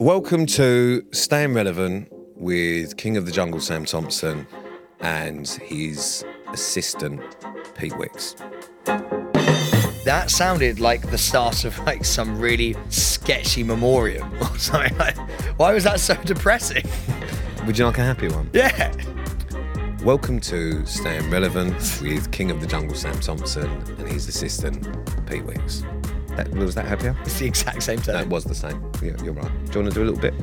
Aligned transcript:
Welcome 0.00 0.46
to 0.46 1.04
Staying 1.10 1.54
Relevant 1.54 2.08
with 2.36 2.96
King 2.96 3.16
of 3.16 3.26
the 3.26 3.32
Jungle 3.32 3.58
Sam 3.58 3.84
Thompson 3.84 4.46
and 5.00 5.48
his 5.48 6.24
assistant 6.52 7.20
Pete 7.76 7.98
Wicks. 7.98 8.36
That 10.04 10.26
sounded 10.28 10.78
like 10.78 11.10
the 11.10 11.18
start 11.18 11.64
of 11.64 11.76
like 11.80 12.04
some 12.04 12.38
really 12.38 12.76
sketchy 12.90 13.64
memoriam 13.64 14.32
or 14.40 14.56
something. 14.56 14.96
Like, 14.98 15.16
why 15.58 15.74
was 15.74 15.82
that 15.82 15.98
so 15.98 16.14
depressing? 16.22 16.84
Would 17.66 17.76
you 17.76 17.84
like 17.84 17.98
a 17.98 18.04
happy 18.04 18.28
one? 18.28 18.48
Yeah. 18.52 18.94
Welcome 20.04 20.38
to 20.42 20.86
Staying 20.86 21.28
Relevant 21.28 21.74
with 22.00 22.30
King 22.30 22.52
of 22.52 22.60
the 22.60 22.68
Jungle 22.68 22.94
Sam 22.94 23.18
Thompson 23.18 23.68
and 23.98 24.06
his 24.06 24.28
assistant 24.28 24.86
Pete 25.26 25.44
Wicks. 25.44 25.82
That, 26.38 26.48
was 26.50 26.76
that 26.76 26.86
happier? 26.86 27.16
It's 27.24 27.40
the 27.40 27.46
exact 27.46 27.82
same 27.82 27.98
That 28.00 28.20
tone. 28.22 28.28
was 28.28 28.44
the 28.44 28.54
same. 28.54 28.80
Yeah, 29.02 29.10
you're 29.24 29.32
right. 29.32 29.50
Do 29.66 29.78
you 29.80 29.84
want 29.84 29.92
to 29.92 29.94
do 29.94 30.02
a 30.04 30.06
little 30.08 30.20
bit? 30.20 30.34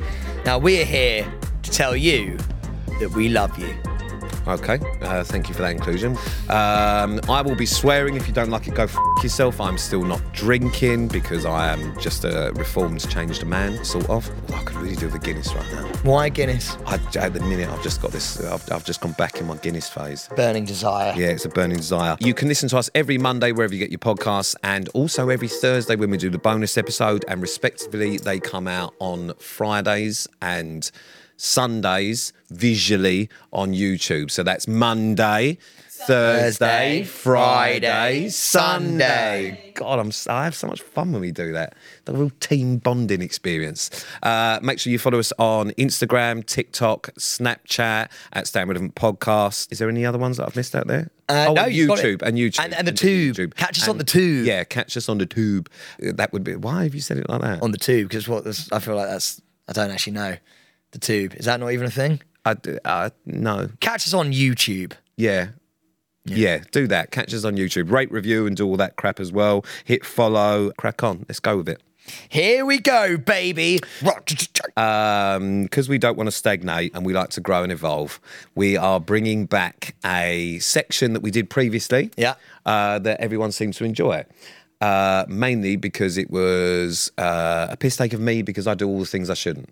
Now 0.44 0.58
we're 0.58 0.84
here 0.84 1.26
to 1.62 1.70
tell 1.70 1.96
you 1.96 2.36
that 3.00 3.12
we 3.16 3.30
love 3.30 3.58
you. 3.58 3.74
Okay, 4.46 4.78
uh, 5.02 5.24
thank 5.24 5.48
you 5.48 5.54
for 5.54 5.62
that 5.62 5.72
inclusion. 5.72 6.16
Um, 6.48 7.20
I 7.28 7.42
will 7.42 7.56
be 7.56 7.66
swearing 7.66 8.14
if 8.14 8.28
you 8.28 8.32
don't 8.32 8.50
like 8.50 8.68
it, 8.68 8.74
go 8.74 8.84
f 8.84 8.96
yourself. 9.20 9.60
I'm 9.60 9.76
still 9.76 10.04
not 10.04 10.22
drinking 10.32 11.08
because 11.08 11.44
I 11.44 11.72
am 11.72 11.98
just 12.00 12.24
a 12.24 12.52
reformed, 12.54 13.08
changed 13.10 13.44
man, 13.44 13.84
sort 13.84 14.08
of. 14.08 14.30
Oh, 14.50 14.54
I 14.54 14.62
could 14.62 14.76
really 14.76 14.94
do 14.94 15.08
the 15.08 15.18
Guinness 15.18 15.52
right 15.52 15.72
now. 15.72 15.88
Why 16.04 16.28
Guinness? 16.28 16.76
I, 16.86 16.94
at 16.94 17.32
the 17.34 17.40
minute, 17.40 17.68
I've 17.68 17.82
just 17.82 18.00
got 18.00 18.12
this. 18.12 18.40
I've, 18.40 18.70
I've 18.70 18.84
just 18.84 19.00
gone 19.00 19.12
back 19.12 19.40
in 19.40 19.48
my 19.48 19.56
Guinness 19.56 19.88
phase. 19.88 20.28
Burning 20.36 20.64
desire. 20.64 21.12
Yeah, 21.16 21.28
it's 21.28 21.44
a 21.44 21.48
burning 21.48 21.78
desire. 21.78 22.16
You 22.20 22.32
can 22.32 22.46
listen 22.46 22.68
to 22.68 22.78
us 22.78 22.88
every 22.94 23.18
Monday 23.18 23.50
wherever 23.50 23.74
you 23.74 23.80
get 23.80 23.90
your 23.90 23.98
podcasts, 23.98 24.54
and 24.62 24.88
also 24.90 25.28
every 25.28 25.48
Thursday 25.48 25.96
when 25.96 26.10
we 26.10 26.18
do 26.18 26.30
the 26.30 26.38
bonus 26.38 26.78
episode. 26.78 27.24
And 27.26 27.42
respectively, 27.42 28.18
they 28.18 28.38
come 28.38 28.68
out 28.68 28.94
on 29.00 29.34
Fridays 29.38 30.28
and 30.40 30.88
Sundays 31.36 32.32
visually 32.50 33.28
on 33.52 33.72
YouTube. 33.72 34.30
So 34.30 34.42
that's 34.42 34.66
Monday. 34.68 35.58
Thursday, 35.98 37.02
Thursday, 37.02 37.02
Friday, 37.04 37.80
Friday, 37.88 38.28
Sunday. 38.28 39.48
Sunday. 39.48 39.72
God, 39.74 39.98
I'm 39.98 40.12
I 40.28 40.44
have 40.44 40.54
so 40.54 40.66
much 40.66 40.82
fun 40.82 41.10
when 41.12 41.22
we 41.22 41.32
do 41.32 41.52
that. 41.54 41.74
The 42.04 42.12
real 42.12 42.30
team 42.38 42.76
bonding 42.76 43.22
experience. 43.22 44.04
Uh, 44.22 44.60
make 44.62 44.78
sure 44.78 44.92
you 44.92 44.98
follow 44.98 45.18
us 45.18 45.32
on 45.38 45.70
Instagram, 45.72 46.44
TikTok, 46.44 47.08
Snapchat 47.18 48.08
at 48.34 48.46
Staying 48.46 48.68
Relevant 48.68 48.94
Podcast. 48.94 49.72
Is 49.72 49.78
there 49.78 49.88
any 49.88 50.04
other 50.04 50.18
ones 50.18 50.36
that 50.36 50.46
I've 50.46 50.54
missed 50.54 50.76
out 50.76 50.86
there? 50.86 51.10
Uh, 51.30 51.46
oh, 51.48 51.54
no, 51.54 51.62
and 51.64 51.72
YouTube 51.72 52.20
and 52.22 52.36
YouTube 52.36 52.62
And- 52.64 52.74
and 52.74 52.86
the 52.86 52.92
tube. 52.92 53.54
Catch 53.56 53.78
us 53.78 53.88
on 53.88 53.96
the 53.96 54.04
tube. 54.04 54.46
Yeah, 54.46 54.64
catch 54.64 54.98
us 54.98 55.08
on 55.08 55.16
the 55.16 55.26
tube. 55.26 55.70
Uh, 56.06 56.12
That 56.14 56.30
would 56.34 56.44
be. 56.44 56.56
Why 56.56 56.82
have 56.84 56.94
you 56.94 57.00
said 57.00 57.16
it 57.16 57.28
like 57.30 57.40
that? 57.40 57.62
On 57.62 57.70
the 57.72 57.78
tube, 57.78 58.08
because 58.10 58.28
what 58.28 58.44
this, 58.44 58.70
I 58.70 58.80
feel 58.80 58.96
like 58.96 59.08
that's 59.08 59.40
I 59.66 59.72
don't 59.72 59.90
actually 59.90 60.12
know. 60.12 60.36
The 60.96 61.00
tube. 61.00 61.34
Is 61.34 61.44
that 61.44 61.60
not 61.60 61.72
even 61.72 61.86
a 61.86 61.90
thing? 61.90 62.22
I, 62.46 62.56
uh, 62.86 63.10
no. 63.26 63.68
Catch 63.80 64.06
us 64.06 64.14
on 64.14 64.32
YouTube. 64.32 64.94
Yeah. 65.18 65.48
yeah. 66.24 66.62
do 66.72 66.86
that. 66.86 67.10
Catch 67.10 67.34
us 67.34 67.44
on 67.44 67.54
YouTube. 67.56 67.90
Rate, 67.90 68.10
review, 68.10 68.46
and 68.46 68.56
do 68.56 68.66
all 68.66 68.78
that 68.78 68.96
crap 68.96 69.20
as 69.20 69.30
well. 69.30 69.62
Hit 69.84 70.06
follow. 70.06 70.70
Crack 70.78 71.02
on. 71.02 71.26
Let's 71.28 71.38
go 71.38 71.58
with 71.58 71.68
it. 71.68 71.82
Here 72.30 72.64
we 72.64 72.78
go, 72.78 73.18
baby. 73.18 73.80
Um, 74.78 75.64
because 75.64 75.86
we 75.86 75.98
don't 75.98 76.16
want 76.16 76.28
to 76.28 76.30
stagnate 76.30 76.94
and 76.94 77.04
we 77.04 77.12
like 77.12 77.28
to 77.30 77.42
grow 77.42 77.62
and 77.62 77.70
evolve, 77.70 78.18
we 78.54 78.78
are 78.78 78.98
bringing 78.98 79.44
back 79.44 79.96
a 80.02 80.58
section 80.60 81.12
that 81.12 81.20
we 81.20 81.30
did 81.30 81.50
previously. 81.50 82.10
Yeah. 82.16 82.36
Uh, 82.64 83.00
that 83.00 83.20
everyone 83.20 83.52
seems 83.52 83.76
to 83.76 83.84
enjoy. 83.84 84.24
Uh, 84.80 85.26
mainly 85.28 85.76
because 85.76 86.16
it 86.16 86.30
was 86.30 87.12
uh, 87.18 87.66
a 87.68 87.76
piss 87.76 87.98
take 87.98 88.14
of 88.14 88.20
me 88.20 88.40
because 88.40 88.66
I 88.66 88.72
do 88.72 88.88
all 88.88 89.00
the 89.00 89.04
things 89.04 89.28
I 89.28 89.34
shouldn't. 89.34 89.68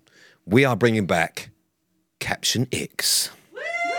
We 0.47 0.63
are 0.63 0.75
bringing 0.75 1.07
back 1.07 1.49
Caption 2.19 2.67
Icks. 2.71 3.31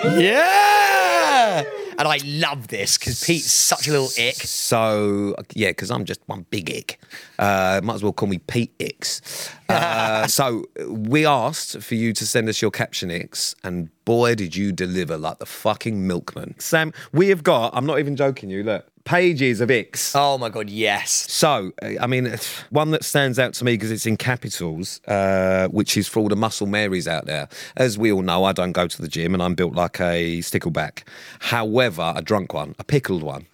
Yeah. 0.04 1.64
And 1.98 2.06
I 2.06 2.18
love 2.24 2.68
this 2.68 2.98
because 2.98 3.24
Pete's 3.24 3.50
such 3.50 3.88
a 3.88 3.90
little 3.90 4.10
ick. 4.18 4.34
So 4.34 5.34
yeah, 5.54 5.70
because 5.70 5.90
I'm 5.90 6.04
just 6.04 6.20
one 6.26 6.44
big 6.50 6.70
ick. 6.70 7.00
Uh, 7.38 7.80
might 7.82 7.94
as 7.94 8.02
well 8.02 8.12
call 8.12 8.28
me 8.28 8.38
Pete 8.38 8.74
Icks. 8.78 9.50
Uh, 9.68 10.26
so 10.28 10.64
we 10.86 11.24
asked 11.26 11.80
for 11.82 11.94
you 11.94 12.12
to 12.12 12.26
send 12.26 12.48
us 12.48 12.60
your 12.60 12.70
caption 12.70 13.10
icks, 13.10 13.54
and 13.64 13.88
boy, 14.04 14.34
did 14.34 14.54
you 14.54 14.72
deliver 14.72 15.16
like 15.16 15.38
the 15.38 15.46
fucking 15.46 16.06
milkman. 16.06 16.54
Sam, 16.58 16.92
we 17.12 17.28
have 17.28 17.42
got. 17.42 17.74
I'm 17.74 17.86
not 17.86 17.98
even 17.98 18.14
joking. 18.14 18.50
You 18.50 18.62
look 18.62 18.86
pages 19.06 19.62
of 19.62 19.70
icks. 19.70 20.14
Oh 20.14 20.36
my 20.36 20.50
god, 20.50 20.68
yes. 20.68 21.10
So, 21.32 21.72
I 21.98 22.06
mean, 22.06 22.36
one 22.68 22.90
that 22.90 23.04
stands 23.04 23.38
out 23.38 23.54
to 23.54 23.64
me 23.64 23.72
because 23.72 23.90
it's 23.90 24.04
in 24.04 24.18
capitals, 24.18 25.00
uh, 25.06 25.68
which 25.68 25.96
is 25.96 26.06
for 26.06 26.20
all 26.20 26.28
the 26.28 26.36
muscle 26.36 26.66
Marys 26.66 27.08
out 27.08 27.24
there. 27.24 27.48
As 27.76 27.96
we 27.96 28.12
all 28.12 28.20
know, 28.20 28.44
I 28.44 28.52
don't 28.52 28.72
go 28.72 28.86
to 28.86 29.00
the 29.00 29.08
gym 29.08 29.32
and 29.32 29.42
I'm 29.42 29.54
built 29.54 29.74
like 29.74 29.98
a 30.00 30.40
stickleback. 30.40 31.04
However, 31.38 32.12
a 32.14 32.20
drunk 32.20 32.52
one, 32.52 32.74
a 32.78 32.84
pickled 32.84 33.22
one. 33.22 33.46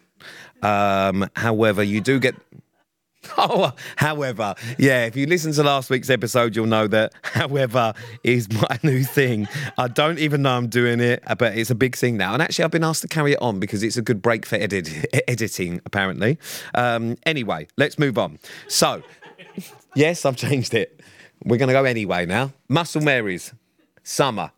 Um, 0.63 1.29
however, 1.37 1.83
you 1.83 2.01
do 2.01 2.19
get. 2.19 2.35
Oh, 3.39 3.73
however, 3.97 4.55
yeah, 4.79 5.07
if 5.07 5.17
you 5.17 5.27
listen 5.27 5.53
to 5.53 5.63
last 5.63 5.91
week's 5.91 6.11
episode, 6.11 6.55
you'll 6.55 6.67
know 6.67 6.87
that, 6.89 7.13
however, 7.23 7.95
is 8.23 8.53
my 8.53 8.79
new 8.83 9.05
thing. 9.05 9.49
I 9.79 9.89
don't 9.89 10.19
even 10.19 10.43
know 10.43 10.57
I'm 10.57 10.69
doing 10.69 11.01
it, 11.01 11.23
uh, 11.27 11.35
but 11.35 11.57
it's 11.57 11.71
a 11.71 11.75
big 11.75 11.97
thing 11.97 12.17
now. 12.17 12.35
And 12.35 12.43
actually, 12.43 12.65
I've 12.65 12.71
been 12.71 12.85
asked 12.85 13.03
to 13.03 13.09
carry 13.09 13.33
it 13.33 13.43
on 13.43 13.59
because 13.59 13.83
it's 13.83 13.97
a 13.97 14.03
good 14.03 14.23
break 14.23 14.45
for 14.45 14.57
edit- 14.57 15.07
editing, 15.29 15.81
apparently. 15.87 16.39
Um, 16.75 17.17
anyway, 17.25 17.69
let's 17.77 17.99
move 17.99 18.19
on. 18.19 18.39
So, 18.69 19.03
yes, 19.95 20.25
I've 20.25 20.37
changed 20.37 20.75
it. 20.75 21.01
We're 21.45 21.59
going 21.59 21.69
to 21.69 21.75
go 21.75 21.85
anyway 21.85 22.27
now. 22.27 22.53
Muscle 22.69 23.01
Marys, 23.01 23.53
summer. 24.03 24.53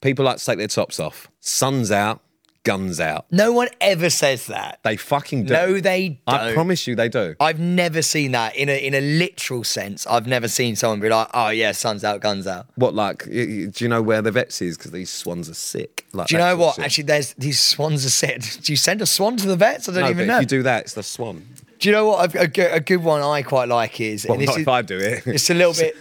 People 0.00 0.24
like 0.24 0.36
to 0.38 0.44
take 0.44 0.58
their 0.58 0.68
tops 0.68 1.00
off. 1.00 1.30
Sun's 1.40 1.90
out, 1.90 2.20
guns 2.64 2.98
out. 2.98 3.26
No 3.30 3.52
one 3.52 3.68
ever 3.80 4.10
says 4.10 4.46
that. 4.48 4.80
They 4.82 4.96
fucking 4.96 5.44
do. 5.44 5.52
No, 5.52 5.80
they 5.80 6.20
don't. 6.26 6.40
I 6.40 6.52
promise 6.54 6.86
you, 6.86 6.96
they 6.96 7.08
do. 7.08 7.36
I've 7.38 7.60
never 7.60 8.02
seen 8.02 8.32
that 8.32 8.56
in 8.56 8.68
a 8.68 8.76
in 8.84 8.94
a 8.94 9.00
literal 9.00 9.62
sense. 9.64 10.06
I've 10.06 10.26
never 10.26 10.48
seen 10.48 10.74
someone 10.76 11.00
be 11.00 11.08
like, 11.08 11.28
"Oh 11.32 11.50
yeah, 11.50 11.72
sun's 11.72 12.02
out, 12.04 12.20
guns 12.20 12.46
out." 12.46 12.66
What 12.74 12.94
like? 12.94 13.24
Do 13.26 13.70
you 13.76 13.88
know 13.88 14.02
where 14.02 14.22
the 14.22 14.32
vets 14.32 14.60
is? 14.60 14.76
Because 14.76 14.90
these 14.90 15.10
swans 15.10 15.48
are 15.48 15.54
sick. 15.54 16.06
Like 16.12 16.26
Do 16.28 16.34
you 16.34 16.38
know 16.40 16.56
what? 16.56 16.76
shit. 16.76 16.84
Actually, 16.84 17.04
there's 17.04 17.34
these 17.34 17.60
swans 17.60 18.04
are 18.04 18.10
sick. 18.10 18.40
Do 18.62 18.72
you 18.72 18.76
send 18.76 19.00
a 19.02 19.06
swan 19.06 19.36
to 19.36 19.46
the 19.46 19.56
vets? 19.56 19.88
I 19.88 19.92
don't 19.92 20.02
no, 20.02 20.10
even 20.10 20.26
know. 20.26 20.36
if 20.36 20.40
you 20.42 20.46
do 20.46 20.62
that, 20.64 20.82
it's 20.84 20.94
the 20.94 21.02
swan. 21.02 21.46
Do 21.80 21.88
you 21.88 21.94
know 21.94 22.06
what? 22.06 22.34
A, 22.34 22.40
a, 22.42 22.46
good- 22.48 22.72
a 22.72 22.80
good 22.80 23.02
one 23.02 23.20
I 23.20 23.42
quite 23.42 23.68
like 23.68 24.00
is. 24.00 24.24
Well, 24.26 24.34
and 24.34 24.42
this 24.42 24.48
not 24.48 24.56
is- 24.56 24.62
if 24.62 24.68
I 24.68 24.82
do 24.82 24.98
it. 24.98 25.26
it's 25.26 25.50
a 25.50 25.54
little 25.54 25.74
bit 25.84 25.94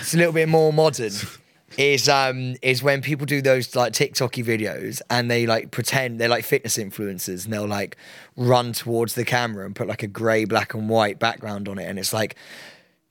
it's 0.00 0.12
a 0.14 0.16
little 0.18 0.32
bit 0.32 0.48
more 0.48 0.72
modern 0.72 1.12
is 1.78 2.08
um 2.08 2.56
is 2.62 2.82
when 2.82 3.02
people 3.02 3.26
do 3.26 3.42
those 3.42 3.74
like 3.74 3.92
TikToky 3.92 4.44
videos 4.44 5.00
and 5.10 5.30
they 5.30 5.46
like 5.46 5.70
pretend 5.70 6.20
they're 6.20 6.28
like 6.28 6.44
fitness 6.44 6.78
influencers 6.78 7.44
and 7.44 7.52
they'll 7.52 7.66
like 7.66 7.96
run 8.36 8.72
towards 8.72 9.14
the 9.14 9.24
camera 9.24 9.64
and 9.66 9.74
put 9.74 9.88
like 9.88 10.02
a 10.02 10.06
grey 10.06 10.44
black 10.44 10.74
and 10.74 10.88
white 10.88 11.18
background 11.18 11.68
on 11.68 11.78
it 11.78 11.84
and 11.84 11.98
it's 11.98 12.12
like 12.12 12.36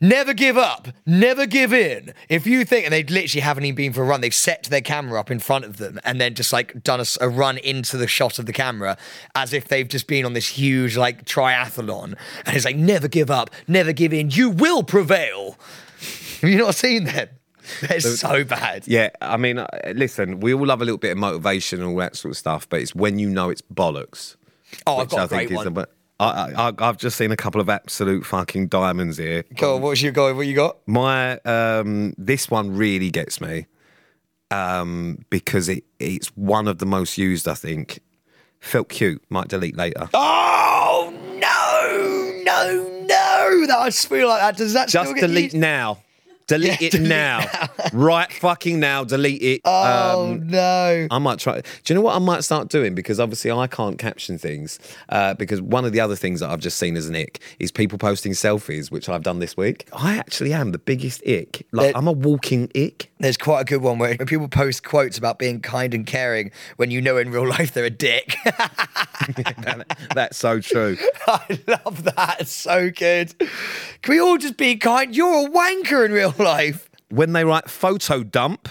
Never 0.03 0.33
give 0.33 0.57
up, 0.57 0.87
never 1.05 1.45
give 1.45 1.71
in. 1.71 2.15
If 2.27 2.47
you 2.47 2.65
think, 2.65 2.85
and 2.85 2.91
they 2.91 3.03
literally 3.03 3.41
haven't 3.41 3.65
even 3.65 3.75
been 3.75 3.93
for 3.93 4.01
a 4.01 4.05
run, 4.05 4.21
they've 4.21 4.33
set 4.33 4.63
their 4.63 4.81
camera 4.81 5.19
up 5.19 5.29
in 5.29 5.37
front 5.37 5.63
of 5.63 5.77
them 5.77 5.99
and 6.03 6.19
then 6.19 6.33
just 6.33 6.51
like 6.51 6.81
done 6.81 7.03
a 7.21 7.29
run 7.29 7.59
into 7.59 7.97
the 7.97 8.07
shot 8.07 8.39
of 8.39 8.47
the 8.47 8.51
camera 8.51 8.97
as 9.35 9.53
if 9.53 9.67
they've 9.67 9.87
just 9.87 10.07
been 10.07 10.25
on 10.25 10.33
this 10.33 10.47
huge 10.47 10.97
like 10.97 11.25
triathlon. 11.25 12.15
And 12.47 12.55
it's 12.55 12.65
like, 12.65 12.77
never 12.77 13.07
give 13.07 13.29
up, 13.29 13.51
never 13.67 13.93
give 13.93 14.11
in, 14.11 14.31
you 14.31 14.49
will 14.49 14.81
prevail. 14.81 15.55
Have 16.41 16.49
you 16.49 16.57
not 16.57 16.73
seen 16.73 17.03
them? 17.03 17.29
They're 17.87 17.99
so 17.99 18.43
bad. 18.43 18.87
Yeah, 18.87 19.09
I 19.21 19.37
mean, 19.37 19.59
uh, 19.59 19.67
listen, 19.93 20.39
we 20.39 20.53
all 20.53 20.65
love 20.65 20.81
a 20.81 20.85
little 20.85 20.97
bit 20.97 21.11
of 21.11 21.17
motivation 21.17 21.79
and 21.79 21.89
all 21.89 21.97
that 21.97 22.15
sort 22.15 22.31
of 22.31 22.37
stuff, 22.37 22.67
but 22.69 22.81
it's 22.81 22.95
when 22.95 23.19
you 23.19 23.29
know 23.29 23.49
it's 23.49 23.61
bollocks. 23.61 24.35
Oh, 24.87 24.97
I've 24.97 25.09
got 25.09 25.19
I 25.19 25.23
a 25.23 25.27
great 25.27 25.49
think 25.49 25.51
is 25.51 25.65
one. 25.65 25.73
the. 25.73 25.89
I, 26.19 26.51
I, 26.55 26.73
I've 26.77 26.97
just 26.97 27.17
seen 27.17 27.31
a 27.31 27.35
couple 27.35 27.59
of 27.59 27.67
absolute 27.67 28.25
fucking 28.25 28.67
diamonds 28.67 29.17
here. 29.17 29.43
Go 29.57 29.75
on, 29.75 29.81
what's 29.81 30.03
your 30.03 30.11
go? 30.11 30.33
What 30.35 30.45
you 30.45 30.53
got? 30.53 30.77
My 30.85 31.39
um, 31.39 32.13
this 32.17 32.49
one 32.49 32.75
really 32.75 33.09
gets 33.09 33.41
me 33.41 33.65
um, 34.51 35.25
because 35.29 35.67
it 35.67 35.83
it's 35.99 36.27
one 36.37 36.67
of 36.67 36.77
the 36.77 36.85
most 36.85 37.17
used. 37.17 37.47
I 37.47 37.55
think 37.55 37.99
felt 38.59 38.89
cute. 38.89 39.23
Might 39.29 39.47
delete 39.47 39.75
later. 39.75 40.09
Oh 40.13 41.11
no, 41.39 42.43
no, 42.43 43.05
no! 43.07 43.65
That 43.67 43.79
I 43.79 43.89
feel 43.89 44.27
like 44.27 44.41
that. 44.41 44.57
Does 44.57 44.73
that 44.73 44.89
Just 44.89 45.15
delete 45.15 45.53
now. 45.55 46.03
Delete 46.51 46.81
Yeah, 46.81 46.87
it 46.87 46.91
delete 46.91 47.07
now. 47.07 47.45
right 47.93 48.31
fucking 48.33 48.79
now. 48.79 49.05
Delete 49.05 49.41
it. 49.41 49.61
Oh 49.63 50.31
Um, 50.33 50.47
no! 50.47 51.07
I 51.09 51.17
might 51.17 51.39
try. 51.39 51.61
Do 51.61 51.63
you 51.85 51.95
know 51.95 52.01
what 52.01 52.15
I 52.15 52.19
might 52.19 52.43
start 52.43 52.67
doing? 52.67 52.93
Because 52.93 53.19
obviously 53.21 53.51
I 53.51 53.67
can't 53.67 53.97
caption 53.97 54.37
things. 54.37 54.77
Uh, 55.07 55.33
because 55.35 55.61
one 55.61 55.85
of 55.85 55.93
the 55.93 56.01
other 56.01 56.15
things 56.17 56.41
that 56.41 56.49
I've 56.49 56.59
just 56.59 56.77
seen 56.77 56.97
as 56.97 57.07
an 57.07 57.15
ick 57.15 57.39
is 57.59 57.71
people 57.71 57.97
posting 57.97 58.33
selfies, 58.33 58.91
which 58.91 59.07
I've 59.07 59.23
done 59.23 59.39
this 59.39 59.55
week. 59.55 59.87
I 59.93 60.17
actually 60.17 60.51
am 60.51 60.71
the 60.73 60.77
biggest 60.79 61.25
ick. 61.25 61.65
Like 61.71 61.95
I'm 61.95 62.07
a 62.07 62.11
walking 62.11 62.69
ick. 62.75 63.10
There's 63.21 63.37
quite 63.37 63.61
a 63.61 63.65
good 63.65 63.81
one 63.83 63.99
where 63.99 64.17
people 64.25 64.47
post 64.47 64.83
quotes 64.83 65.17
about 65.17 65.37
being 65.37 65.61
kind 65.61 65.93
and 65.93 66.05
caring 66.07 66.51
when 66.77 66.89
you 66.89 67.01
know 67.01 67.17
in 67.17 67.31
real 67.31 67.47
life 67.47 67.71
they're 67.71 67.85
a 67.85 67.89
dick. 67.89 68.35
That's 70.15 70.37
so 70.37 70.59
true. 70.59 70.97
I 71.27 71.59
love 71.67 72.03
that. 72.03 72.37
It's 72.39 72.51
so 72.51 72.89
good. 72.89 73.37
Can 73.37 74.13
we 74.15 74.19
all 74.19 74.37
just 74.37 74.57
be 74.57 74.75
kind? 74.75 75.15
You're 75.15 75.47
a 75.47 75.49
wanker 75.49 76.03
in 76.03 76.11
real 76.11 76.33
life. 76.39 76.89
when 77.09 77.33
they 77.33 77.45
write 77.45 77.69
photo 77.69 78.23
dump, 78.23 78.69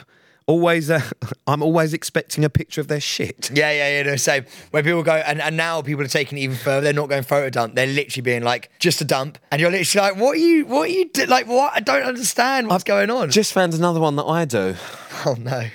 always 0.50 0.90
uh, 0.90 1.00
I'm 1.46 1.62
always 1.62 1.94
expecting 1.94 2.44
a 2.44 2.50
picture 2.50 2.80
of 2.80 2.88
their 2.88 3.00
shit. 3.00 3.50
Yeah, 3.54 3.70
yeah, 3.70 3.98
yeah. 3.98 4.02
No, 4.02 4.16
same. 4.16 4.44
Where 4.70 4.82
people 4.82 5.02
go, 5.02 5.14
and, 5.14 5.40
and 5.40 5.56
now 5.56 5.80
people 5.82 6.04
are 6.04 6.08
taking 6.08 6.36
it 6.38 6.42
even 6.42 6.56
further. 6.56 6.82
They're 6.82 6.92
not 6.92 7.08
going 7.08 7.22
photo 7.22 7.48
dump. 7.50 7.74
They're 7.74 7.86
literally 7.86 8.22
being 8.22 8.42
like, 8.42 8.70
just 8.78 9.00
a 9.00 9.04
dump, 9.04 9.38
and 9.50 9.60
you're 9.60 9.70
literally 9.70 10.10
like, 10.10 10.20
what 10.20 10.32
are 10.36 10.40
you, 10.40 10.66
what 10.66 10.82
are 10.88 10.92
you, 10.92 11.08
do- 11.08 11.26
like, 11.26 11.46
what? 11.46 11.72
I 11.74 11.80
don't 11.80 12.02
understand 12.02 12.68
what's 12.68 12.84
going 12.84 13.10
on. 13.10 13.30
Just 13.30 13.52
found 13.52 13.72
another 13.74 14.00
one 14.00 14.16
that 14.16 14.24
I 14.24 14.44
do. 14.44 14.74
oh 15.26 15.36
no. 15.38 15.68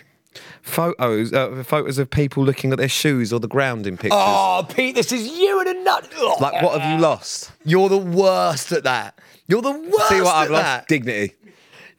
Photos, 0.62 1.32
uh, 1.32 1.64
photos 1.64 2.00
of 2.00 2.10
people 2.10 2.44
looking 2.44 2.72
at 2.72 2.80
their 2.80 2.90
shoes 2.90 3.32
or 3.32 3.40
the 3.40 3.48
ground 3.48 3.86
in 3.86 3.98
pictures. 3.98 4.14
Oh, 4.20 4.66
Pete, 4.68 4.96
this 4.96 5.12
is 5.12 5.28
you 5.28 5.62
in 5.62 5.68
a 5.68 5.74
nut. 5.84 6.10
Ugh. 6.18 6.42
Like, 6.42 6.62
what 6.64 6.82
have 6.82 6.92
you 6.92 7.00
lost? 7.00 7.52
You're 7.64 7.88
the 7.88 8.00
worst 8.00 8.72
at 8.72 8.84
that. 8.84 9.20
You're 9.48 9.62
the 9.62 9.72
worst 9.72 10.10
See 10.10 10.22
what 10.22 10.36
at 10.36 10.42
I've 10.46 10.50
lost? 10.50 10.64
that. 10.64 10.88
Dignity. 10.88 11.36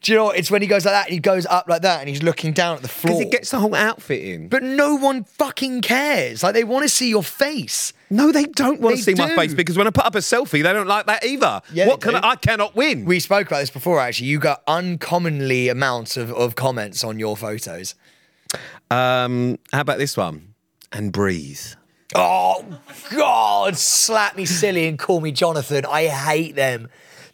Do 0.07 0.13
you 0.13 0.19
know 0.19 0.23
what? 0.23 0.37
It's 0.37 0.49
when 0.49 0.61
he 0.61 0.69
goes 0.69 0.85
like 0.85 0.93
that 0.93 1.07
and 1.07 1.13
he 1.13 1.19
goes 1.19 1.45
up 1.47 1.67
like 1.67 1.81
that 1.81 1.99
and 1.99 2.07
he's 2.07 2.23
looking 2.23 2.53
down 2.53 2.77
at 2.77 2.81
the 2.81 2.87
floor. 2.87 3.17
Because 3.17 3.25
it 3.25 3.29
gets 3.29 3.51
the 3.51 3.59
whole 3.59 3.75
outfit 3.75 4.23
in. 4.23 4.47
but 4.47 4.63
no 4.63 4.95
one 4.95 5.25
fucking 5.25 5.81
cares. 5.81 6.43
Like 6.43 6.53
they 6.53 6.63
want 6.63 6.83
to 6.83 6.87
see 6.89 7.09
your 7.09 7.23
face. 7.23 7.91
No, 8.09 8.31
they 8.31 8.45
don't 8.45 8.79
want 8.79 8.95
to 8.95 9.03
see 9.03 9.15
my 9.15 9.35
face 9.35 9.53
because 9.53 9.77
when 9.77 9.85
I 9.85 9.89
put 9.89 10.05
up 10.05 10.15
a 10.15 10.19
selfie, 10.19 10.63
they 10.63 10.71
don't 10.71 10.87
like 10.87 11.07
that 11.07 11.25
either. 11.25 11.61
Yeah, 11.73 11.87
what 11.89 11.99
can 11.99 12.13
do. 12.13 12.19
I, 12.19 12.29
I 12.31 12.35
cannot 12.37 12.73
win. 12.73 13.03
We 13.03 13.19
spoke 13.19 13.47
about 13.47 13.59
this 13.59 13.69
before 13.69 13.99
actually. 13.99 14.27
You 14.27 14.39
got 14.39 14.63
uncommonly 14.65 15.67
amounts 15.67 16.15
of, 16.15 16.31
of 16.31 16.55
comments 16.55 17.03
on 17.03 17.19
your 17.19 17.35
photos. 17.35 17.93
um, 18.89 19.59
how 19.73 19.81
about 19.81 19.97
this 19.97 20.15
one? 20.15 20.53
And 20.93 21.11
breathe. 21.11 21.59
Oh 22.15 22.63
God, 23.11 23.75
slap 23.75 24.37
me 24.37 24.45
silly 24.45 24.87
and 24.87 24.97
call 24.97 25.19
me 25.19 25.33
Jonathan. 25.33 25.85
I 25.85 26.07
hate 26.07 26.55
them. 26.55 26.87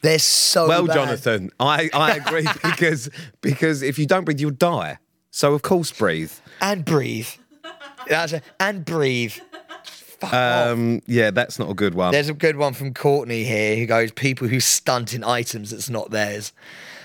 They're 0.03 0.19
so 0.19 0.67
Well, 0.67 0.85
bad. 0.85 0.93
Jonathan, 0.93 1.49
I, 1.59 1.89
I 1.93 2.17
agree 2.17 2.45
because 2.63 3.09
because 3.41 3.81
if 3.81 3.97
you 3.97 4.05
don't 4.05 4.25
breathe, 4.25 4.39
you'll 4.39 4.51
die. 4.51 4.99
So 5.31 5.53
of 5.53 5.63
course, 5.63 5.91
breathe. 5.91 6.31
And 6.61 6.85
breathe. 6.85 7.29
That's 8.07 8.33
a, 8.33 8.41
and 8.59 8.83
breathe. 8.85 9.33
Fuck 9.85 10.33
off. 10.33 10.67
Um, 10.67 11.01
yeah, 11.07 11.31
that's 11.31 11.57
not 11.57 11.69
a 11.69 11.73
good 11.73 11.95
one. 11.95 12.11
There's 12.11 12.29
a 12.29 12.33
good 12.33 12.57
one 12.57 12.73
from 12.73 12.93
Courtney 12.93 13.45
here 13.45 13.77
who 13.77 13.85
goes, 13.85 14.11
people 14.11 14.47
who 14.49 14.59
stunt 14.59 15.13
in 15.13 15.23
items 15.23 15.71
that's 15.71 15.89
not 15.89 16.11
theirs. 16.11 16.51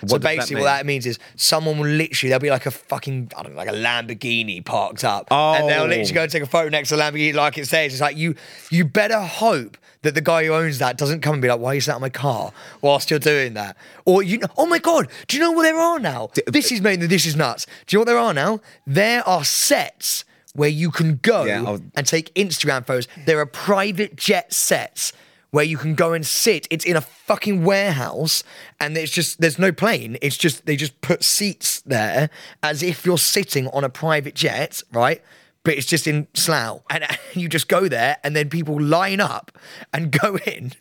So 0.06 0.14
What 0.14 0.22
that 0.22 0.36
basically, 0.36 0.62
what 0.62 0.64
that 0.64 0.86
means 0.86 1.06
is 1.06 1.18
someone 1.36 1.78
will 1.78 1.88
literally, 1.88 2.30
there'll 2.30 2.40
be 2.40 2.50
like 2.50 2.66
a 2.66 2.70
fucking, 2.70 3.32
I 3.36 3.42
don't 3.42 3.52
know, 3.52 3.58
like 3.58 3.68
a 3.68 3.72
Lamborghini 3.72 4.64
parked 4.64 5.04
up. 5.04 5.28
Oh. 5.30 5.54
And 5.54 5.68
they'll 5.68 5.82
oh. 5.82 5.86
literally 5.86 6.12
go 6.12 6.22
and 6.22 6.32
take 6.32 6.42
a 6.42 6.46
photo 6.46 6.68
next 6.68 6.90
to 6.90 6.96
the 6.96 7.02
Lamborghini 7.02 7.34
like 7.34 7.58
it's 7.58 7.70
theirs. 7.70 7.92
It's 7.92 8.00
like, 8.00 8.16
you 8.16 8.34
you 8.70 8.84
better 8.84 9.20
hope 9.20 9.76
that 10.02 10.14
the 10.14 10.20
guy 10.20 10.44
who 10.44 10.52
owns 10.52 10.78
that 10.78 10.96
doesn't 10.96 11.20
come 11.20 11.34
and 11.34 11.42
be 11.42 11.48
like, 11.48 11.58
why 11.60 11.72
are 11.72 11.74
you 11.74 11.80
sat 11.80 11.96
in 11.96 12.00
my 12.00 12.08
car 12.08 12.52
whilst 12.80 13.10
you're 13.10 13.18
doing 13.18 13.54
that? 13.54 13.76
Or, 14.04 14.22
you, 14.22 14.40
oh 14.56 14.66
my 14.66 14.78
God, 14.78 15.08
do 15.26 15.36
you 15.36 15.42
know 15.42 15.50
what 15.50 15.64
there 15.64 15.78
are 15.78 15.98
now? 15.98 16.30
This 16.46 16.70
is 16.70 16.80
made, 16.80 17.00
this 17.00 17.26
is 17.26 17.34
nuts. 17.34 17.66
Do 17.86 17.94
you 17.94 17.98
know 17.98 18.00
what 18.00 18.06
there 18.06 18.18
are 18.18 18.34
now? 18.34 18.60
There 18.86 19.26
are 19.28 19.44
sets 19.44 20.24
where 20.54 20.68
you 20.68 20.90
can 20.90 21.16
go 21.16 21.44
Yeah, 21.44 21.78
and 21.94 22.06
take 22.06 22.32
Instagram 22.34 22.86
photos. 22.86 23.08
There 23.26 23.38
are 23.40 23.46
private 23.46 24.16
jet 24.16 24.52
sets 24.52 25.12
where 25.50 25.64
you 25.64 25.78
can 25.78 25.94
go 25.94 26.12
and 26.12 26.26
sit. 26.26 26.66
It's 26.70 26.84
in 26.84 26.96
a 26.96 27.00
fucking 27.00 27.64
warehouse 27.64 28.42
and 28.80 28.96
it's 28.96 29.12
just 29.12 29.40
there's 29.40 29.58
no 29.58 29.72
plane. 29.72 30.18
It's 30.20 30.36
just 30.36 30.66
they 30.66 30.76
just 30.76 31.00
put 31.00 31.24
seats 31.24 31.80
there 31.82 32.30
as 32.62 32.82
if 32.82 33.06
you're 33.06 33.18
sitting 33.18 33.68
on 33.68 33.84
a 33.84 33.88
private 33.88 34.34
jet, 34.34 34.82
right? 34.92 35.22
But 35.68 35.76
it's 35.76 35.86
just 35.86 36.06
in 36.06 36.26
Slough. 36.32 36.80
And 36.88 37.04
you 37.34 37.46
just 37.46 37.68
go 37.68 37.88
there 37.88 38.16
and 38.24 38.34
then 38.34 38.48
people 38.48 38.80
line 38.80 39.20
up 39.20 39.52
and 39.92 40.10
go 40.22 40.38
in. 40.46 40.72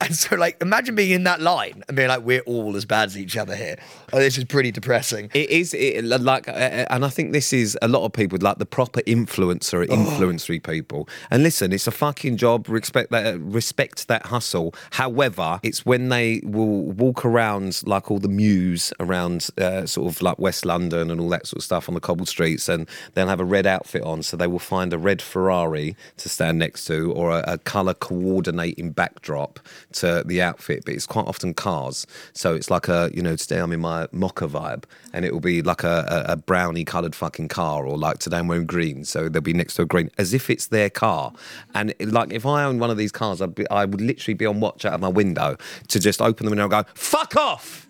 And 0.00 0.16
so 0.16 0.34
like 0.34 0.60
imagine 0.60 0.96
being 0.96 1.12
in 1.12 1.22
that 1.22 1.40
line 1.40 1.84
and 1.86 1.96
being 1.96 2.08
like, 2.08 2.22
we're 2.22 2.40
all 2.40 2.74
as 2.74 2.84
bad 2.84 3.04
as 3.04 3.16
each 3.16 3.36
other 3.36 3.54
here. 3.54 3.76
Oh, 4.12 4.18
this 4.18 4.36
is 4.36 4.42
pretty 4.42 4.72
depressing. 4.72 5.30
It 5.32 5.48
is 5.48 5.74
it, 5.74 6.02
like, 6.02 6.48
uh, 6.48 6.86
and 6.90 7.04
I 7.04 7.08
think 7.08 7.32
this 7.32 7.52
is 7.52 7.78
a 7.82 7.86
lot 7.86 8.04
of 8.04 8.12
people 8.12 8.36
like 8.40 8.58
the 8.58 8.66
proper 8.66 9.00
influencer, 9.02 9.86
influencery 9.86 10.60
people. 10.60 11.08
And 11.30 11.44
listen, 11.44 11.72
it's 11.72 11.86
a 11.86 11.92
fucking 11.92 12.36
job. 12.36 12.68
Respect 12.68 13.12
that, 13.12 13.38
respect 13.38 14.08
that 14.08 14.26
hustle. 14.26 14.74
However, 14.90 15.60
it's 15.62 15.86
when 15.86 16.08
they 16.08 16.40
will 16.42 16.90
walk 16.90 17.24
around 17.24 17.80
like 17.86 18.10
all 18.10 18.18
the 18.18 18.26
mews 18.26 18.92
around, 18.98 19.50
uh, 19.56 19.86
sort 19.86 20.12
of 20.12 20.20
like 20.20 20.40
West 20.40 20.64
London 20.64 21.12
and 21.12 21.20
all 21.20 21.28
that 21.28 21.46
sort 21.46 21.58
of 21.58 21.64
stuff 21.64 21.88
on 21.88 21.94
the 21.94 22.00
cobbled 22.00 22.28
streets, 22.28 22.68
and 22.68 22.88
they'll 23.14 23.28
have 23.28 23.38
a 23.38 23.44
red 23.44 23.68
outfit 23.68 24.02
on, 24.02 24.24
so 24.32 24.36
they 24.38 24.46
will 24.46 24.58
find 24.58 24.94
a 24.94 24.98
red 24.98 25.20
Ferrari 25.20 25.94
to 26.16 26.26
stand 26.26 26.58
next 26.58 26.86
to, 26.86 27.12
or 27.12 27.30
a, 27.32 27.44
a 27.46 27.58
color 27.58 27.92
coordinating 27.92 28.90
backdrop 28.90 29.60
to 29.92 30.22
the 30.24 30.40
outfit. 30.40 30.86
But 30.86 30.94
it's 30.94 31.04
quite 31.04 31.26
often 31.26 31.52
cars, 31.52 32.06
so 32.32 32.54
it's 32.54 32.70
like 32.70 32.88
a 32.88 33.10
you 33.12 33.20
know 33.20 33.36
today 33.36 33.58
I'm 33.58 33.72
in 33.72 33.80
my 33.80 34.08
mocha 34.10 34.48
vibe, 34.48 34.84
and 35.12 35.26
it 35.26 35.34
will 35.34 35.40
be 35.40 35.60
like 35.60 35.84
a, 35.84 36.24
a, 36.26 36.32
a 36.32 36.36
brownie 36.36 36.86
coloured 36.86 37.14
fucking 37.14 37.48
car, 37.48 37.84
or 37.84 37.98
like 37.98 38.20
today 38.20 38.38
I'm 38.38 38.48
wearing 38.48 38.64
green, 38.64 39.04
so 39.04 39.28
they'll 39.28 39.42
be 39.42 39.52
next 39.52 39.74
to 39.74 39.82
a 39.82 39.84
green, 39.84 40.10
as 40.16 40.32
if 40.32 40.48
it's 40.48 40.68
their 40.68 40.88
car. 40.88 41.34
And 41.74 41.92
like 42.00 42.32
if 42.32 42.46
I 42.46 42.64
owned 42.64 42.80
one 42.80 42.88
of 42.88 42.96
these 42.96 43.12
cars, 43.12 43.42
I'd 43.42 43.54
be, 43.54 43.68
I 43.68 43.84
would 43.84 44.00
literally 44.00 44.32
be 44.32 44.46
on 44.46 44.60
watch 44.60 44.86
out 44.86 44.94
of 44.94 45.00
my 45.02 45.08
window 45.08 45.58
to 45.88 46.00
just 46.00 46.22
open 46.22 46.46
the 46.46 46.50
window 46.50 46.64
and 46.64 46.70
go, 46.70 46.84
"Fuck 46.94 47.36
off, 47.36 47.86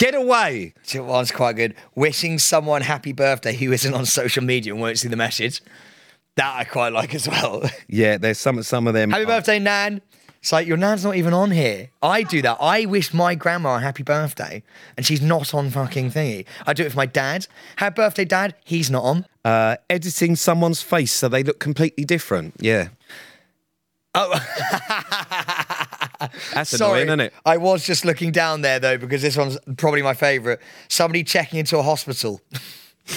get 0.00 0.14
away." 0.16 0.74
It 0.92 1.04
was 1.04 1.30
quite 1.30 1.54
good. 1.54 1.74
Wishing 1.94 2.38
someone 2.40 2.82
happy 2.82 3.12
birthday 3.12 3.54
who 3.54 3.70
isn't 3.72 3.94
on 3.94 4.04
social 4.06 4.42
media 4.42 4.72
and 4.72 4.82
won't 4.82 4.98
see 4.98 5.08
the 5.08 5.16
message. 5.16 5.62
That 6.36 6.52
I 6.56 6.64
quite 6.64 6.92
like 6.92 7.14
as 7.14 7.28
well. 7.28 7.62
Yeah, 7.88 8.18
there's 8.18 8.38
some 8.38 8.62
some 8.64 8.86
of 8.88 8.94
them. 8.94 9.10
happy 9.10 9.24
birthday, 9.26 9.58
Nan. 9.60 10.00
It's 10.42 10.52
like 10.52 10.66
your 10.66 10.78
nan's 10.78 11.04
not 11.04 11.16
even 11.16 11.34
on 11.34 11.50
here. 11.50 11.90
I 12.00 12.22
do 12.22 12.40
that. 12.40 12.56
I 12.62 12.86
wish 12.86 13.12
my 13.12 13.34
grandma 13.34 13.74
a 13.76 13.80
happy 13.80 14.02
birthday, 14.02 14.62
and 14.96 15.04
she's 15.04 15.20
not 15.20 15.52
on 15.52 15.68
fucking 15.68 16.12
thingy. 16.12 16.46
I 16.66 16.72
do 16.72 16.82
it 16.86 16.90
for 16.92 16.96
my 16.96 17.04
dad. 17.04 17.46
Happy 17.76 17.96
birthday, 17.96 18.24
dad. 18.24 18.54
He's 18.64 18.90
not 18.90 19.04
on. 19.04 19.26
Uh, 19.44 19.76
editing 19.90 20.36
someone's 20.36 20.80
face 20.80 21.12
so 21.12 21.28
they 21.28 21.42
look 21.42 21.58
completely 21.60 22.04
different. 22.06 22.54
Yeah. 22.58 22.88
Oh, 24.14 24.32
That's 26.54 26.70
sorry. 26.70 27.02
annoying, 27.02 27.08
isn't 27.08 27.20
it? 27.20 27.34
I 27.44 27.56
was 27.56 27.84
just 27.84 28.04
looking 28.04 28.32
down 28.32 28.62
there 28.62 28.78
though 28.78 28.98
because 28.98 29.22
this 29.22 29.36
one's 29.36 29.58
probably 29.76 30.02
my 30.02 30.14
favourite. 30.14 30.58
Somebody 30.88 31.24
checking 31.24 31.58
into 31.58 31.78
a 31.78 31.82
hospital. 31.82 32.40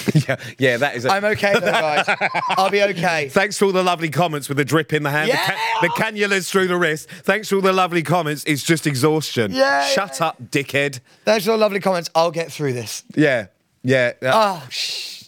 yeah, 0.26 0.36
yeah, 0.58 0.76
that 0.78 0.96
is. 0.96 1.04
A- 1.04 1.10
I'm 1.12 1.24
okay 1.24 1.52
though, 1.52 1.70
guys. 1.70 2.04
I'll 2.50 2.70
be 2.70 2.82
okay. 2.82 3.28
Thanks 3.28 3.58
for 3.58 3.66
all 3.66 3.72
the 3.72 3.82
lovely 3.84 4.10
comments 4.10 4.48
with 4.48 4.56
the 4.58 4.64
drip 4.64 4.92
in 4.92 5.02
the 5.04 5.10
hand, 5.10 5.30
the, 5.30 5.36
ca- 5.36 5.78
the 5.82 5.88
cannulas 5.88 6.48
through 6.50 6.66
the 6.66 6.76
wrist. 6.76 7.08
Thanks 7.08 7.48
for 7.48 7.56
all 7.56 7.60
the 7.60 7.72
lovely 7.72 8.02
comments. 8.02 8.42
It's 8.44 8.62
just 8.64 8.86
exhaustion. 8.86 9.52
Yeah, 9.52 9.84
Shut 9.86 10.20
up, 10.20 10.42
dickhead. 10.42 11.00
Thanks 11.24 11.44
for 11.44 11.52
all 11.52 11.58
the 11.58 11.62
lovely 11.62 11.80
comments. 11.80 12.10
I'll 12.14 12.32
get 12.32 12.50
through 12.50 12.72
this. 12.72 13.04
Yeah, 13.14 13.46
yeah. 13.82 14.14
uh, 14.22 14.60
Oh, 14.62 14.66
shh. 14.68 15.24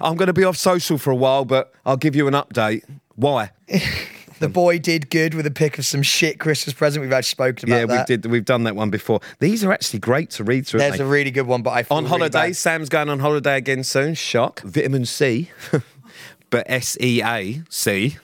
I'm 0.00 0.16
going 0.16 0.26
to 0.26 0.32
be 0.32 0.44
off 0.44 0.56
social 0.56 0.98
for 0.98 1.10
a 1.10 1.16
while, 1.16 1.44
but 1.44 1.72
I'll 1.86 1.96
give 1.96 2.14
you 2.14 2.28
an 2.28 2.34
update. 2.34 2.84
Why? 3.16 3.50
The 4.38 4.48
boy 4.48 4.78
did 4.78 5.10
good 5.10 5.34
with 5.34 5.46
a 5.46 5.50
pick 5.50 5.78
of 5.78 5.86
some 5.86 6.02
shit 6.02 6.38
Christmas 6.38 6.74
present. 6.74 7.02
We've 7.02 7.12
actually 7.12 7.30
spoken 7.30 7.68
about 7.68 7.76
yeah, 7.76 7.86
that. 7.86 8.08
we 8.08 8.16
did. 8.16 8.30
We've 8.30 8.44
done 8.44 8.64
that 8.64 8.76
one 8.76 8.90
before. 8.90 9.20
These 9.40 9.64
are 9.64 9.72
actually 9.72 9.98
great 10.00 10.30
to 10.30 10.44
read 10.44 10.66
through. 10.66 10.80
There's 10.80 11.00
a 11.00 11.06
really 11.06 11.30
good 11.30 11.46
one, 11.46 11.62
but 11.62 11.70
I 11.70 11.84
on 11.90 12.04
really 12.04 12.08
holiday. 12.08 12.48
bad. 12.48 12.56
Sam's 12.56 12.88
going 12.88 13.08
on 13.08 13.18
holiday 13.18 13.56
again 13.56 13.84
soon. 13.84 14.14
Shock. 14.14 14.60
Vitamin 14.60 15.04
C, 15.04 15.50
but 16.50 16.64
S 16.68 16.96
E 17.00 17.22
A 17.22 17.62
C. 17.68 18.16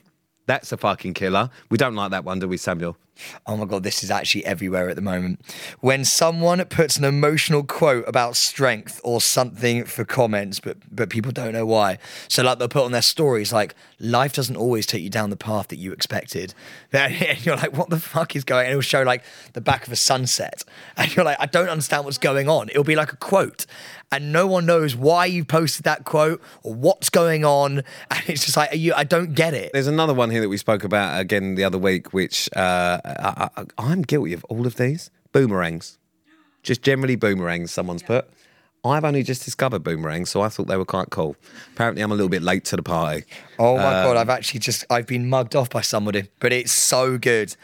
That's 0.47 0.73
a 0.73 0.77
fucking 0.77 1.15
killer. 1.15 1.51
We 1.71 1.79
don't 1.79 1.95
like 1.95 2.11
that 2.11 2.25
one, 2.25 2.39
do 2.39 2.49
we, 2.49 2.59
Samuel? 2.59 2.97
Oh 3.47 3.57
my 3.57 3.65
god, 3.65 3.83
this 3.83 4.03
is 4.03 4.11
actually 4.11 4.45
everywhere 4.45 4.89
at 4.89 4.97
the 4.97 5.03
moment. 5.03 5.41
When 5.81 6.05
someone 6.05 6.65
puts 6.67 6.97
an 6.97 7.05
emotional 7.05 7.63
quote 7.63 8.05
about 8.09 8.37
strength 8.37 9.01
or 9.05 9.21
something 9.21 9.85
for 9.85 10.05
comments, 10.05 10.61
but 10.61 10.79
but 10.91 11.11
people 11.11 11.33
don't 11.33 11.53
know 11.53 11.67
why. 11.67 11.99
So 12.29 12.43
like 12.43 12.59
they'll 12.59 12.69
put 12.69 12.85
on 12.85 12.93
their 12.93 13.03
stories 13.03 13.53
like 13.53 13.75
life 14.01 14.33
doesn't 14.33 14.57
always 14.57 14.87
take 14.87 15.03
you 15.03 15.11
down 15.11 15.31
the 15.31 15.37
path 15.37 15.69
that 15.69 15.77
you 15.77 15.93
expected. 15.93 16.55
And 16.95 17.45
you're 17.45 17.57
like, 17.57 17.77
what 17.77 17.91
the 17.91 17.99
fuck 17.99 18.37
is 18.37 18.45
going? 18.45 18.67
And 18.67 18.71
it'll 18.71 18.81
show 18.81 19.03
like 19.03 19.25
the 19.53 19.61
back 19.61 19.87
of 19.87 19.93
a 19.93 19.97
sunset, 19.97 20.65
and 20.97 21.15
you're 21.15 21.25
like, 21.25 21.39
I 21.41 21.47
don't 21.47 21.69
understand 21.69 22.05
what's 22.05 22.19
going 22.19 22.49
on. 22.49 22.69
It'll 22.69 22.85
be 22.85 22.97
like 22.97 23.13
a 23.13 23.17
quote, 23.17 23.67
and 24.13 24.33
no 24.33 24.47
one 24.47 24.67
knows 24.67 24.95
why 24.97 25.27
you 25.27 25.45
posted 25.45 25.85
that 25.85 26.05
quote 26.05 26.43
or 26.63 26.75
what's 26.75 27.11
going 27.11 27.45
on, 27.45 27.79
and 28.11 28.23
it's 28.27 28.45
just 28.45 28.57
like, 28.57 28.73
are 28.73 28.77
you, 28.77 28.95
I 28.95 29.05
don't 29.05 29.35
get 29.35 29.55
it. 29.55 29.73
There's 29.73 29.87
another 29.87 30.15
one 30.15 30.31
here 30.31 30.41
that 30.41 30.49
we 30.49 30.57
spoke 30.57 30.85
about 30.85 31.21
again 31.21 31.55
the 31.55 31.65
other 31.65 31.79
week, 31.79 32.13
which 32.13 32.49
uh, 32.57 33.01
I, 33.05 33.49
I, 33.57 33.65
I'm 33.79 34.03
guilty 34.03 34.33
of 34.33 34.45
all 34.45 34.67
of 34.67 34.77
these 34.77 35.11
boomerangs. 35.33 35.99
Just 36.63 36.83
generally 36.83 37.17
boomerangs, 37.17 37.71
someone's 37.73 38.03
put. 38.03 38.29
I've 38.87 39.05
only 39.05 39.23
just 39.23 39.45
discovered 39.45 39.83
boomerangs, 39.83 40.29
so 40.31 40.43
I 40.43 40.51
thought 40.51 40.67
they 40.67 40.77
were 40.77 40.85
quite 40.85 41.09
cool. 41.11 41.37
Apparently, 41.73 42.03
I'm 42.03 42.13
a 42.13 42.15
little 42.15 42.29
bit 42.29 42.43
late 42.43 42.67
to 42.67 42.77
the 42.77 42.83
party. 42.83 43.25
Oh 43.59 43.77
my 43.77 43.83
god, 43.83 44.17
Um, 44.17 44.19
I've 44.19 44.29
actually 44.29 44.61
just 44.61 44.85
I've 44.91 45.07
been 45.07 45.29
mugged 45.31 45.57
off 45.57 45.71
by 45.71 45.81
somebody, 45.81 46.29
but 46.39 46.53
it's 46.53 46.73
so 46.73 47.17
good. 47.17 47.57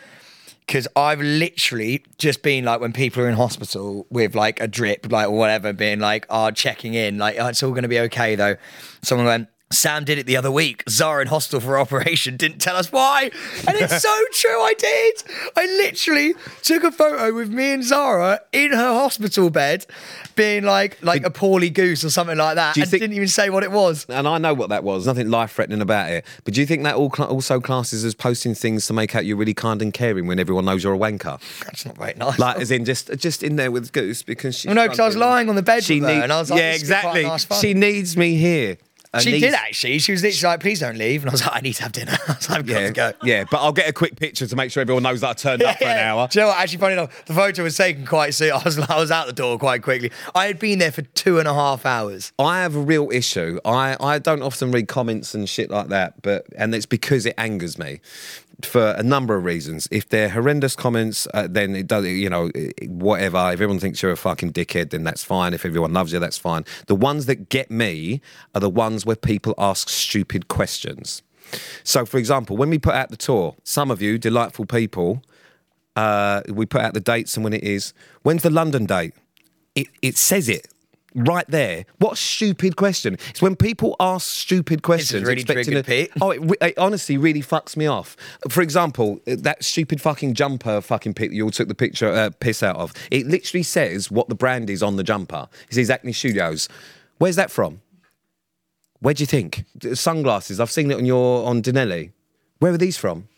Cause 0.71 0.87
I've 0.95 1.21
literally 1.21 2.05
just 2.17 2.45
been 2.45 2.65
like 2.65 2.81
when 2.81 2.93
people 2.93 3.25
are 3.25 3.29
in 3.29 3.35
hospital 3.35 4.07
with 4.09 4.37
like 4.37 4.61
a 4.61 4.69
drip, 4.69 5.11
like 5.11 5.27
or 5.27 5.37
whatever, 5.37 5.73
being 5.73 5.99
like, 5.99 6.27
oh, 6.31 6.53
checking 6.53 6.95
in, 6.95 7.19
like, 7.19 7.35
oh, 7.41 7.49
it's 7.49 7.61
all 7.65 7.73
gonna 7.73 7.89
be 7.89 7.99
okay 7.99 8.37
though. 8.37 8.55
Someone 9.03 9.27
went, 9.27 9.49
Sam 9.73 10.05
did 10.05 10.19
it 10.19 10.27
the 10.27 10.37
other 10.37 10.51
week. 10.51 10.83
Zara 10.89 11.23
in 11.23 11.29
hospital 11.29 11.61
for 11.61 11.79
operation 11.79 12.37
didn't 12.37 12.59
tell 12.59 12.75
us 12.75 12.91
why. 12.91 13.31
And 13.69 13.77
it's 13.79 14.03
so 14.03 14.25
true, 14.33 14.61
I 14.61 14.75
did. 14.75 15.23
I 15.57 15.65
literally 15.67 16.35
took 16.63 16.83
a 16.83 16.91
photo 16.91 17.33
with 17.33 17.51
me 17.51 17.71
and 17.75 17.85
Zara 17.85 18.41
in 18.53 18.73
her 18.73 18.93
hospital 18.95 19.49
bed, 19.49 19.87
being 20.35 20.65
like 20.65 21.01
like 21.05 21.25
a 21.25 21.31
poorly 21.31 21.71
goose 21.71 22.05
or 22.05 22.11
something 22.11 22.37
like 22.37 22.57
that, 22.57 22.77
and 22.77 22.89
think- 22.89 23.01
didn't 23.01 23.15
even 23.15 23.29
say 23.29 23.49
what 23.49 23.63
it 23.63 23.71
was. 23.71 24.07
And 24.09 24.27
I 24.27 24.39
know 24.39 24.55
what 24.55 24.71
that 24.71 24.83
was. 24.83 25.07
Nothing 25.07 25.31
life 25.31 25.53
threatening 25.53 25.81
about 25.83 26.11
it. 26.11 26.25
But 26.45 26.55
do 26.55 26.61
you 26.61 26.67
think 26.67 26.83
that 26.83 26.97
all 26.97 27.13
cl- 27.15 27.29
also 27.29 27.61
classes 27.61 28.05
as 28.05 28.17
posting 28.17 28.57
things 28.57 28.87
to 28.89 28.93
make 28.93 29.15
out 29.15 29.25
you're 29.25 29.37
really 29.37 29.55
kind 29.55 29.81
and 29.83 29.95
caring 29.95 30.27
when 30.27 30.41
everyone 30.41 30.65
knows 30.65 30.83
you're 30.83 30.95
a 30.95 30.99
wanker? 30.99 31.41
That's 31.65 31.87
not 31.87 31.97
very 31.97 32.15
nice. 32.15 32.41
Like, 32.41 32.57
as 32.59 32.73
in 32.73 32.85
just 32.85 33.17
just 33.19 33.45
in 33.45 33.55
there 33.55 33.71
with 33.71 33.93
Goose 33.93 34.25
because 34.25 34.59
she. 34.59 34.67
Well, 34.67 34.75
no, 34.75 34.89
'cause 34.89 34.99
I 34.99 35.07
was 35.07 35.17
lying 35.17 35.49
on 35.49 35.55
the 35.55 35.63
bed 35.63 35.85
with 35.89 36.03
her 36.03 36.09
and 36.09 36.33
I 36.33 36.41
was 36.41 36.51
like, 36.51 36.59
yeah, 36.59 36.73
this 36.73 36.83
is 36.83 36.89
quite 36.89 37.19
exactly. 37.19 37.23
nice 37.23 37.61
she 37.61 37.73
needs 37.73 38.17
me 38.17 38.35
here. 38.35 38.77
And 39.13 39.23
she 39.25 39.33
these- 39.33 39.41
did 39.43 39.55
actually. 39.55 39.99
She 39.99 40.13
was 40.13 40.23
literally 40.23 40.53
like, 40.53 40.61
"Please 40.61 40.79
don't 40.79 40.97
leave," 40.97 41.23
and 41.23 41.31
I 41.31 41.33
was 41.33 41.43
like, 41.45 41.57
"I 41.57 41.61
need 41.61 41.73
to 41.75 41.83
have 41.83 41.91
dinner." 41.91 42.17
I 42.29 42.33
was 42.33 42.49
like, 42.49 42.59
"I've 42.61 42.67
got 42.67 42.81
Yeah, 42.81 42.87
to 42.87 42.93
go." 42.93 43.13
yeah, 43.25 43.45
but 43.51 43.59
I'll 43.59 43.73
get 43.73 43.89
a 43.89 43.93
quick 43.93 44.15
picture 44.15 44.47
to 44.47 44.55
make 44.57 44.71
sure 44.71 44.81
everyone 44.81 45.03
knows 45.03 45.21
that 45.23 45.31
I 45.31 45.33
turned 45.33 45.63
up 45.65 45.79
for 45.79 45.85
an 45.87 45.99
hour. 45.99 46.29
Do 46.31 46.39
you 46.39 46.45
know 46.45 46.49
what? 46.51 46.59
Actually, 46.59 46.79
funny 46.79 46.93
enough, 46.93 47.25
the 47.25 47.35
photo 47.35 47.65
was 47.65 47.77
taken 47.77 48.07
quite 48.07 48.35
soon. 48.35 48.53
I 48.55 48.63
was, 48.65 48.79
I 48.79 48.97
was 49.01 49.11
out 49.11 49.27
the 49.27 49.33
door 49.33 49.59
quite 49.59 49.83
quickly. 49.83 50.13
I 50.35 50.47
had 50.47 50.61
been 50.61 50.79
there 50.79 50.93
for 50.93 51.03
two 51.03 51.41
and 51.41 51.49
a 51.49 51.55
half 51.55 51.85
hours. 51.85 52.33
I 52.39 52.61
have 52.63 52.77
a 52.77 52.81
real 52.81 53.11
issue. 53.11 53.59
I, 53.65 53.97
I 53.99 54.21
don't 54.21 54.43
often 54.43 54.71
read 54.71 54.87
comments 54.87 55.35
and 55.35 55.49
shit 55.49 55.71
like 55.71 55.89
that, 55.89 56.23
but 56.23 56.47
and 56.57 56.73
it's 56.73 56.87
because 56.87 57.27
it 57.27 57.35
angers 57.37 57.79
me 57.79 58.01
for 58.67 58.91
a 58.91 59.03
number 59.03 59.37
of 59.37 59.45
reasons. 59.45 59.89
If 59.91 60.09
they're 60.09 60.29
horrendous 60.29 60.77
comments, 60.77 61.27
uh, 61.35 61.49
then 61.51 61.75
it 61.75 61.87
does. 61.87 62.07
You 62.07 62.31
know, 62.31 62.51
whatever. 62.87 63.39
If 63.49 63.55
everyone 63.55 63.79
thinks 63.79 64.03
you're 64.03 64.13
a 64.13 64.17
fucking 64.17 64.53
dickhead, 64.53 64.91
then 64.91 65.05
that's 65.05 65.25
fine. 65.25 65.55
If 65.55 65.65
everyone 65.65 65.93
loves 65.93 66.13
you, 66.13 66.19
that's 66.19 66.39
fine. 66.39 66.65
The 66.87 66.95
ones 66.95 67.27
that 67.27 67.49
get 67.49 67.71
me 67.71 68.21
are 68.55 68.61
the 68.61 68.71
ones 68.71 69.07
where 69.07 69.17
people 69.17 69.55
ask 69.59 69.89
stupid 69.89 70.49
questions. 70.49 71.23
So, 71.83 72.07
for 72.07 72.19
example, 72.19 72.57
when 72.57 72.71
we 72.71 72.79
put 72.79 72.95
out 72.95 73.11
the 73.11 73.17
tour, 73.17 73.57
some 73.65 73.91
of 73.91 74.01
you 74.01 74.19
delightful 74.19 74.67
people 74.67 75.23
uh, 75.97 76.43
we 76.49 76.67
put 76.67 76.81
out 76.81 76.95
the 76.95 77.01
dates 77.01 77.37
and 77.37 77.45
when 77.45 77.53
it 77.53 77.65
is. 77.65 77.93
When's 78.23 78.43
the 78.43 78.51
London 78.51 78.87
date? 78.87 79.15
It, 79.75 79.89
it 80.03 80.17
says 80.17 80.49
it 80.49 80.69
right 81.15 81.47
there. 81.49 81.85
What 81.99 82.13
a 82.13 82.17
stupid 82.17 82.77
question. 82.77 83.15
It's 83.31 83.43
when 83.43 83.57
people 83.57 83.97
ask 84.01 84.29
stupid 84.29 84.83
questions. 84.83 85.23
really 85.25 85.43
expecting 85.43 85.77
a- 85.77 85.83
Pete. 85.83 86.11
Oh, 86.21 86.31
it, 86.31 86.41
it 86.61 86.79
honestly 86.79 87.17
really 87.17 87.43
fucks 87.43 87.77
me 87.77 87.87
off. 87.87 88.17
For 88.49 88.63
example, 88.63 89.21
that 89.27 89.65
stupid 89.65 90.01
fucking 90.01 90.35
jumper 90.35 90.81
fucking 90.81 91.15
pic 91.15 91.31
that 91.31 91.37
you 91.37 91.45
all 91.45 91.51
took 91.51 91.69
the 91.69 91.75
picture 91.75 92.09
uh, 92.09 92.31
piss 92.41 92.63
out 92.63 92.77
of. 92.77 92.93
It 93.11 93.27
literally 93.27 93.63
says 93.63 94.11
what 94.11 94.29
the 94.29 94.35
brand 94.35 94.71
is 94.71 94.83
on 94.83 94.97
the 94.97 95.05
jumper. 95.05 95.49
It 95.69 95.75
says 95.75 95.91
Acne 95.91 96.13
Studios. 96.13 96.69
Where's 97.19 97.37
that 97.37 97.51
from? 97.51 97.81
Where 99.01 99.15
do 99.15 99.23
you 99.23 99.27
think? 99.27 99.65
Sunglasses. 99.95 100.61
I've 100.61 100.71
seen 100.71 100.91
it 100.91 100.97
on 100.99 101.07
your 101.07 101.47
on 101.47 101.63
Denelli. 101.63 102.13
Where 102.59 102.73
are 102.73 102.79
these 102.79 102.99
from? 102.99 103.29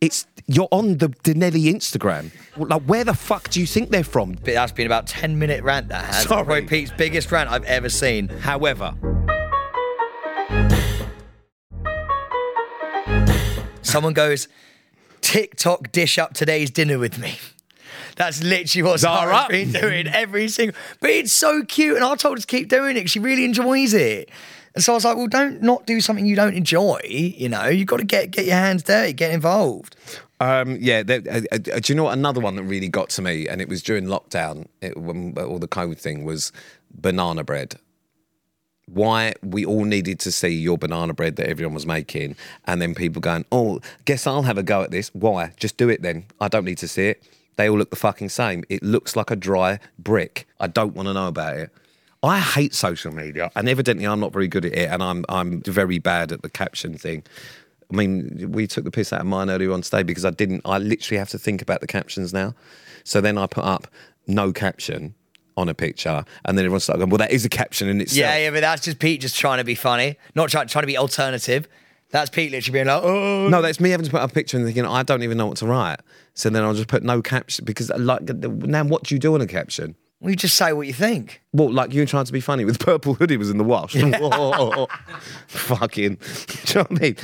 It's 0.00 0.26
you're 0.46 0.68
on 0.70 0.98
the 0.98 1.08
Denelli 1.08 1.64
Instagram. 1.72 2.30
Like, 2.56 2.82
where 2.82 3.02
the 3.04 3.14
fuck 3.14 3.48
do 3.50 3.60
you 3.60 3.66
think 3.66 3.90
they're 3.90 4.04
from? 4.04 4.32
But 4.32 4.54
that's 4.54 4.72
been 4.72 4.86
about 4.86 5.06
ten 5.06 5.38
minute 5.38 5.64
rant. 5.64 5.88
That 5.88 6.04
has 6.04 6.24
Sorry. 6.24 6.44
probably 6.44 6.66
Pete's 6.66 6.92
biggest 6.92 7.32
rant 7.32 7.50
I've 7.50 7.64
ever 7.64 7.88
seen. 7.88 8.28
However, 8.28 8.94
Someone 13.82 14.12
goes, 14.14 14.48
TikTok 15.22 15.90
dish 15.92 16.18
up 16.18 16.34
today's 16.34 16.70
dinner 16.70 16.98
with 16.98 17.18
me. 17.18 17.38
That's 18.16 18.42
literally 18.42 18.82
what 18.82 19.00
Zara. 19.00 19.30
Zara's 19.30 19.48
been 19.48 19.72
doing 19.72 20.06
every 20.08 20.48
single. 20.48 20.76
But 21.00 21.10
it's 21.10 21.32
so 21.32 21.62
cute, 21.62 21.96
and 21.96 22.04
I 22.04 22.14
told 22.16 22.36
her 22.38 22.40
to 22.42 22.46
keep 22.46 22.68
doing 22.68 22.96
it. 22.96 23.08
She 23.08 23.20
really 23.20 23.44
enjoys 23.44 23.94
it, 23.94 24.28
and 24.76 24.84
so 24.84 24.92
I 24.92 24.94
was 24.94 25.06
like, 25.06 25.16
"Well, 25.16 25.26
don't 25.26 25.62
not 25.62 25.86
do 25.86 26.02
something 26.02 26.26
you 26.26 26.36
don't 26.36 26.54
enjoy. 26.54 27.00
You 27.08 27.48
know, 27.48 27.64
you've 27.66 27.88
got 27.88 27.96
to 27.96 28.04
get 28.04 28.30
get 28.30 28.44
your 28.44 28.56
hands 28.56 28.82
dirty, 28.82 29.14
get 29.14 29.32
involved." 29.32 29.96
Um, 30.38 30.76
yeah, 30.78 31.02
there, 31.02 31.22
uh, 31.30 31.40
uh, 31.50 31.56
do 31.80 31.80
you 31.88 31.94
know 31.94 32.04
what? 32.04 32.12
Another 32.12 32.42
one 32.42 32.56
that 32.56 32.62
really 32.62 32.90
got 32.90 33.08
to 33.10 33.22
me, 33.22 33.48
and 33.48 33.62
it 33.62 33.70
was 33.70 33.82
during 33.82 34.04
lockdown, 34.04 34.66
it, 34.82 34.94
when 34.98 35.32
all 35.38 35.58
the 35.58 35.66
COVID 35.66 35.98
thing 35.98 36.24
was 36.24 36.52
banana 36.94 37.42
bread. 37.42 37.76
Why 38.84 39.32
we 39.42 39.64
all 39.64 39.84
needed 39.84 40.20
to 40.20 40.30
see 40.30 40.50
your 40.50 40.76
banana 40.76 41.14
bread 41.14 41.36
that 41.36 41.48
everyone 41.48 41.72
was 41.72 41.86
making, 41.86 42.36
and 42.66 42.82
then 42.82 42.94
people 42.94 43.22
going, 43.22 43.46
"Oh, 43.50 43.80
guess 44.04 44.26
I'll 44.26 44.42
have 44.42 44.58
a 44.58 44.62
go 44.62 44.82
at 44.82 44.90
this." 44.90 45.08
Why? 45.14 45.52
Just 45.56 45.78
do 45.78 45.88
it 45.88 46.02
then. 46.02 46.26
I 46.38 46.48
don't 46.48 46.66
need 46.66 46.78
to 46.78 46.88
see 46.88 47.06
it. 47.06 47.22
They 47.56 47.70
all 47.70 47.78
look 47.78 47.88
the 47.88 47.96
fucking 47.96 48.28
same. 48.28 48.62
It 48.68 48.82
looks 48.82 49.16
like 49.16 49.30
a 49.30 49.36
dry 49.36 49.78
brick. 49.98 50.46
I 50.60 50.66
don't 50.66 50.94
want 50.94 51.08
to 51.08 51.14
know 51.14 51.28
about 51.28 51.56
it. 51.56 51.70
I 52.26 52.38
hate 52.40 52.74
social 52.74 53.12
media, 53.12 53.50
and 53.56 53.68
evidently 53.68 54.06
I'm 54.06 54.20
not 54.20 54.32
very 54.32 54.48
good 54.48 54.64
at 54.64 54.72
it, 54.72 54.90
and 54.90 55.02
I'm 55.02 55.24
I'm 55.28 55.62
very 55.62 55.98
bad 55.98 56.32
at 56.32 56.42
the 56.42 56.50
caption 56.50 56.96
thing. 56.98 57.22
I 57.92 57.96
mean, 57.96 58.50
we 58.50 58.66
took 58.66 58.84
the 58.84 58.90
piss 58.90 59.12
out 59.12 59.20
of 59.20 59.26
mine 59.26 59.48
earlier 59.48 59.72
on 59.72 59.82
today 59.82 60.02
because 60.02 60.24
I 60.24 60.30
didn't. 60.30 60.62
I 60.64 60.78
literally 60.78 61.18
have 61.18 61.30
to 61.30 61.38
think 61.38 61.62
about 61.62 61.80
the 61.80 61.86
captions 61.86 62.32
now. 62.32 62.54
So 63.04 63.20
then 63.20 63.38
I 63.38 63.46
put 63.46 63.64
up 63.64 63.86
no 64.26 64.52
caption 64.52 65.14
on 65.56 65.68
a 65.68 65.74
picture, 65.74 66.24
and 66.44 66.58
then 66.58 66.64
everyone 66.64 66.80
started 66.80 66.98
going, 66.98 67.10
"Well, 67.10 67.18
that 67.18 67.30
is 67.30 67.44
a 67.44 67.48
caption 67.48 67.88
in 67.88 68.00
itself." 68.00 68.18
Yeah, 68.18 68.36
yeah, 68.38 68.50
but 68.50 68.60
that's 68.60 68.82
just 68.82 68.98
Pete 68.98 69.20
just 69.20 69.36
trying 69.36 69.58
to 69.58 69.64
be 69.64 69.74
funny, 69.74 70.16
not 70.34 70.50
trying 70.50 70.66
trying 70.66 70.82
to 70.82 70.86
be 70.88 70.98
alternative. 70.98 71.68
That's 72.10 72.30
Pete 72.30 72.50
literally 72.52 72.72
being 72.72 72.86
like, 72.86 73.02
"Oh, 73.02 73.48
No, 73.48 73.62
that's 73.62 73.80
me 73.80 73.90
having 73.90 74.04
to 74.06 74.10
put 74.10 74.20
up 74.20 74.30
a 74.30 74.34
picture 74.34 74.56
and 74.56 74.66
thinking 74.66 74.84
I 74.84 75.02
don't 75.02 75.22
even 75.22 75.38
know 75.38 75.46
what 75.46 75.56
to 75.58 75.66
write. 75.66 76.00
So 76.34 76.50
then 76.50 76.62
I'll 76.62 76.74
just 76.74 76.88
put 76.88 77.02
no 77.02 77.22
caption 77.22 77.64
because, 77.64 77.90
like, 77.96 78.22
now 78.28 78.84
what 78.84 79.04
do 79.04 79.14
you 79.14 79.18
do 79.18 79.34
on 79.34 79.40
a 79.40 79.46
caption? 79.46 79.96
Well, 80.20 80.30
you 80.30 80.36
just 80.36 80.56
say 80.56 80.72
what 80.72 80.86
you 80.86 80.92
think." 80.92 81.42
Well, 81.52 81.72
like 81.72 81.92
you 81.92 82.04
trying 82.06 82.24
to 82.24 82.32
be 82.32 82.40
funny 82.40 82.64
with 82.64 82.78
purple 82.78 83.14
hoodie 83.14 83.36
was 83.36 83.50
in 83.50 83.58
the 83.58 83.64
wash. 83.64 83.92
Fucking, 85.48 86.14
do 86.66 86.68
you 86.68 86.74
know 86.74 86.86
what 86.88 86.90
I 86.90 86.94
mean? 87.00 87.16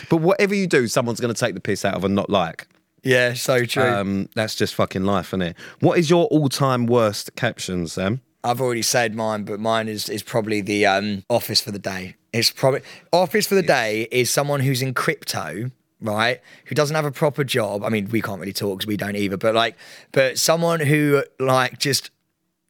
but 0.10 0.16
whatever 0.16 0.54
you 0.54 0.66
do, 0.66 0.86
someone's 0.88 1.20
going 1.20 1.32
to 1.32 1.38
take 1.38 1.54
the 1.54 1.60
piss 1.60 1.84
out 1.84 1.94
of 1.94 2.04
and 2.04 2.14
not 2.14 2.30
like. 2.30 2.66
Yeah, 3.04 3.34
so 3.34 3.64
true. 3.64 3.84
Um, 3.84 4.28
that's 4.34 4.54
just 4.54 4.74
fucking 4.74 5.04
life, 5.04 5.28
isn't 5.28 5.42
it? 5.42 5.56
What 5.80 5.98
is 5.98 6.10
your 6.10 6.26
all-time 6.26 6.86
worst 6.86 7.34
caption, 7.36 7.86
Sam? 7.86 8.20
I've 8.44 8.60
already 8.60 8.82
said 8.82 9.14
mine, 9.14 9.44
but 9.44 9.60
mine 9.60 9.88
is 9.88 10.08
is 10.08 10.22
probably 10.22 10.60
the 10.60 10.86
um, 10.86 11.24
office 11.28 11.60
for 11.60 11.70
the 11.70 11.78
day. 11.78 12.16
It's 12.32 12.50
probably 12.50 12.82
office 13.12 13.46
for 13.46 13.54
the 13.54 13.62
day 13.62 14.06
is 14.10 14.30
someone 14.30 14.60
who's 14.60 14.82
in 14.82 14.94
crypto, 14.94 15.70
right? 16.00 16.40
Who 16.66 16.74
doesn't 16.74 16.94
have 16.94 17.04
a 17.04 17.10
proper 17.10 17.44
job. 17.44 17.84
I 17.84 17.88
mean, 17.88 18.08
we 18.10 18.22
can't 18.22 18.40
really 18.40 18.52
talk 18.52 18.78
because 18.78 18.86
we 18.86 18.96
don't 18.96 19.16
either. 19.16 19.36
But 19.36 19.54
like, 19.54 19.76
but 20.12 20.38
someone 20.38 20.80
who 20.80 21.24
like 21.38 21.78
just 21.78 22.10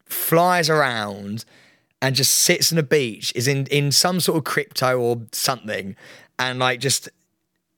flies 0.06 0.70
around 0.70 1.44
and 2.00 2.14
just 2.14 2.34
sits 2.34 2.72
on 2.72 2.78
a 2.78 2.82
beach 2.82 3.32
is 3.34 3.48
in 3.48 3.66
in 3.66 3.92
some 3.92 4.20
sort 4.20 4.38
of 4.38 4.44
crypto 4.44 4.98
or 4.98 5.22
something, 5.32 5.96
and 6.38 6.58
like 6.58 6.80
just 6.80 7.08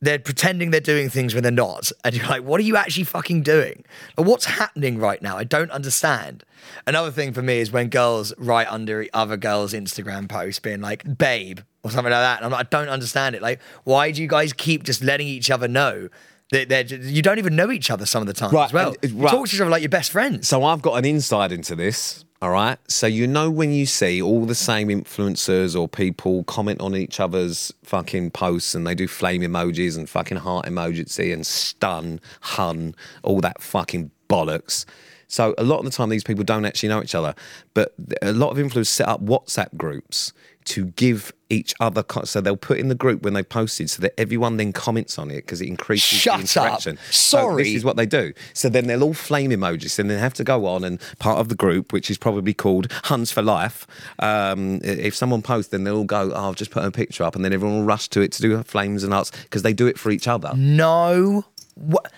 they're 0.02 0.18
pretending 0.18 0.70
they're 0.70 0.80
doing 0.80 1.08
things 1.10 1.34
when 1.34 1.42
they're 1.42 1.52
not. 1.52 1.92
And 2.04 2.14
you're 2.14 2.26
like, 2.26 2.42
what 2.42 2.58
are 2.60 2.64
you 2.64 2.76
actually 2.76 3.04
fucking 3.04 3.42
doing? 3.42 3.84
What's 4.16 4.46
happening 4.46 4.98
right 4.98 5.20
now? 5.20 5.36
I 5.36 5.44
don't 5.44 5.70
understand. 5.70 6.42
Another 6.86 7.10
thing 7.10 7.32
for 7.32 7.42
me 7.42 7.58
is 7.58 7.70
when 7.70 7.88
girls 7.88 8.32
write 8.38 8.66
under 8.70 9.06
other 9.12 9.36
girls' 9.36 9.74
Instagram 9.74 10.28
posts 10.28 10.58
being 10.58 10.80
like, 10.80 11.18
babe, 11.18 11.60
or 11.82 11.90
something 11.90 12.10
like 12.12 12.20
that. 12.22 12.38
And 12.38 12.46
I'm 12.46 12.52
like, 12.52 12.66
I 12.66 12.68
don't 12.70 12.88
understand 12.88 13.34
it. 13.34 13.42
Like, 13.42 13.60
why 13.84 14.10
do 14.10 14.22
you 14.22 14.28
guys 14.28 14.52
keep 14.52 14.84
just 14.84 15.02
letting 15.02 15.26
each 15.28 15.50
other 15.50 15.68
know 15.68 16.08
that 16.52 16.68
they're, 16.68 16.82
you 16.84 17.22
don't 17.22 17.38
even 17.38 17.54
know 17.54 17.70
each 17.70 17.90
other 17.90 18.06
some 18.06 18.22
of 18.22 18.26
the 18.26 18.32
time 18.34 18.50
Right, 18.52 18.64
as 18.64 18.72
well? 18.72 18.88
and- 19.02 19.12
uh, 19.12 19.14
You 19.16 19.22
right. 19.24 19.30
talk 19.30 19.48
to 19.48 19.54
each 19.54 19.60
other 19.60 19.70
like 19.70 19.82
your 19.82 19.88
best 19.90 20.10
friends. 20.12 20.48
So 20.48 20.64
I've 20.64 20.82
got 20.82 20.94
an 20.94 21.04
insight 21.04 21.52
into 21.52 21.76
this. 21.76 22.24
All 22.42 22.50
right. 22.50 22.78
So 22.88 23.06
you 23.06 23.26
know 23.26 23.50
when 23.50 23.70
you 23.70 23.84
see 23.84 24.22
all 24.22 24.46
the 24.46 24.54
same 24.54 24.88
influencers 24.88 25.78
or 25.78 25.86
people 25.86 26.42
comment 26.44 26.80
on 26.80 26.96
each 26.96 27.20
other's 27.20 27.70
fucking 27.82 28.30
posts 28.30 28.74
and 28.74 28.86
they 28.86 28.94
do 28.94 29.06
flame 29.06 29.42
emojis 29.42 29.98
and 29.98 30.08
fucking 30.08 30.38
heart 30.38 30.64
emoji 30.64 31.34
and 31.34 31.46
stun, 31.46 32.18
hun, 32.40 32.94
all 33.22 33.42
that 33.42 33.60
fucking 33.60 34.10
bollocks. 34.30 34.86
So 35.28 35.54
a 35.58 35.64
lot 35.64 35.80
of 35.80 35.84
the 35.84 35.90
time 35.90 36.08
these 36.08 36.24
people 36.24 36.42
don't 36.42 36.64
actually 36.64 36.88
know 36.88 37.02
each 37.02 37.14
other, 37.14 37.34
but 37.74 37.92
a 38.22 38.32
lot 38.32 38.50
of 38.50 38.56
influencers 38.56 38.86
set 38.86 39.06
up 39.06 39.22
WhatsApp 39.22 39.76
groups 39.76 40.32
to 40.66 40.86
give 40.86 41.32
each 41.48 41.74
other. 41.80 42.02
Co- 42.02 42.24
so 42.24 42.40
they'll 42.40 42.56
put 42.56 42.78
in 42.78 42.88
the 42.88 42.94
group 42.94 43.22
when 43.22 43.32
they 43.34 43.42
posted, 43.42 43.88
so 43.90 44.02
that 44.02 44.18
everyone 44.20 44.56
then 44.56 44.72
comments 44.72 45.18
on 45.18 45.30
it 45.30 45.36
because 45.36 45.60
it 45.60 45.66
increases 45.68 46.18
Shut 46.18 46.34
the 46.40 46.60
up. 46.60 46.66
interaction. 46.66 46.96
So 47.10 47.38
Sorry. 47.38 47.62
this 47.64 47.74
is 47.74 47.84
what 47.84 47.96
they 47.96 48.06
do. 48.06 48.32
So 48.52 48.68
then 48.68 48.86
they'll 48.86 49.02
all 49.02 49.14
flame 49.14 49.50
emojis, 49.50 49.98
and 49.98 50.08
they 50.10 50.18
have 50.18 50.34
to 50.34 50.44
go 50.44 50.66
on 50.66 50.84
and 50.84 51.00
part 51.18 51.38
of 51.38 51.48
the 51.48 51.54
group, 51.54 51.92
which 51.92 52.10
is 52.10 52.18
probably 52.18 52.54
called 52.54 52.92
Huns 53.04 53.32
for 53.32 53.42
Life. 53.42 53.86
Um, 54.18 54.80
if 54.82 55.14
someone 55.16 55.42
posts, 55.42 55.70
then 55.70 55.84
they'll 55.84 55.96
all 55.96 56.04
go, 56.04 56.32
"Oh, 56.32 56.48
I've 56.50 56.56
just 56.56 56.70
put 56.70 56.84
a 56.84 56.90
picture 56.90 57.24
up," 57.24 57.34
and 57.34 57.44
then 57.44 57.52
everyone 57.52 57.78
will 57.78 57.84
rush 57.86 58.08
to 58.10 58.20
it 58.20 58.32
to 58.32 58.42
do 58.42 58.62
flames 58.62 59.02
and 59.02 59.12
hearts 59.12 59.30
because 59.42 59.62
they 59.62 59.72
do 59.72 59.86
it 59.86 59.98
for 59.98 60.10
each 60.10 60.28
other. 60.28 60.52
No. 60.56 61.44
What? 61.74 62.12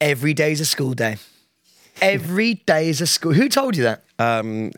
Every 0.00 0.34
day 0.34 0.52
is 0.52 0.60
a 0.60 0.64
school 0.64 0.94
day. 0.94 1.16
Every 2.00 2.54
day 2.54 2.88
is 2.88 3.00
a 3.00 3.06
school. 3.06 3.32
Who 3.34 3.48
told 3.48 3.76
you 3.76 3.82
that? 3.84 4.02
Um, 4.18 4.72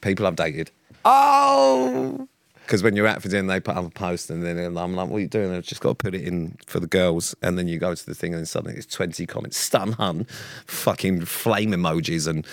people 0.00 0.26
I've 0.26 0.36
dated. 0.36 0.70
Oh. 1.04 2.28
Because 2.62 2.82
when 2.84 2.94
you're 2.94 3.06
out 3.08 3.20
for 3.20 3.28
dinner, 3.28 3.48
they 3.48 3.58
put 3.58 3.76
up 3.76 3.84
a 3.84 3.90
post, 3.90 4.30
and 4.30 4.44
then 4.44 4.58
I'm 4.58 4.94
like, 4.94 5.08
"What 5.08 5.16
are 5.16 5.20
you 5.20 5.26
doing?" 5.26 5.52
I've 5.52 5.64
just 5.64 5.80
got 5.80 5.88
to 5.88 5.94
put 5.96 6.14
it 6.14 6.22
in 6.22 6.56
for 6.66 6.78
the 6.78 6.86
girls, 6.86 7.34
and 7.42 7.58
then 7.58 7.66
you 7.66 7.78
go 7.78 7.94
to 7.96 8.06
the 8.06 8.14
thing, 8.14 8.32
and 8.32 8.46
suddenly 8.46 8.76
it's 8.76 8.86
20 8.86 9.26
comments, 9.26 9.56
stun 9.56 9.92
hun, 9.92 10.24
fucking 10.66 11.24
flame 11.24 11.72
emojis, 11.72 12.28
and 12.28 12.46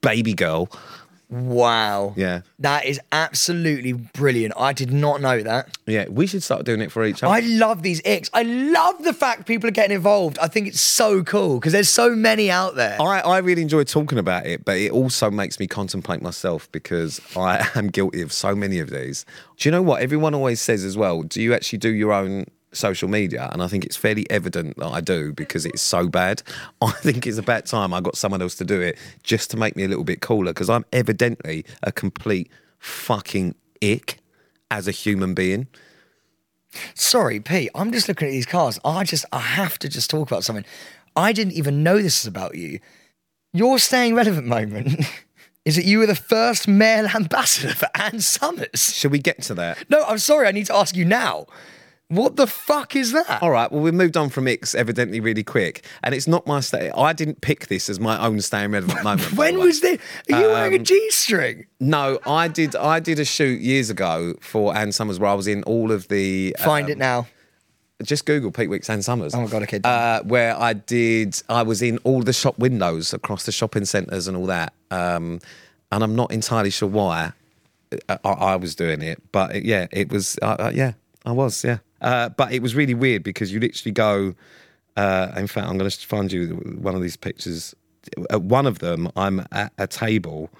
baby 0.00 0.32
girl. 0.32 0.70
Wow. 1.30 2.14
Yeah. 2.16 2.42
That 2.58 2.86
is 2.86 3.00
absolutely 3.12 3.92
brilliant. 3.92 4.54
I 4.56 4.72
did 4.72 4.92
not 4.92 5.20
know 5.20 5.42
that. 5.42 5.76
Yeah, 5.86 6.06
we 6.08 6.26
should 6.26 6.42
start 6.42 6.64
doing 6.64 6.80
it 6.80 6.90
for 6.90 7.04
each 7.04 7.22
other. 7.22 7.32
I 7.32 7.40
love 7.40 7.82
these 7.82 8.00
icks. 8.04 8.30
I 8.32 8.42
love 8.42 9.02
the 9.02 9.12
fact 9.12 9.46
people 9.46 9.68
are 9.68 9.72
getting 9.72 9.94
involved. 9.94 10.38
I 10.38 10.48
think 10.48 10.68
it's 10.68 10.80
so 10.80 11.22
cool 11.22 11.60
because 11.60 11.72
there's 11.72 11.90
so 11.90 12.14
many 12.16 12.50
out 12.50 12.76
there. 12.76 13.00
I, 13.00 13.20
I 13.20 13.38
really 13.38 13.62
enjoy 13.62 13.84
talking 13.84 14.18
about 14.18 14.46
it, 14.46 14.64
but 14.64 14.78
it 14.78 14.90
also 14.90 15.30
makes 15.30 15.60
me 15.60 15.66
contemplate 15.66 16.22
myself 16.22 16.70
because 16.72 17.20
I 17.36 17.68
am 17.74 17.88
guilty 17.88 18.22
of 18.22 18.32
so 18.32 18.54
many 18.54 18.78
of 18.78 18.90
these. 18.90 19.26
Do 19.58 19.68
you 19.68 19.72
know 19.72 19.82
what? 19.82 20.00
Everyone 20.00 20.34
always 20.34 20.60
says 20.60 20.84
as 20.84 20.96
well, 20.96 21.22
do 21.22 21.42
you 21.42 21.52
actually 21.52 21.78
do 21.78 21.90
your 21.90 22.12
own 22.12 22.46
social 22.78 23.08
media? 23.08 23.48
And 23.52 23.62
I 23.62 23.68
think 23.68 23.84
it's 23.84 23.96
fairly 23.96 24.28
evident 24.30 24.76
that 24.78 24.88
I 24.88 25.00
do 25.00 25.32
because 25.32 25.66
it's 25.66 25.82
so 25.82 26.08
bad. 26.08 26.42
I 26.82 26.90
think 26.92 27.26
it's 27.26 27.38
about 27.38 27.66
time 27.66 27.92
I 27.92 28.00
got 28.00 28.16
someone 28.16 28.42
else 28.42 28.54
to 28.56 28.64
do 28.64 28.80
it 28.80 28.98
just 29.22 29.50
to 29.50 29.56
make 29.56 29.76
me 29.76 29.84
a 29.84 29.88
little 29.88 30.04
bit 30.04 30.20
cooler 30.20 30.52
because 30.52 30.70
I'm 30.70 30.84
evidently 30.92 31.64
a 31.82 31.92
complete 31.92 32.50
fucking 32.78 33.54
ick 33.82 34.18
as 34.70 34.88
a 34.88 34.92
human 34.92 35.34
being. 35.34 35.66
Sorry, 36.94 37.40
Pete. 37.40 37.70
I'm 37.74 37.92
just 37.92 38.08
looking 38.08 38.28
at 38.28 38.32
these 38.32 38.46
cars. 38.46 38.78
I 38.84 39.04
just, 39.04 39.24
I 39.32 39.40
have 39.40 39.78
to 39.80 39.88
just 39.88 40.10
talk 40.10 40.30
about 40.30 40.44
something. 40.44 40.64
I 41.16 41.32
didn't 41.32 41.54
even 41.54 41.82
know 41.82 42.00
this 42.00 42.20
is 42.20 42.26
about 42.26 42.54
you. 42.54 42.80
Your 43.52 43.78
staying 43.78 44.14
relevant 44.14 44.46
moment 44.46 45.00
is 45.64 45.76
that 45.76 45.84
you 45.84 45.98
were 45.98 46.06
the 46.06 46.14
first 46.14 46.68
male 46.68 47.06
ambassador 47.14 47.74
for 47.74 47.88
Ann 47.94 48.20
Summers. 48.20 48.94
Should 48.94 49.12
we 49.12 49.18
get 49.18 49.42
to 49.42 49.54
that? 49.54 49.84
No, 49.88 50.04
I'm 50.04 50.18
sorry. 50.18 50.46
I 50.46 50.52
need 50.52 50.66
to 50.66 50.74
ask 50.74 50.96
you 50.96 51.04
now. 51.04 51.46
What 52.08 52.36
the 52.36 52.46
fuck 52.46 52.96
is 52.96 53.12
that? 53.12 53.42
All 53.42 53.50
right. 53.50 53.70
Well, 53.70 53.82
we 53.82 53.90
moved 53.90 54.16
on 54.16 54.30
from 54.30 54.48
Icks 54.48 54.74
evidently 54.74 55.20
really 55.20 55.44
quick, 55.44 55.84
and 56.02 56.14
it's 56.14 56.26
not 56.26 56.46
my 56.46 56.60
stay. 56.60 56.90
I 56.96 57.12
didn't 57.12 57.42
pick 57.42 57.66
this 57.66 57.90
as 57.90 58.00
my 58.00 58.18
own 58.24 58.40
staying 58.40 58.70
relevant 58.70 59.04
moment. 59.04 59.32
when 59.36 59.58
was 59.58 59.82
this? 59.82 60.00
Are 60.32 60.40
you 60.40 60.48
wearing 60.48 60.74
Um, 60.74 60.80
a 60.80 60.84
G 60.84 61.10
string? 61.10 61.66
No, 61.80 62.18
I 62.26 62.48
did. 62.48 62.74
I 62.74 62.98
did 63.00 63.18
a 63.18 63.26
shoot 63.26 63.60
years 63.60 63.90
ago 63.90 64.34
for 64.40 64.74
Ann 64.74 64.90
Summers 64.92 65.20
where 65.20 65.30
I 65.30 65.34
was 65.34 65.46
in 65.46 65.62
all 65.64 65.92
of 65.92 66.08
the. 66.08 66.56
Find 66.60 66.86
um, 66.86 66.92
it 66.92 66.98
now. 66.98 67.26
Just 68.02 68.24
Google 68.24 68.52
Pete 68.52 68.70
Wicks 68.70 68.88
Ann 68.88 69.02
Summers. 69.02 69.34
Oh 69.34 69.42
my 69.42 69.48
God, 69.48 69.64
okay. 69.64 69.80
Uh, 69.84 70.22
where 70.22 70.58
I 70.58 70.72
did. 70.72 71.42
I 71.50 71.62
was 71.62 71.82
in 71.82 71.98
all 72.04 72.22
the 72.22 72.32
shop 72.32 72.58
windows 72.58 73.12
across 73.12 73.44
the 73.44 73.52
shopping 73.52 73.84
centres 73.84 74.28
and 74.28 74.36
all 74.36 74.46
that. 74.46 74.72
Um, 74.90 75.40
and 75.92 76.02
I'm 76.02 76.14
not 76.16 76.30
entirely 76.32 76.70
sure 76.70 76.88
why 76.88 77.32
I, 78.08 78.18
I 78.24 78.56
was 78.56 78.74
doing 78.74 79.02
it, 79.02 79.20
but 79.32 79.62
yeah, 79.64 79.88
it 79.90 80.10
was. 80.10 80.38
Uh, 80.40 80.56
uh, 80.58 80.72
yeah, 80.74 80.92
I 81.26 81.32
was. 81.32 81.64
Yeah, 81.64 81.78
uh, 82.00 82.28
but 82.30 82.52
it 82.52 82.62
was 82.62 82.74
really 82.74 82.94
weird 82.94 83.22
because 83.22 83.52
you 83.52 83.60
literally 83.60 83.92
go. 83.92 84.34
Uh, 84.96 85.32
in 85.36 85.46
fact, 85.46 85.68
I'm 85.68 85.78
going 85.78 85.90
to 85.90 86.06
find 86.06 86.32
you 86.32 86.56
one 86.80 86.94
of 86.94 87.02
these 87.02 87.16
pictures. 87.16 87.74
At 88.30 88.42
one 88.42 88.66
of 88.66 88.80
them, 88.80 89.10
I'm 89.16 89.46
at 89.52 89.72
a 89.78 89.86
table 89.86 90.50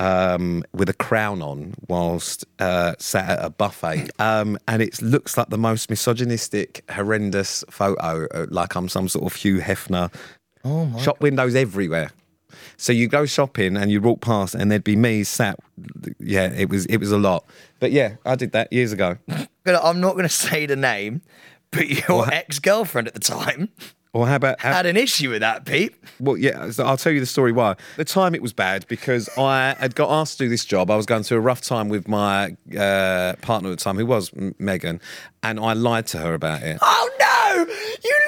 um, 0.00 0.64
with 0.72 0.88
a 0.88 0.94
crown 0.94 1.42
on 1.42 1.74
whilst 1.88 2.46
uh, 2.58 2.94
sat 2.98 3.38
at 3.38 3.44
a 3.44 3.50
buffet. 3.50 4.10
Um, 4.20 4.58
and 4.68 4.82
it 4.82 5.00
looks 5.00 5.38
like 5.38 5.48
the 5.48 5.58
most 5.58 5.88
misogynistic, 5.88 6.84
horrendous 6.90 7.64
photo, 7.70 8.26
uh, 8.32 8.46
like 8.50 8.74
I'm 8.74 8.88
some 8.88 9.08
sort 9.08 9.24
of 9.24 9.34
Hugh 9.34 9.60
Hefner. 9.60 10.12
Oh 10.62 10.84
my 10.84 11.00
Shop 11.00 11.20
windows 11.20 11.54
everywhere. 11.54 12.10
So 12.76 12.92
you 12.92 13.08
go 13.08 13.24
shopping 13.24 13.76
and 13.76 13.90
you 13.90 14.00
walk 14.00 14.20
past, 14.20 14.54
and 14.54 14.70
there'd 14.70 14.84
be 14.84 14.96
me 14.96 15.24
sat. 15.24 15.58
Yeah, 16.18 16.52
it 16.52 16.68
was 16.68 16.86
it 16.86 16.98
was 16.98 17.12
a 17.12 17.18
lot. 17.18 17.46
But 17.78 17.92
yeah, 17.92 18.16
I 18.26 18.34
did 18.34 18.52
that 18.52 18.72
years 18.72 18.92
ago. 18.92 19.16
Gonna- 19.64 19.80
I'm 19.82 20.00
not 20.00 20.12
going 20.12 20.22
to 20.28 20.28
say 20.28 20.66
the 20.66 20.76
name, 20.76 21.22
but 21.70 21.88
your 22.08 22.28
ex 22.32 22.58
girlfriend 22.58 23.08
at 23.08 23.14
the 23.14 23.20
time 23.20 23.68
Or 24.12 24.26
how 24.26 24.34
about 24.36 24.60
how, 24.60 24.72
had 24.72 24.86
an 24.86 24.96
issue 24.96 25.30
with 25.30 25.40
that, 25.40 25.64
Pete. 25.64 25.94
Well, 26.18 26.36
yeah, 26.36 26.70
I'll 26.80 26.96
tell 26.96 27.12
you 27.12 27.20
the 27.20 27.26
story 27.26 27.52
why. 27.52 27.76
The 27.96 28.04
time 28.04 28.34
it 28.34 28.42
was 28.42 28.52
bad 28.52 28.86
because 28.88 29.28
I 29.38 29.76
had 29.78 29.94
got 29.94 30.10
asked 30.10 30.38
to 30.38 30.44
do 30.44 30.48
this 30.48 30.64
job. 30.64 30.90
I 30.90 30.96
was 30.96 31.06
going 31.06 31.22
through 31.22 31.38
a 31.38 31.42
rough 31.42 31.60
time 31.60 31.88
with 31.88 32.08
my 32.08 32.56
uh, 32.76 33.34
partner 33.40 33.70
at 33.70 33.78
the 33.78 33.84
time, 33.84 33.96
who 33.96 34.06
was 34.06 34.32
M- 34.36 34.54
Megan, 34.58 35.00
and 35.44 35.60
I 35.60 35.74
lied 35.74 36.06
to 36.08 36.18
her 36.18 36.34
about 36.34 36.62
it. 36.62 36.78
Oh 36.82 37.10
no! 37.56 37.66
You 38.04 38.18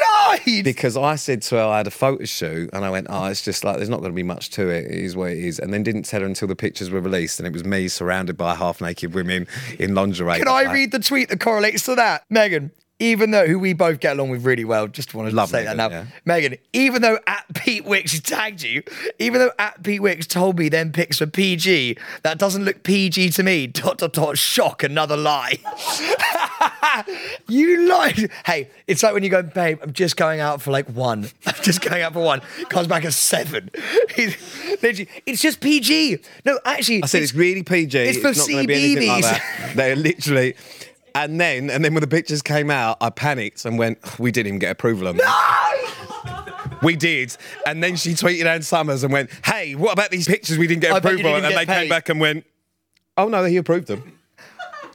lied! 0.55 0.65
Because 0.65 0.97
I 0.97 1.17
said 1.17 1.43
to 1.43 1.57
her 1.57 1.63
I 1.65 1.79
had 1.79 1.87
a 1.87 1.91
photo 1.91 2.25
shoot, 2.25 2.71
and 2.73 2.85
I 2.85 2.91
went, 2.91 3.07
"Oh, 3.11 3.25
it's 3.27 3.43
just 3.43 3.65
like 3.65 3.77
there's 3.77 3.89
not 3.89 4.01
going 4.01 4.13
to 4.13 4.17
be 4.17 4.23
much 4.23 4.51
to 4.51 4.69
it. 4.69 4.87
It 4.87 4.91
is 5.05 5.17
what 5.17 5.31
it 5.33 5.39
is." 5.39 5.59
And 5.59 5.73
then 5.73 5.83
didn't 5.83 6.05
tell 6.05 6.21
her 6.21 6.27
until 6.27 6.49
the 6.49 6.57
pictures 6.57 6.91
were 6.91 7.01
released, 7.01 7.41
and 7.41 7.47
it 7.47 7.53
was 7.53 7.65
me 7.65 7.89
surrounded 7.89 8.37
by 8.37 8.55
half-naked 8.55 9.15
women 9.15 9.47
in 9.79 9.95
lingerie. 9.95 10.39
Can 10.39 10.49
I 10.49 10.63
Like, 10.65 10.73
read 10.73 10.93
the 10.93 10.99
tweet 11.01 11.29
that 11.31 11.41
correlates 11.41 11.85
to 11.85 11.95
that? 11.97 12.25
Megan, 12.31 12.71
even 12.99 13.31
though 13.33 13.47
who 13.47 13.59
we 13.59 13.73
both 13.73 13.99
get 14.01 14.13
along 14.13 14.31
with 14.31 14.45
really 14.45 14.65
well, 14.65 14.87
just 14.87 15.13
want 15.15 15.29
to 15.29 15.35
Love 15.35 15.49
say 15.49 15.65
that 15.65 15.77
Megan, 15.77 15.93
now. 15.93 15.99
yeah. 15.99 16.07
Megan, 16.25 16.57
even 16.73 17.03
though 17.03 17.19
at 17.27 17.45
Pete 17.55 17.85
Wicks 17.85 18.19
tagged 18.21 18.63
you, 18.63 18.83
even 19.19 19.41
though 19.41 19.51
at 19.59 19.83
Pete 19.83 20.01
Wicks 20.03 20.27
told 20.27 20.59
me 20.59 20.69
them 20.69 20.93
pics 20.93 21.21
were 21.21 21.27
PG, 21.27 21.97
that 22.23 22.39
doesn't 22.39 22.65
look 22.65 22.83
PG 22.85 23.31
to 23.31 23.43
me. 23.43 23.67
Dot 23.67 23.99
dot 23.99 24.13
dot 24.13 24.39
shock, 24.39 24.83
another 24.83 25.17
lie. 25.17 25.59
you 27.49 27.89
lied. 27.89 28.31
Hey, 28.45 28.71
it's 28.87 29.03
like 29.03 29.15
when 29.15 29.23
you 29.23 29.31
go, 29.31 29.43
babe, 29.43 29.79
I'm 29.83 29.93
just 29.93 30.17
going 30.17 30.41
out 30.41 30.63
for 30.63 30.71
like 30.71 30.89
one. 30.89 31.29
I'm 31.47 31.63
just 31.63 31.81
going 31.81 32.03
out 32.03 32.13
for 32.13 32.23
one. 32.23 32.41
Comes 32.69 32.87
back 32.87 33.05
at 33.05 33.13
seven. 33.13 33.71
Literally, 34.19 35.09
it's 35.27 35.41
just 35.41 35.61
PG. 35.61 36.19
No, 36.45 36.59
actually, 36.65 37.03
I 37.03 37.07
said 37.07 37.23
it's 37.23 37.35
really 37.35 37.63
PG. 37.63 37.99
it's 37.99 38.19
for 38.19 38.39
not 38.39 38.49
going 38.49 38.67
to 38.67 38.75
be 38.75 39.09
like 39.09 39.23
that. 39.23 39.73
They're 39.77 39.97
literally. 39.97 40.55
And 41.15 41.39
then, 41.39 41.69
and 41.69 41.85
then 41.85 41.93
when 41.93 42.01
the 42.01 42.07
pictures 42.07 42.41
came 42.41 42.71
out, 42.71 42.97
I 43.03 43.11
panicked 43.11 43.67
and 43.67 43.79
went, 43.79 44.19
"We 44.19 44.33
didn't 44.33 44.47
even 44.49 44.59
get 44.59 44.71
approval 44.71 45.09
on 45.09 45.19
that." 45.19 46.79
We 46.83 46.97
did, 46.97 47.37
and 47.67 47.85
then 47.85 47.97
she 47.97 48.13
tweeted 48.13 48.47
Ann 48.47 48.63
Summers 48.63 49.05
and 49.05 49.13
went, 49.13 49.31
"Hey, 49.45 49.75
what 49.75 49.93
about 49.93 50.11
these 50.11 50.27
pictures 50.27 50.57
we 50.57 50.67
didn't 50.67 50.81
get 50.81 50.93
I 50.93 50.99
approval 50.99 51.35
on?" 51.35 51.45
And 51.45 51.55
they 51.55 51.67
came 51.67 51.89
back 51.91 52.09
and 52.09 52.19
went, 52.19 52.47
"Oh 53.19 53.29
no, 53.29 53.45
he 53.45 53.59
approved 53.59 53.89
them." 53.89 54.19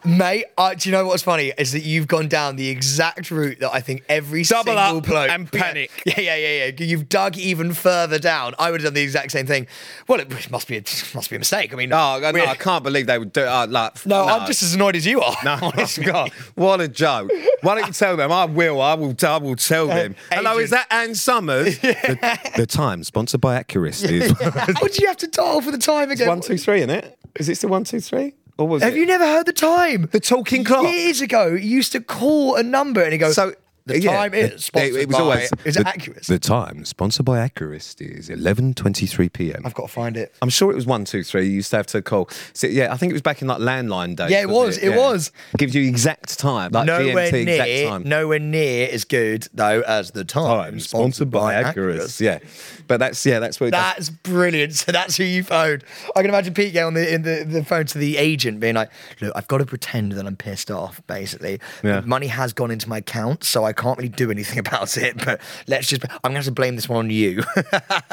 Mate, 0.05 0.45
uh, 0.57 0.73
do 0.73 0.89
you 0.89 0.93
know 0.93 1.05
what's 1.07 1.23
funny? 1.23 1.51
Is 1.57 1.71
that 1.71 1.81
you've 1.81 2.07
gone 2.07 2.27
down 2.27 2.55
the 2.55 2.69
exact 2.69 3.31
route 3.31 3.59
that 3.59 3.73
I 3.73 3.81
think 3.81 4.03
every 4.07 4.43
Double 4.43 4.63
single 4.73 4.97
up 4.97 5.05
bloke 5.05 5.29
and 5.29 5.51
panic. 5.51 5.91
Yeah, 6.05 6.19
yeah, 6.21 6.35
yeah, 6.35 6.65
yeah. 6.65 6.85
You've 6.85 7.09
dug 7.09 7.37
even 7.37 7.73
further 7.73 8.17
down. 8.17 8.55
I 8.57 8.71
would 8.71 8.81
have 8.81 8.87
done 8.87 8.93
the 8.93 9.01
exact 9.01 9.31
same 9.31 9.45
thing. 9.45 9.67
Well, 10.07 10.19
it 10.19 10.51
must 10.51 10.67
be 10.67 10.77
a, 10.77 10.81
must 11.13 11.29
be 11.29 11.35
a 11.35 11.39
mistake. 11.39 11.73
I 11.73 11.75
mean, 11.75 11.91
Oh 11.91 12.19
no, 12.21 12.27
I 12.45 12.55
can't 12.55 12.83
believe 12.83 13.07
they 13.07 13.19
would 13.19 13.33
do 13.33 13.41
it. 13.41 13.47
Uh, 13.47 13.67
like, 13.67 14.05
no, 14.05 14.25
I'm 14.25 14.47
just 14.47 14.63
as 14.63 14.73
annoyed 14.73 14.95
as 14.95 15.05
you 15.05 15.21
are. 15.21 15.35
No, 15.43 15.57
honest 15.61 16.01
God, 16.03 16.31
what 16.55 16.79
a 16.81 16.87
joke! 16.87 17.31
Why 17.61 17.75
don't 17.75 17.87
you 17.87 17.93
tell 17.93 18.15
them? 18.15 18.31
I 18.31 18.45
will. 18.45 18.81
I 18.81 18.93
will. 18.93 19.15
I 19.21 19.37
will 19.37 19.55
tell 19.55 19.87
them. 19.87 20.15
Hello, 20.31 20.57
is 20.57 20.69
that 20.69 20.87
Ann 20.91 21.15
Summers? 21.15 21.79
the, 21.79 22.51
the 22.55 22.65
time 22.65 23.03
sponsored 23.03 23.41
by 23.41 23.55
Accuracy. 23.55 24.19
what 24.29 24.93
do 24.93 25.01
you 25.01 25.07
have 25.07 25.17
to 25.17 25.27
dial 25.27 25.61
for 25.61 25.71
the 25.71 25.77
time 25.77 26.11
again? 26.11 26.27
one, 26.27 26.41
two, 26.41 26.57
three, 26.57 26.81
in 26.81 26.89
it? 26.89 27.17
Is 27.35 27.49
it 27.49 27.55
still 27.55 27.69
one, 27.69 27.83
two, 27.83 27.99
three? 27.99 28.33
Or 28.57 28.67
was 28.67 28.81
Have 28.83 28.93
it? 28.95 28.99
you 28.99 29.05
never 29.05 29.25
heard 29.25 29.45
the 29.45 29.53
time? 29.53 30.09
The 30.11 30.19
talking 30.19 30.63
clock. 30.63 30.83
Years 30.83 31.21
ago, 31.21 31.47
you 31.47 31.57
used 31.77 31.91
to 31.91 32.01
call 32.01 32.55
a 32.55 32.63
number 32.63 33.01
and 33.03 33.13
it 33.13 33.19
goes, 33.19 33.35
So 33.35 33.53
the 33.87 34.01
yeah, 34.01 34.11
time 34.11 34.33
is 34.33 34.65
sponsored 34.65 34.95
it, 34.95 35.01
it 35.01 35.07
was 35.07 35.17
by, 35.17 35.23
always 35.23 35.51
is 35.65 35.75
the, 35.75 35.81
it 35.81 35.87
accurate? 35.87 36.23
The 36.25 36.39
time 36.39 36.85
sponsored 36.85 37.25
by 37.25 37.39
Accuracy 37.39 38.05
is 38.05 38.29
eleven 38.29 38.73
twenty 38.73 39.05
three 39.05 39.29
p.m. 39.29 39.61
I've 39.65 39.73
got 39.73 39.87
to 39.87 39.93
find 39.93 40.17
it. 40.17 40.35
I'm 40.41 40.49
sure 40.49 40.71
it 40.71 40.75
was 40.75 40.85
one, 40.85 41.05
two, 41.05 41.23
three. 41.23 41.45
You 41.45 41.53
used 41.53 41.71
to 41.71 41.77
have 41.77 41.87
to 41.87 42.01
call. 42.01 42.29
So, 42.53 42.67
yeah, 42.67 42.93
I 42.93 42.97
think 42.97 43.11
it 43.11 43.13
was 43.13 43.21
back 43.21 43.41
in 43.41 43.47
like 43.47 43.59
landline 43.59 44.15
days. 44.15 44.31
Yeah, 44.31 44.41
it 44.41 44.49
was, 44.49 44.77
it 44.77 44.95
was. 44.95 45.31
Gives 45.57 45.75
you 45.75 45.87
exact 45.87 46.37
time, 46.37 46.71
like 46.71 46.85
Nowhere 46.85 47.31
GMT 47.31 47.41
exact 47.41 47.69
near, 47.69 47.89
time. 47.89 48.03
nowhere 48.03 48.39
near 48.39 48.89
as 48.91 49.03
good 49.03 49.47
though 49.53 49.81
as 49.81 50.11
the 50.11 50.23
time, 50.25 50.71
time 50.71 50.79
sponsored 50.79 51.31
by 51.31 51.53
Accuracy. 51.55 52.25
Yeah, 52.25 52.39
but 52.87 52.99
that's 52.99 53.25
yeah, 53.25 53.39
that's 53.39 53.59
it 53.61 53.71
does. 53.71 53.71
That's 53.71 54.09
brilliant. 54.09 54.73
So 54.75 54.91
that's 54.91 55.17
who 55.17 55.23
you 55.23 55.43
phoned. 55.43 55.83
I 56.15 56.21
can 56.21 56.29
imagine 56.29 56.53
Pete 56.53 56.73
getting 56.73 56.87
on 56.87 56.93
the 56.93 57.13
in 57.13 57.21
the, 57.23 57.45
the 57.47 57.63
phone 57.63 57.85
to 57.87 57.97
the 57.97 58.17
agent, 58.17 58.59
being 58.59 58.75
like, 58.75 58.91
"Look, 59.21 59.33
I've 59.35 59.47
got 59.47 59.57
to 59.59 59.65
pretend 59.65 60.13
that 60.13 60.25
I'm 60.25 60.35
pissed 60.35 60.69
off. 60.71 61.01
Basically, 61.07 61.59
Yeah. 61.83 62.01
Money 62.01 62.27
has 62.27 62.53
gone 62.53 62.71
into 62.71 62.87
my 62.89 62.97
account, 62.97 63.43
so 63.43 63.63
I 63.63 63.73
can't 63.77 63.97
really 63.97 64.09
do 64.09 64.29
anything 64.31 64.59
about 64.65 64.97
it. 64.97 65.23
But 65.23 65.39
let's 65.67 65.87
just, 65.87 66.03
I'm 66.23 66.33
have 66.33 66.45
to 66.45 66.51
blame 66.51 66.75
this 66.75 66.89
one 66.89 67.05
on 67.05 67.09
you." 67.09 67.43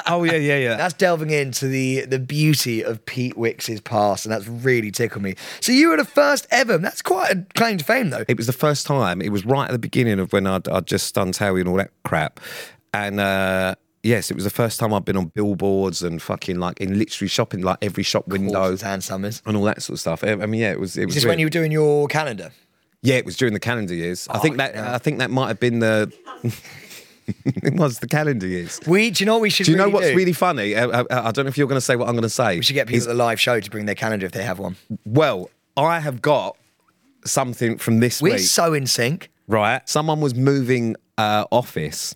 Oh 0.06 0.22
yeah, 0.22 0.34
yeah, 0.34 0.58
yeah. 0.58 0.76
that's 0.76 0.92
delving 0.94 1.30
into 1.30 1.66
the 1.66 2.02
the 2.02 2.18
beauty 2.18 2.84
of 2.84 3.04
Pete 3.06 3.36
Wicks's 3.38 3.80
past, 3.80 4.26
and 4.26 4.32
that's 4.32 4.46
really 4.46 4.90
tickled 4.90 5.22
me. 5.22 5.34
So 5.60 5.72
you 5.72 5.88
were 5.88 5.96
the 5.96 6.04
first 6.04 6.46
ever. 6.50 6.76
That's 6.76 7.00
quite 7.00 7.30
a 7.32 7.46
claim 7.54 7.78
to 7.78 7.84
fame, 7.84 8.10
though. 8.10 8.24
It 8.28 8.36
was 8.36 8.46
the 8.46 8.52
first 8.52 8.86
time. 8.86 9.22
It 9.22 9.30
was 9.30 9.46
right 9.46 9.64
at 9.64 9.72
the 9.72 9.78
beginning 9.78 10.20
of 10.20 10.32
when 10.32 10.46
I'd, 10.46 10.68
I'd 10.68 10.86
just 10.86 11.14
done 11.14 11.32
Terry 11.32 11.60
and 11.60 11.68
all 11.70 11.76
that 11.76 11.90
crap. 12.04 12.38
And 12.92 13.18
uh, 13.18 13.74
yes, 14.02 14.30
it 14.30 14.34
was 14.34 14.44
the 14.44 14.50
first 14.50 14.78
time 14.78 14.92
I'd 14.92 15.04
been 15.04 15.16
on 15.16 15.26
billboards 15.28 16.02
and 16.02 16.20
fucking 16.20 16.58
like 16.58 16.80
in 16.80 16.98
literally 16.98 17.28
shopping, 17.28 17.62
like 17.62 17.78
every 17.82 18.02
shop 18.02 18.28
window 18.28 18.76
Ann 18.84 19.00
Summers. 19.00 19.42
and 19.46 19.56
all 19.56 19.64
that 19.64 19.82
sort 19.82 19.94
of 19.94 20.00
stuff. 20.00 20.22
I 20.22 20.34
mean, 20.46 20.60
yeah, 20.60 20.72
it 20.72 20.80
was. 20.80 20.96
It 20.96 21.06
was 21.06 21.16
Is 21.16 21.22
this 21.22 21.28
when 21.28 21.38
you 21.38 21.46
were 21.46 21.50
doing 21.50 21.72
your 21.72 22.06
calendar? 22.08 22.52
Yeah, 23.04 23.16
it 23.16 23.26
was 23.26 23.36
during 23.36 23.52
the 23.52 23.60
calendar 23.60 23.94
years. 23.94 24.26
I 24.30 24.38
think 24.38 24.56
that 24.56 24.74
yeah. 24.74 24.94
I 24.94 24.98
think 24.98 25.18
that 25.18 25.30
might 25.30 25.48
have 25.48 25.60
been 25.60 25.80
the. 25.80 26.10
it 27.44 27.74
was 27.74 27.98
the 27.98 28.08
calendar 28.08 28.46
years. 28.46 28.80
We, 28.86 29.10
do 29.10 29.22
you 29.22 29.26
know 29.26 29.34
what 29.34 29.42
we 29.42 29.50
should? 29.50 29.66
Do 29.66 29.72
you 29.72 29.76
know 29.76 29.84
really 29.84 29.94
what's 29.94 30.06
do? 30.08 30.16
really 30.16 30.32
funny? 30.32 30.74
I, 30.74 30.86
I, 30.86 31.04
I 31.10 31.30
don't 31.30 31.44
know 31.44 31.48
if 31.50 31.58
you're 31.58 31.68
going 31.68 31.76
to 31.76 31.84
say 31.84 31.96
what 31.96 32.08
I'm 32.08 32.14
going 32.14 32.22
to 32.22 32.30
say. 32.30 32.56
We 32.56 32.62
should 32.62 32.72
get 32.72 32.88
people 32.88 33.02
at 33.02 33.08
the 33.08 33.14
live 33.14 33.38
show 33.38 33.60
to 33.60 33.70
bring 33.70 33.84
their 33.84 33.94
calendar 33.94 34.24
if 34.24 34.32
they 34.32 34.42
have 34.42 34.58
one. 34.58 34.76
Well, 35.04 35.50
I 35.76 36.00
have 36.00 36.22
got 36.22 36.56
something 37.26 37.76
from 37.76 38.00
this 38.00 38.22
We're 38.22 38.36
week. 38.36 38.40
so 38.40 38.72
in 38.72 38.86
sync. 38.86 39.30
right? 39.48 39.86
Someone 39.86 40.22
was 40.22 40.34
moving 40.34 40.96
uh, 41.16 41.44
office, 41.52 42.14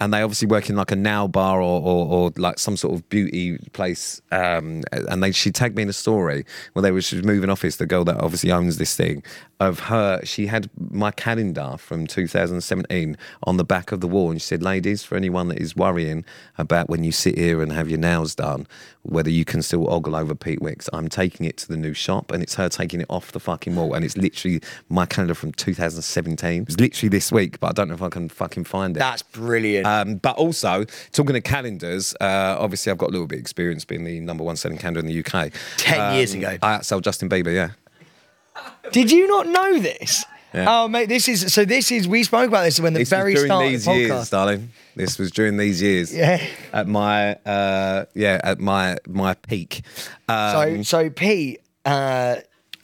and 0.00 0.14
they 0.14 0.22
obviously 0.22 0.48
work 0.48 0.70
in 0.70 0.76
like 0.76 0.90
a 0.90 0.96
nail 0.96 1.28
bar 1.28 1.60
or, 1.60 1.80
or, 1.82 2.06
or 2.06 2.32
like 2.36 2.58
some 2.58 2.76
sort 2.76 2.94
of 2.94 3.08
beauty 3.08 3.58
place. 3.72 4.22
Um, 4.30 4.82
and 4.92 5.22
they 5.22 5.32
she 5.32 5.50
tagged 5.50 5.76
me 5.76 5.82
in 5.82 5.88
a 5.88 5.92
story 5.94 6.44
where 6.72 6.82
they 6.82 6.90
were 6.90 7.02
she 7.02 7.16
was 7.16 7.24
moving 7.24 7.50
office. 7.50 7.76
The 7.76 7.86
girl 7.86 8.04
that 8.04 8.20
obviously 8.20 8.52
owns 8.52 8.78
this 8.78 8.96
thing 8.96 9.22
of 9.60 9.80
her, 9.80 10.20
she 10.24 10.46
had 10.46 10.70
my 10.78 11.10
calendar 11.10 11.74
from 11.78 12.06
2017 12.06 13.16
on 13.42 13.56
the 13.56 13.64
back 13.64 13.90
of 13.90 14.00
the 14.00 14.06
wall, 14.06 14.30
and 14.30 14.40
she 14.40 14.46
said, 14.46 14.62
"Ladies, 14.62 15.02
for 15.02 15.16
anyone 15.16 15.48
that 15.48 15.58
is 15.58 15.74
worrying 15.74 16.24
about 16.58 16.88
when 16.88 17.02
you 17.02 17.10
sit 17.12 17.36
here 17.36 17.60
and 17.60 17.72
have 17.72 17.88
your 17.90 17.98
nails 17.98 18.34
done, 18.36 18.66
whether 19.02 19.30
you 19.30 19.44
can 19.44 19.62
still 19.62 19.90
ogle 19.92 20.14
over 20.14 20.34
Pete 20.34 20.62
Wicks, 20.62 20.88
I'm 20.92 21.08
taking 21.08 21.44
it 21.44 21.56
to 21.58 21.68
the 21.68 21.76
new 21.76 21.92
shop, 21.92 22.30
and 22.30 22.40
it's 22.42 22.54
her 22.54 22.68
taking 22.68 23.00
it 23.00 23.06
off 23.10 23.32
the 23.32 23.40
fucking 23.40 23.74
wall, 23.74 23.94
and 23.94 24.04
it's 24.04 24.16
literally 24.16 24.60
my 24.88 25.06
calendar 25.06 25.34
from 25.34 25.50
2017. 25.52 26.62
It's 26.62 26.78
literally 26.78 27.08
this 27.08 27.32
week, 27.32 27.58
but 27.58 27.68
I 27.68 27.72
don't 27.72 27.88
know 27.88 27.94
if 27.94 28.02
I 28.02 28.10
can 28.10 28.28
fucking 28.28 28.64
find 28.64 28.96
it. 28.96 29.00
That's 29.00 29.22
brilliant. 29.22 29.86
Um, 29.86 30.16
but 30.16 30.36
also, 30.36 30.84
talking 31.12 31.36
of 31.36 31.42
calendars, 31.42 32.14
uh, 32.20 32.56
obviously 32.60 32.92
I've 32.92 32.98
got 32.98 33.08
a 33.08 33.12
little 33.12 33.26
bit 33.26 33.36
of 33.36 33.40
experience 33.40 33.84
being 33.84 34.04
the 34.04 34.20
number 34.20 34.44
one 34.44 34.56
selling 34.56 34.78
calendar 34.78 35.00
in 35.00 35.06
the 35.06 35.18
UK. 35.18 35.50
10 35.78 36.14
years 36.14 36.32
Um, 36.34 36.38
ago. 36.38 36.58
I 36.62 36.78
outsold 36.78 37.02
Justin 37.02 37.28
Bieber, 37.28 37.52
yeah. 37.52 37.70
Did 38.92 39.10
you 39.10 39.26
not 39.28 39.46
know 39.46 39.78
this? 39.78 40.24
Yeah. 40.54 40.64
Oh, 40.66 40.88
mate, 40.88 41.08
this 41.10 41.28
is 41.28 41.52
so. 41.52 41.64
This 41.66 41.92
is 41.92 42.08
we 42.08 42.24
spoke 42.24 42.48
about 42.48 42.64
this 42.64 42.80
when 42.80 42.94
the 42.94 43.00
This 43.00 43.10
very 43.10 43.32
was 43.34 43.42
during 43.42 43.48
start 43.50 43.68
these 43.68 43.86
of 43.86 43.92
the 43.92 43.98
years, 44.00 44.10
podcast. 44.12 44.30
darling. 44.30 44.70
This 44.96 45.18
was 45.18 45.30
during 45.30 45.56
these 45.58 45.82
years. 45.82 46.14
Yeah. 46.14 46.42
At 46.72 46.88
my, 46.88 47.34
uh, 47.34 48.06
yeah, 48.14 48.40
at 48.42 48.58
my 48.58 48.96
my 49.06 49.34
peak. 49.34 49.82
Um, 50.26 50.82
So, 50.84 51.02
so 51.04 51.10
Pete 51.10 51.60
uh, 51.84 52.36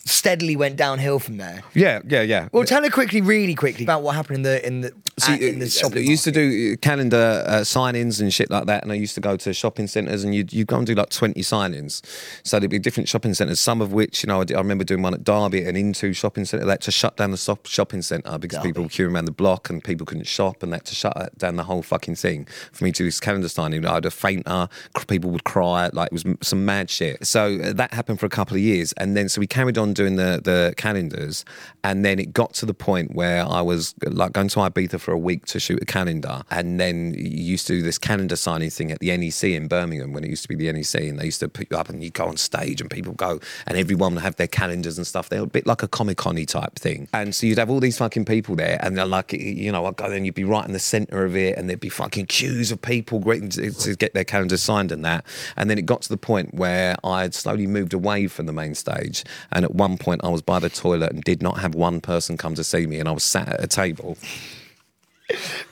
steadily 0.06 0.54
went 0.56 0.76
downhill 0.76 1.18
from 1.18 1.38
there. 1.38 1.62
yeah, 1.74 2.00
yeah, 2.06 2.22
yeah. 2.22 2.48
Well, 2.52 2.64
tell 2.64 2.82
her 2.82 2.90
quickly, 2.90 3.20
really 3.20 3.54
quickly, 3.54 3.84
about 3.84 4.02
what 4.02 4.14
happened 4.14 4.36
in 4.38 4.42
the 4.42 4.66
in 4.66 4.80
the 4.82 4.92
See, 5.18 5.32
at- 5.34 5.42
in 5.42 5.58
the 5.60 5.66
uh, 5.66 5.68
shopping. 5.68 5.98
I 5.98 6.00
used 6.10 6.24
to 6.24 6.32
do 6.32 6.76
calendar 6.78 7.44
uh, 7.46 7.64
sign-ins 7.64 8.20
and 8.20 8.32
shit 8.34 8.50
like 8.50 8.66
that, 8.66 8.82
and 8.82 8.90
I 8.92 8.96
used 8.96 9.14
to 9.14 9.20
go 9.20 9.36
to 9.36 9.54
shopping 9.54 9.86
centres, 9.86 10.24
and 10.24 10.34
you'd, 10.34 10.52
you'd 10.52 10.66
go 10.66 10.76
and 10.78 10.86
do 10.86 10.94
like 10.94 11.10
20 11.10 11.40
sign-ins. 11.42 12.02
So 12.42 12.58
there'd 12.58 12.70
be 12.70 12.78
different 12.78 13.08
shopping 13.08 13.32
centres, 13.34 13.60
some 13.60 13.80
of 13.80 13.92
which, 13.92 14.22
you 14.22 14.26
know, 14.26 14.40
I, 14.40 14.44
did- 14.44 14.56
I 14.56 14.60
remember 14.60 14.84
doing 14.84 15.02
one 15.02 15.14
at 15.14 15.22
Derby 15.24 15.64
and 15.64 15.76
into 15.76 16.12
shopping 16.12 16.44
centre. 16.44 16.68
Had 16.68 16.80
to 16.82 16.90
shut 16.90 17.16
down 17.16 17.30
the 17.30 17.36
shop, 17.36 17.66
shopping 17.66 18.02
centre 18.02 18.36
because 18.38 18.58
people 18.60 18.82
were 18.82 18.88
queuing 18.88 19.14
around 19.14 19.26
the 19.26 19.30
block 19.32 19.70
and 19.70 19.82
people 19.82 20.04
couldn't 20.04 20.26
shop, 20.26 20.62
and 20.62 20.72
had 20.72 20.84
to 20.86 20.94
shut 20.94 21.38
down 21.38 21.56
the 21.56 21.62
whole 21.64 21.82
fucking 21.82 22.16
thing 22.16 22.46
for 22.72 22.84
me 22.84 22.90
to 22.92 22.98
do 22.98 23.04
this 23.04 23.20
calendar 23.20 23.48
signing. 23.48 23.86
I 23.86 23.94
had 23.94 24.04
a 24.04 24.10
fainter, 24.10 24.68
cr- 24.94 25.06
people 25.06 25.30
would 25.30 25.44
cry, 25.44 25.88
like 25.92 26.08
it 26.08 26.12
was 26.12 26.24
m- 26.26 26.38
some 26.42 26.64
mad 26.64 26.90
shit. 26.90 27.24
So 27.24 27.60
uh, 27.62 27.72
that 27.74 27.94
happened 27.94 28.18
for 28.20 28.26
a 28.26 28.30
couple 28.30 28.56
of 28.56 28.60
years, 28.62 28.92
and 28.94 29.16
then 29.16 29.28
so 29.28 29.38
we 29.40 29.46
carried 29.46 29.78
on 29.78 29.93
doing 29.94 30.16
the 30.16 30.40
the 30.42 30.74
calendars, 30.76 31.44
and 31.82 32.04
then 32.04 32.18
it 32.18 32.32
got 32.32 32.54
to 32.54 32.66
the 32.66 32.74
point 32.74 33.14
where 33.14 33.46
I 33.46 33.60
was 33.60 33.94
like 34.02 34.32
going 34.32 34.48
to 34.48 34.58
Ibiza 34.60 35.00
for 35.00 35.12
a 35.12 35.18
week 35.18 35.46
to 35.46 35.60
shoot 35.60 35.82
a 35.82 35.86
calendar, 35.86 36.42
and 36.50 36.78
then 36.78 37.14
you 37.14 37.42
used 37.42 37.66
to 37.68 37.74
do 37.74 37.82
this 37.82 37.98
calendar 37.98 38.36
signing 38.36 38.70
thing 38.70 38.90
at 38.90 38.98
the 39.00 39.16
NEC 39.16 39.44
in 39.44 39.68
Birmingham 39.68 40.12
when 40.12 40.24
it 40.24 40.30
used 40.30 40.42
to 40.42 40.48
be 40.48 40.56
the 40.56 40.72
NEC, 40.72 40.94
and 40.94 41.18
they 41.18 41.26
used 41.26 41.40
to 41.40 41.48
put 41.48 41.68
you 41.70 41.76
up 41.76 41.88
and 41.88 42.02
you 42.02 42.10
go 42.10 42.26
on 42.26 42.36
stage 42.36 42.80
and 42.80 42.90
people 42.90 43.14
go 43.14 43.40
and 43.66 43.78
everyone 43.78 44.14
would 44.14 44.22
have 44.22 44.36
their 44.36 44.46
calendars 44.46 44.98
and 44.98 45.06
stuff. 45.06 45.28
They're 45.28 45.42
a 45.42 45.46
bit 45.46 45.66
like 45.66 45.82
a 45.82 45.88
Comic 45.88 46.18
Con 46.18 46.34
type 46.46 46.74
thing, 46.76 47.08
and 47.12 47.34
so 47.34 47.46
you'd 47.46 47.58
have 47.58 47.70
all 47.70 47.80
these 47.80 47.98
fucking 47.98 48.24
people 48.24 48.56
there, 48.56 48.78
and 48.82 48.96
they're 48.98 49.06
like, 49.06 49.32
you 49.32 49.70
know, 49.70 49.86
I'd 49.86 49.96
go 49.96 50.06
and 50.06 50.26
you'd 50.26 50.34
be 50.34 50.44
right 50.44 50.66
in 50.66 50.72
the 50.72 50.78
centre 50.78 51.24
of 51.24 51.36
it, 51.36 51.56
and 51.56 51.68
there'd 51.68 51.80
be 51.80 51.88
fucking 51.88 52.26
queues 52.26 52.72
of 52.72 52.82
people 52.82 53.20
waiting 53.20 53.50
to, 53.50 53.70
to 53.70 53.94
get 53.94 54.14
their 54.14 54.24
calendars 54.24 54.62
signed 54.62 54.90
and 54.90 55.04
that, 55.04 55.24
and 55.56 55.70
then 55.70 55.78
it 55.78 55.86
got 55.86 56.02
to 56.02 56.08
the 56.08 56.16
point 56.16 56.54
where 56.54 56.96
I 57.04 57.22
had 57.22 57.34
slowly 57.34 57.66
moved 57.66 57.94
away 57.94 58.26
from 58.26 58.46
the 58.46 58.52
main 58.52 58.74
stage, 58.74 59.24
and 59.52 59.64
at 59.64 59.74
one 59.74 59.83
point 59.98 60.22
I 60.24 60.28
was 60.28 60.42
by 60.42 60.58
the 60.58 60.70
toilet 60.70 61.12
and 61.12 61.22
did 61.22 61.42
not 61.42 61.58
have 61.58 61.74
one 61.74 62.00
person 62.00 62.36
come 62.36 62.54
to 62.54 62.64
see 62.64 62.86
me, 62.86 62.98
and 62.98 63.08
I 63.08 63.12
was 63.12 63.24
sat 63.24 63.48
at 63.48 63.62
a 63.62 63.66
table 63.66 64.16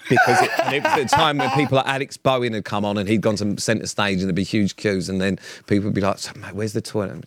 because 0.09 0.43
it, 0.43 0.51
it 0.73 0.83
was 0.83 1.13
a 1.13 1.17
time 1.17 1.39
when 1.39 1.51
people 1.51 1.77
like 1.77 1.87
Alex 1.87 2.17
Bowen 2.17 2.55
had 2.55 2.65
come 2.65 2.85
on 2.85 2.99
and 2.99 3.09
he'd 3.09 3.21
gone 3.21 3.37
to 3.37 3.45
the 3.45 3.61
centre 3.61 3.87
stage 3.87 4.19
and 4.19 4.25
there'd 4.25 4.35
be 4.35 4.45
huge 4.45 4.77
queues 4.77 5.09
and 5.09 5.21
then 5.21 5.39
people 5.67 5.85
would 5.87 5.95
be 5.95 6.01
like, 6.01 6.19
so, 6.19 6.33
mate, 6.39 6.55
where's 6.55 6.73
the 6.73 6.81
toilet? 6.81 7.25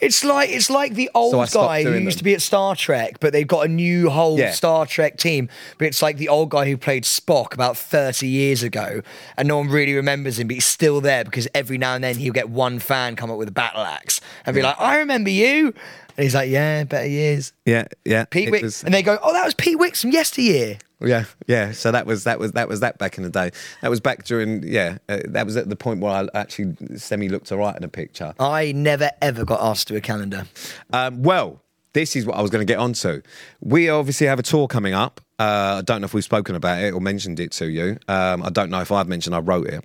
It's 0.00 0.22
like 0.24 0.50
it's 0.50 0.68
like 0.68 0.94
the 0.94 1.10
old 1.14 1.48
So 1.48 1.60
guy 1.66 1.82
who 1.82 1.92
used 1.94 2.16
them. 2.16 2.18
to 2.18 2.24
be 2.24 2.34
at 2.34 2.42
Star 2.42 2.76
Trek, 2.76 3.18
but 3.20 3.32
they've 3.32 3.46
got 3.46 3.64
a 3.64 3.68
new 3.68 4.10
whole 4.10 4.38
Yeah. 4.38 4.50
Star 4.52 4.84
Trek 4.84 5.16
team. 5.16 5.48
But 5.78 5.86
it's 5.86 6.02
like 6.02 6.18
the 6.18 6.28
old 6.28 6.50
guy 6.50 6.66
who 6.66 6.76
played 6.76 7.04
Spock 7.04 7.54
about 7.54 7.76
thirty 7.78 8.28
years 8.28 8.62
ago, 8.62 9.00
and 9.38 9.48
no 9.48 9.56
one 9.56 9.68
really 9.68 9.94
remembers 9.94 10.38
him, 10.38 10.48
but 10.48 10.54
he's 10.54 10.66
still 10.66 11.00
there 11.00 11.24
because 11.24 11.48
every 11.54 11.78
now 11.78 11.94
and 11.94 12.04
then 12.04 12.16
he'll 12.16 12.32
get 12.34 12.50
one 12.50 12.78
fan 12.78 13.16
come 13.16 13.30
up 13.30 13.38
with 13.38 13.48
a 13.48 13.52
battle 13.52 13.80
axe 13.82 14.20
and 14.44 14.54
be 14.54 14.60
like, 14.62 14.76
"I 14.78 14.98
remember 14.98 15.30
you," 15.30 15.68
and 16.16 16.22
he's 16.24 16.34
like, 16.34 16.50
"Yeah, 16.50 16.84
better 16.84 17.08
years." 17.08 17.52
Yeah, 17.64 17.86
yeah. 18.04 18.26
Pete 18.26 18.48
it 18.48 18.50
Wicks, 18.50 18.62
was- 18.62 18.84
and 18.84 18.92
they 18.92 19.02
go, 19.02 19.18
"Oh, 19.22 19.32
that 19.32 19.44
was 19.46 19.54
Pete 19.54 19.78
Wicks 19.78 20.02
from 20.02 20.10
yesteryear." 20.10 20.76
Yeah, 21.00 21.24
yeah. 21.46 21.72
So 21.72 21.92
that 21.92 22.06
was 22.06 22.24
that 22.24 22.38
was 22.38 22.52
that 22.52 22.68
was 22.68 22.80
that 22.80 22.98
back 22.98 23.18
in 23.18 23.24
the 23.24 23.30
day. 23.30 23.50
That 23.82 23.90
was 23.90 24.00
back 24.00 24.24
during 24.24 24.62
yeah. 24.62 24.98
Uh, 25.08 25.20
that 25.26 25.44
was 25.44 25.56
at 25.56 25.68
the 25.68 25.76
point 25.76 26.00
where 26.00 26.12
I 26.12 26.28
actually 26.34 26.76
semi 26.96 27.28
looked 27.28 27.52
alright 27.52 27.76
in 27.76 27.84
a 27.84 27.88
picture. 27.88 28.34
I 28.40 28.72
never 28.72 29.10
ever 29.20 29.44
got 29.44 29.60
asked 29.60 29.88
to 29.88 29.96
a 29.96 30.00
calendar. 30.00 30.46
Um, 30.92 31.22
well, 31.22 31.62
this 31.92 32.16
is 32.16 32.26
what 32.26 32.36
I 32.36 32.42
was 32.42 32.50
going 32.50 32.66
to 32.66 32.70
get 32.70 32.78
onto. 32.78 33.22
We 33.60 33.88
obviously 33.88 34.26
have 34.26 34.38
a 34.38 34.42
tour 34.42 34.68
coming 34.68 34.94
up. 34.94 35.20
Uh, 35.38 35.76
I 35.78 35.82
don't 35.82 36.00
know 36.00 36.06
if 36.06 36.14
we've 36.14 36.24
spoken 36.24 36.54
about 36.54 36.82
it 36.82 36.92
or 36.92 37.00
mentioned 37.00 37.40
it 37.40 37.52
to 37.52 37.66
you. 37.70 37.98
Um, 38.08 38.42
I 38.42 38.50
don't 38.50 38.70
know 38.70 38.80
if 38.80 38.90
I've 38.90 39.08
mentioned 39.08 39.34
I 39.34 39.40
wrote 39.40 39.66
it. 39.66 39.84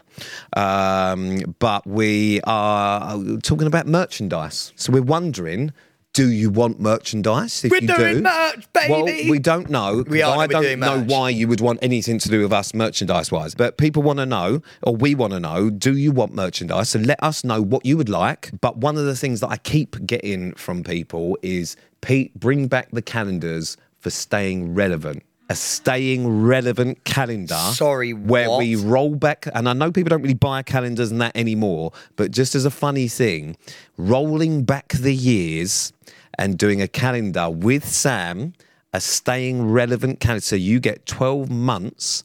Um, 0.57 1.55
but 1.59 1.85
we 1.85 2.41
are 2.43 3.17
talking 3.43 3.67
about 3.67 3.87
merchandise. 3.87 4.71
So 4.75 4.93
we're 4.93 5.01
wondering. 5.01 5.71
Do 6.13 6.29
you 6.29 6.49
want 6.49 6.79
merchandise? 6.79 7.63
If 7.63 7.71
We're 7.71 7.79
you 7.79 7.87
doing 7.87 8.15
do, 8.15 8.21
merch, 8.23 8.67
Well, 8.89 9.05
we 9.05 9.39
don't 9.39 9.69
know. 9.69 10.03
We 10.05 10.21
are, 10.21 10.39
I 10.39 10.47
don't 10.47 10.79
know 10.79 10.97
merch. 10.97 11.07
why 11.07 11.29
you 11.29 11.47
would 11.47 11.61
want 11.61 11.79
anything 11.81 12.19
to 12.19 12.27
do 12.27 12.41
with 12.41 12.51
us 12.51 12.73
merchandise 12.73 13.31
wise. 13.31 13.55
But 13.55 13.77
people 13.77 14.03
want 14.03 14.19
to 14.19 14.25
know, 14.25 14.61
or 14.83 14.93
we 14.93 15.15
want 15.15 15.31
to 15.31 15.39
know, 15.39 15.69
do 15.69 15.95
you 15.95 16.11
want 16.11 16.33
merchandise? 16.33 16.89
So 16.89 16.99
let 16.99 17.23
us 17.23 17.45
know 17.45 17.61
what 17.61 17.85
you 17.85 17.95
would 17.95 18.09
like. 18.09 18.51
But 18.59 18.77
one 18.77 18.97
of 18.97 19.05
the 19.05 19.15
things 19.15 19.39
that 19.39 19.47
I 19.49 19.57
keep 19.57 20.05
getting 20.05 20.53
from 20.55 20.83
people 20.83 21.37
is 21.41 21.77
Pete, 22.01 22.37
bring 22.37 22.67
back 22.67 22.91
the 22.91 23.01
calendars 23.01 23.77
for 23.99 24.09
staying 24.09 24.73
relevant. 24.73 25.23
A 25.51 25.55
staying 25.55 26.43
relevant 26.43 27.03
calendar. 27.03 27.55
Sorry, 27.73 28.13
Where 28.13 28.49
what? 28.49 28.59
we 28.59 28.77
roll 28.77 29.15
back, 29.15 29.49
and 29.53 29.67
I 29.67 29.73
know 29.73 29.91
people 29.91 30.07
don't 30.07 30.21
really 30.21 30.33
buy 30.33 30.63
calendars 30.63 31.11
and 31.11 31.19
that 31.19 31.35
anymore, 31.35 31.91
but 32.15 32.31
just 32.31 32.55
as 32.55 32.63
a 32.63 32.71
funny 32.71 33.09
thing, 33.09 33.57
rolling 33.97 34.63
back 34.63 34.93
the 34.93 35.13
years 35.13 35.91
and 36.39 36.57
doing 36.57 36.81
a 36.81 36.87
calendar 36.87 37.49
with 37.49 37.85
Sam, 37.85 38.53
a 38.93 39.01
staying 39.01 39.69
relevant 39.69 40.21
calendar. 40.21 40.39
So 40.41 40.55
you 40.55 40.79
get 40.79 41.05
12 41.05 41.49
months 41.49 42.23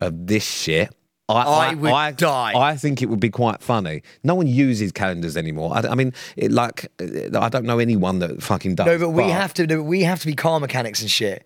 of 0.00 0.28
this 0.28 0.44
shit. 0.44 0.94
I 1.28 1.74
would 1.74 2.16
die. 2.16 2.52
I 2.54 2.76
think 2.76 3.02
it 3.02 3.06
would 3.06 3.18
be 3.18 3.30
quite 3.30 3.60
funny. 3.60 4.02
No 4.22 4.36
one 4.36 4.46
uses 4.46 4.92
calendars 4.92 5.36
anymore. 5.36 5.72
I, 5.74 5.80
I 5.88 5.94
mean, 5.96 6.12
it, 6.36 6.52
like, 6.52 6.86
I 7.00 7.48
don't 7.48 7.64
know 7.64 7.80
anyone 7.80 8.20
that 8.20 8.40
fucking 8.40 8.76
does. 8.76 8.86
No, 8.86 8.98
but 8.98 9.10
we 9.10 9.24
have 9.30 9.52
to. 9.54 9.66
no, 9.66 9.82
We 9.82 10.02
have 10.02 10.20
to 10.20 10.26
be 10.26 10.34
car 10.34 10.60
mechanics 10.60 11.00
and 11.00 11.10
shit. 11.10 11.44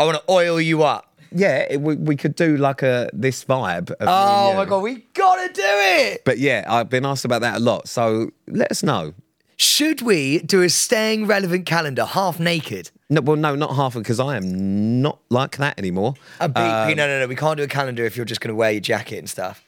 I 0.00 0.04
want 0.04 0.16
to 0.16 0.32
oil 0.32 0.60
you 0.60 0.82
up. 0.82 1.04
Yeah, 1.30 1.66
it, 1.70 1.80
we, 1.80 1.96
we 1.96 2.16
could 2.16 2.34
do 2.34 2.56
like 2.56 2.82
a 2.82 3.10
this 3.12 3.44
vibe. 3.44 3.90
Of 3.90 4.08
Oh 4.08 4.54
my 4.54 4.64
god, 4.64 4.82
we 4.82 5.06
gotta 5.12 5.52
do 5.52 5.62
it. 5.64 6.24
But 6.24 6.38
yeah, 6.38 6.64
I've 6.66 6.88
been 6.88 7.04
asked 7.04 7.24
about 7.24 7.42
that 7.42 7.56
a 7.56 7.60
lot. 7.60 7.88
So 7.88 8.30
let 8.46 8.70
us 8.70 8.82
know. 8.82 9.14
Should 9.56 10.02
we 10.02 10.38
do 10.38 10.62
a 10.62 10.68
staying 10.68 11.26
relevant 11.26 11.66
calendar 11.66 12.04
half 12.04 12.38
naked? 12.38 12.90
No, 13.10 13.20
well, 13.20 13.36
no, 13.36 13.56
not 13.56 13.74
half 13.74 13.94
because 13.94 14.20
I 14.20 14.36
am 14.36 15.02
not 15.02 15.18
like 15.30 15.56
that 15.56 15.78
anymore. 15.78 16.14
A 16.38 16.48
beat, 16.48 16.60
um, 16.60 16.88
no, 16.90 17.06
no, 17.06 17.20
no. 17.20 17.26
We 17.26 17.34
can't 17.34 17.56
do 17.56 17.64
a 17.64 17.68
calendar 17.68 18.04
if 18.04 18.16
you're 18.16 18.24
just 18.24 18.40
gonna 18.40 18.54
wear 18.54 18.70
your 18.70 18.80
jacket 18.80 19.18
and 19.18 19.28
stuff. 19.28 19.64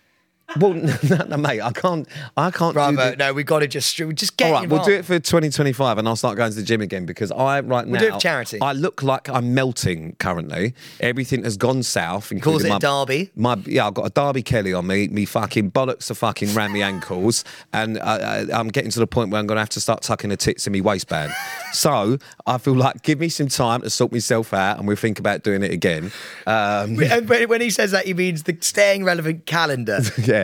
Well, 0.58 0.72
no, 1.08 1.16
no, 1.28 1.36
mate, 1.36 1.60
I 1.60 1.70
can't. 1.72 2.08
I 2.36 2.50
can't. 2.50 2.74
Brother, 2.74 3.10
the- 3.10 3.16
no, 3.16 3.32
we 3.32 3.44
gotta 3.44 3.68
just 3.68 3.96
just 3.96 4.36
get. 4.36 4.48
All 4.48 4.60
right, 4.60 4.68
we'll 4.68 4.82
do 4.82 4.92
it 4.92 5.04
for 5.04 5.18
2025, 5.18 5.98
and 5.98 6.08
I'll 6.08 6.16
start 6.16 6.36
going 6.36 6.50
to 6.50 6.56
the 6.56 6.62
gym 6.62 6.80
again 6.80 7.06
because 7.06 7.30
I 7.30 7.60
right 7.60 7.86
now 7.86 7.98
do 8.00 8.06
it 8.06 8.12
for 8.14 8.20
charity. 8.20 8.58
I 8.60 8.72
look 8.72 9.02
like 9.02 9.28
I'm 9.28 9.54
melting 9.54 10.16
currently. 10.18 10.74
Everything 10.98 11.44
has 11.44 11.56
gone 11.56 11.82
south. 11.82 12.32
Calls 12.40 12.64
it 12.64 12.68
my, 12.68 12.76
a 12.76 12.80
derby. 12.80 13.30
My 13.36 13.56
yeah, 13.66 13.86
I've 13.86 13.94
got 13.94 14.06
a 14.06 14.10
Derby 14.10 14.42
Kelly 14.42 14.72
on 14.72 14.86
me. 14.86 15.08
Me 15.08 15.24
fucking 15.24 15.70
bollocks 15.70 16.10
are 16.10 16.14
fucking 16.14 16.52
round 16.54 16.72
me 16.72 16.82
ankles, 16.82 17.44
and 17.72 17.98
I, 17.98 18.40
I, 18.40 18.58
I'm 18.58 18.68
getting 18.68 18.90
to 18.90 18.98
the 18.98 19.06
point 19.06 19.30
where 19.30 19.38
I'm 19.40 19.46
going 19.46 19.56
to 19.56 19.62
have 19.62 19.68
to 19.70 19.80
start 19.80 20.02
tucking 20.02 20.30
the 20.30 20.36
tits 20.36 20.66
in 20.66 20.72
my 20.72 20.80
waistband. 20.80 21.32
so 21.72 22.18
I 22.46 22.58
feel 22.58 22.74
like 22.74 23.02
give 23.02 23.20
me 23.20 23.28
some 23.28 23.48
time 23.48 23.82
to 23.82 23.90
sort 23.90 24.10
myself 24.12 24.52
out, 24.52 24.78
and 24.78 24.88
we'll 24.88 24.96
think 24.96 25.18
about 25.18 25.44
doing 25.44 25.62
it 25.62 25.70
again. 25.70 26.10
Um, 26.46 26.96
when 26.96 27.60
he 27.60 27.70
says 27.70 27.92
that, 27.92 28.06
he 28.06 28.14
means 28.14 28.44
the 28.44 28.56
staying 28.60 29.04
relevant 29.04 29.46
calendar. 29.46 30.00
yeah. 30.22 30.39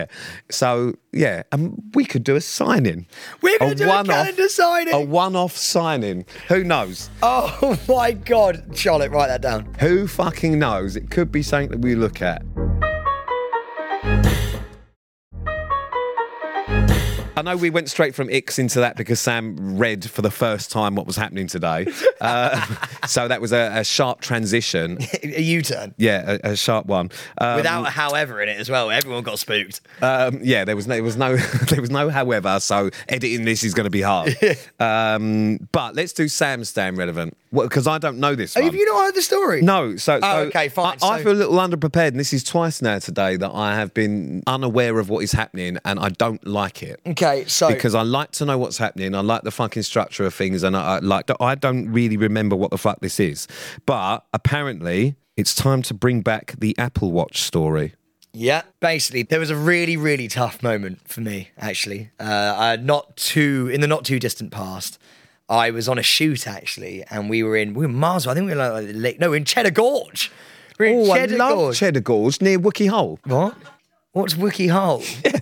So 0.49 0.93
yeah, 1.11 1.43
and 1.51 1.81
we 1.93 2.05
could 2.05 2.23
do 2.23 2.35
a 2.35 2.41
signing. 2.41 3.07
We're 3.41 3.57
gonna 3.57 3.75
do 3.75 3.85
a 3.85 3.87
one-off- 3.87 4.05
calendar 4.07 4.49
signing. 4.49 4.93
A 4.93 5.01
one-off 5.01 5.57
signing. 5.57 6.25
Who 6.47 6.63
knows? 6.63 7.09
Oh 7.23 7.77
my 7.89 8.11
god, 8.11 8.71
Charlotte, 8.75 9.11
write 9.11 9.27
that 9.27 9.41
down. 9.41 9.73
Who 9.79 10.07
fucking 10.07 10.59
knows? 10.59 10.95
It 10.95 11.09
could 11.09 11.31
be 11.31 11.41
something 11.43 11.69
that 11.71 11.79
we 11.79 11.95
look 11.95 12.21
at. 12.21 12.43
I 17.37 17.43
know 17.43 17.55
we 17.55 17.69
went 17.69 17.87
straight 17.87 18.15
from 18.15 18.29
Icks 18.31 18.57
into 18.57 18.79
that 18.79 18.97
because 18.97 19.19
Sam 19.19 19.77
read 19.77 20.09
for 20.09 20.23
the 20.23 20.31
first 20.31 20.71
time 20.71 20.95
what 20.95 21.05
was 21.05 21.15
happening 21.15 21.45
today. 21.45 21.85
Uh, 22.19 22.59
so 23.07 23.27
that 23.27 23.41
was 23.41 23.51
a, 23.51 23.71
a 23.75 23.83
sharp 23.83 24.21
transition. 24.21 24.97
a 25.23 25.39
U-turn. 25.39 25.93
Yeah, 25.97 26.37
a, 26.43 26.53
a 26.53 26.55
sharp 26.55 26.87
one. 26.87 27.11
Um, 27.37 27.57
Without 27.57 27.85
a 27.85 27.89
however 27.91 28.41
in 28.41 28.49
it 28.49 28.57
as 28.59 28.71
well. 28.71 28.89
Everyone 28.89 29.21
got 29.21 29.37
spooked. 29.37 29.81
um, 30.01 30.39
yeah, 30.41 30.65
there 30.65 30.75
was 30.75 30.87
no, 30.87 30.95
there 30.95 31.03
was 31.03 31.15
no, 31.15 31.35
there 31.69 31.79
was 31.79 31.91
no. 31.91 32.09
However, 32.09 32.59
so 32.59 32.89
editing 33.07 33.45
this 33.45 33.63
is 33.63 33.75
going 33.75 33.83
to 33.83 33.91
be 33.91 34.01
hard. 34.01 34.35
um, 34.79 35.67
but 35.71 35.93
let's 35.93 36.13
do 36.13 36.27
Sam's 36.27 36.73
damn 36.73 36.95
relevant 36.95 37.37
because 37.51 37.85
I 37.85 37.99
don't 37.99 38.17
know 38.17 38.33
this. 38.33 38.55
Have 38.55 38.63
one. 38.63 38.75
you 38.75 38.85
not 38.85 39.05
heard 39.05 39.15
the 39.15 39.21
story? 39.21 39.61
No, 39.61 39.95
so, 39.95 40.15
Oh, 40.15 40.19
so 40.21 40.37
okay, 40.47 40.69
fine. 40.69 40.97
I, 41.03 41.17
I 41.17 41.23
feel 41.23 41.33
a 41.33 41.33
little 41.33 41.55
underprepared, 41.57 42.09
and 42.09 42.19
this 42.19 42.33
is 42.33 42.43
twice 42.43 42.81
now 42.81 42.97
today 42.97 43.35
that 43.37 43.51
I 43.53 43.75
have 43.75 43.93
been 43.93 44.41
unaware 44.47 44.97
of 44.97 45.09
what 45.09 45.23
is 45.23 45.33
happening, 45.33 45.77
and 45.85 45.99
I 45.99 46.09
don't 46.09 46.45
like 46.47 46.81
it. 46.81 46.99
Okay, 47.05 47.26
so 47.47 47.67
Because 47.69 47.95
I 47.95 48.01
like 48.03 48.31
to 48.33 48.45
know 48.45 48.57
what's 48.57 48.77
happening, 48.77 49.15
I 49.15 49.21
like 49.21 49.43
the 49.43 49.51
fucking 49.51 49.83
structure 49.83 50.25
of 50.25 50.33
things, 50.33 50.63
and 50.63 50.75
I, 50.75 50.95
I 50.95 50.99
like. 50.99 51.29
I 51.39 51.55
don't 51.55 51.89
really 51.91 52.17
remember 52.17 52.55
what 52.55 52.71
the 52.71 52.77
fuck 52.77 52.99
this 53.01 53.19
is, 53.19 53.47
but 53.85 54.25
apparently 54.33 55.15
it's 55.35 55.53
time 55.55 55.81
to 55.83 55.93
bring 55.93 56.21
back 56.21 56.55
the 56.57 56.75
Apple 56.77 57.11
Watch 57.11 57.41
story. 57.41 57.93
Yeah, 58.33 58.63
basically, 58.81 59.23
there 59.23 59.39
was 59.39 59.49
a 59.49 59.55
really, 59.55 59.97
really 59.97 60.27
tough 60.27 60.61
moment 60.61 61.07
for 61.07 61.21
me. 61.21 61.49
Actually, 61.57 62.11
uh, 62.19 62.77
not 62.81 63.15
too 63.17 63.69
in 63.73 63.81
the 63.81 63.87
not 63.87 64.05
too 64.05 64.19
distant 64.19 64.51
past. 64.51 64.99
I 65.49 65.71
was 65.71 65.87
on 65.87 65.97
a 65.97 66.03
shoot 66.03 66.45
actually, 66.47 67.03
and 67.09 67.29
we 67.29 67.41
were 67.41 67.55
in 67.55 67.73
we 67.73 67.85
were 67.85 67.91
in 67.91 67.95
Mars. 67.95 68.27
I 68.27 68.33
think 68.33 68.47
we 68.47 68.55
were 68.55 68.69
like, 68.81 68.87
like 68.93 69.19
no, 69.19 69.33
in 69.33 69.45
Cheddar 69.45 69.71
Gorge. 69.71 70.31
We're 70.77 70.85
in 70.87 70.99
Oh, 71.09 71.15
Cheddar 71.15 71.33
I 71.35 71.37
love 71.37 71.55
Gorge. 71.57 71.77
Cheddar 71.79 71.99
Gorge 72.01 72.41
near 72.41 72.59
Wookey 72.59 72.89
Hole. 72.89 73.17
what? 73.23 73.55
What's 74.11 74.33
Wookey 74.35 74.69
Hole? 74.69 75.03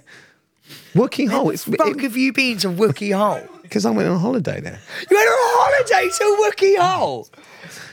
Wookey 0.93 1.30
Hole. 1.30 1.49
It's 1.49 1.65
Fuck, 1.65 1.99
have 1.99 2.17
you 2.17 2.34
been 2.34 2.58
to 2.60 2.67
Wookey 2.69 3.15
Hole? 3.15 3.47
because 3.65 3.86
I 3.86 3.89
went 3.91 4.08
on 4.08 4.19
holiday 4.19 4.62
there. 4.62 4.80
You 5.10 5.17
went 5.17 5.28
on 5.28 5.34
a 5.34 5.58
holiday 5.58 6.10
to 6.17 6.23
Wookey 6.43 6.78
Hole. 6.78 7.28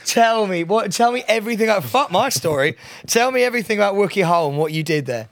Tell 0.05 0.47
me 0.47 0.63
what? 0.63 0.91
Tell 0.91 1.11
me 1.11 1.23
everything. 1.27 1.67
About, 1.67 1.83
fuck 1.83 2.11
my 2.11 2.29
story. 2.29 2.77
tell 3.07 3.31
me 3.31 3.43
everything 3.43 3.79
about 3.79 3.95
Wookey 3.95 4.23
Hole 4.23 4.49
and 4.49 4.57
what 4.57 4.71
you 4.71 4.83
did 4.83 5.07
there. 5.07 5.29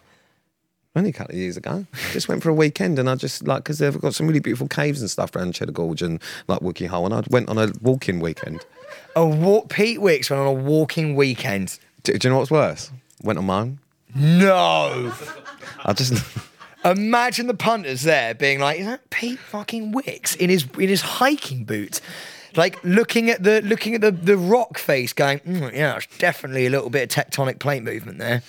Only 0.95 1.11
a 1.11 1.13
couple 1.13 1.35
of 1.35 1.39
years 1.39 1.57
ago. 1.57 1.85
Just 2.11 2.27
went 2.27 2.43
for 2.43 2.49
a 2.49 2.53
weekend 2.53 2.99
and 2.99 3.09
I 3.09 3.15
just 3.15 3.47
like 3.47 3.63
because 3.63 3.77
they've 3.77 4.01
got 4.01 4.13
some 4.13 4.27
really 4.27 4.39
beautiful 4.39 4.67
caves 4.67 4.99
and 4.99 5.09
stuff 5.09 5.35
around 5.35 5.53
Cheddar 5.53 5.71
Gorge 5.71 6.01
and 6.01 6.21
like 6.47 6.59
Wookey 6.59 6.87
Hole 6.87 7.05
and 7.05 7.13
I 7.13 7.23
went 7.29 7.47
on 7.47 7.57
a 7.57 7.71
walking 7.81 8.19
weekend. 8.19 8.65
A 9.15 9.25
walk. 9.25 9.69
Pete 9.69 10.01
Wicks 10.01 10.29
went 10.29 10.41
on 10.41 10.47
a 10.47 10.51
walking 10.51 11.15
weekend. 11.15 11.79
Do, 12.03 12.13
do 12.17 12.27
you 12.27 12.33
know 12.33 12.39
what's 12.39 12.51
worse? 12.51 12.91
Went 13.23 13.39
on 13.39 13.45
my 13.45 13.59
own. 13.61 13.79
No. 14.15 15.13
I 15.85 15.93
just 15.93 16.13
Imagine 16.83 17.47
the 17.47 17.53
punters 17.53 18.03
there 18.03 18.33
being 18.33 18.59
like, 18.59 18.79
"Is 18.79 18.85
that 18.87 19.09
Pete 19.09 19.39
fucking 19.39 19.91
Wicks 19.91 20.35
in 20.35 20.49
his 20.49 20.65
in 20.77 20.89
his 20.89 21.01
hiking 21.01 21.63
boots?" 21.63 22.01
Like 22.55 22.83
looking 22.83 23.29
at 23.29 23.43
the 23.43 23.61
looking 23.61 23.95
at 23.95 24.01
the, 24.01 24.11
the 24.11 24.37
rock 24.37 24.77
face, 24.77 25.13
going, 25.13 25.39
mm, 25.39 25.73
"Yeah, 25.73 25.97
it's 25.97 26.17
definitely 26.17 26.65
a 26.65 26.69
little 26.69 26.89
bit 26.89 27.15
of 27.15 27.25
tectonic 27.25 27.59
plate 27.59 27.83
movement 27.83 28.17
there." 28.17 28.41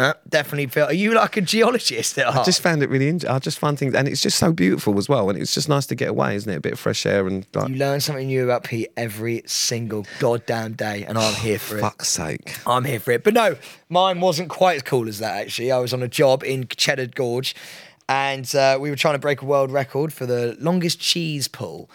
Uh, 0.00 0.14
definitely 0.28 0.66
feel. 0.66 0.86
Are 0.86 0.92
you 0.92 1.14
like 1.14 1.36
a 1.36 1.40
geologist 1.40 2.18
at 2.18 2.26
heart? 2.26 2.38
I 2.38 2.44
just 2.44 2.60
found 2.62 2.82
it 2.82 2.88
really. 2.88 3.08
In- 3.08 3.20
I 3.28 3.38
just 3.38 3.58
find 3.58 3.78
things, 3.78 3.94
and 3.94 4.08
it's 4.08 4.22
just 4.22 4.38
so 4.38 4.52
beautiful 4.52 4.98
as 4.98 5.08
well. 5.08 5.28
And 5.28 5.38
it's 5.38 5.54
just 5.54 5.68
nice 5.68 5.86
to 5.86 5.94
get 5.94 6.08
away, 6.08 6.36
isn't 6.36 6.50
it? 6.50 6.56
A 6.56 6.60
bit 6.60 6.72
of 6.72 6.80
fresh 6.80 7.04
air 7.04 7.26
and 7.26 7.46
like. 7.54 7.68
You 7.68 7.76
learn 7.76 8.00
something 8.00 8.26
new 8.26 8.44
about 8.44 8.64
Pete 8.64 8.90
every 8.96 9.42
single 9.46 10.06
goddamn 10.18 10.72
day, 10.72 11.04
and 11.04 11.18
I'm 11.18 11.34
here 11.34 11.58
for 11.58 11.76
it. 11.76 11.80
Fuck's 11.82 12.08
sake! 12.08 12.56
I'm 12.66 12.84
here 12.84 13.00
for 13.00 13.12
it. 13.12 13.24
But 13.24 13.34
no, 13.34 13.56
mine 13.88 14.20
wasn't 14.20 14.48
quite 14.48 14.76
as 14.76 14.82
cool 14.82 15.08
as 15.08 15.18
that, 15.18 15.40
actually. 15.40 15.70
I 15.70 15.78
was 15.78 15.92
on 15.92 16.02
a 16.02 16.08
job 16.08 16.42
in 16.42 16.66
Cheddar 16.66 17.08
Gorge 17.08 17.54
and 18.10 18.52
uh, 18.56 18.76
we 18.80 18.90
were 18.90 18.96
trying 18.96 19.14
to 19.14 19.20
break 19.20 19.40
a 19.40 19.44
world 19.44 19.70
record 19.70 20.12
for 20.12 20.26
the 20.26 20.56
longest 20.58 20.98
cheese 20.98 21.46
pull. 21.46 21.88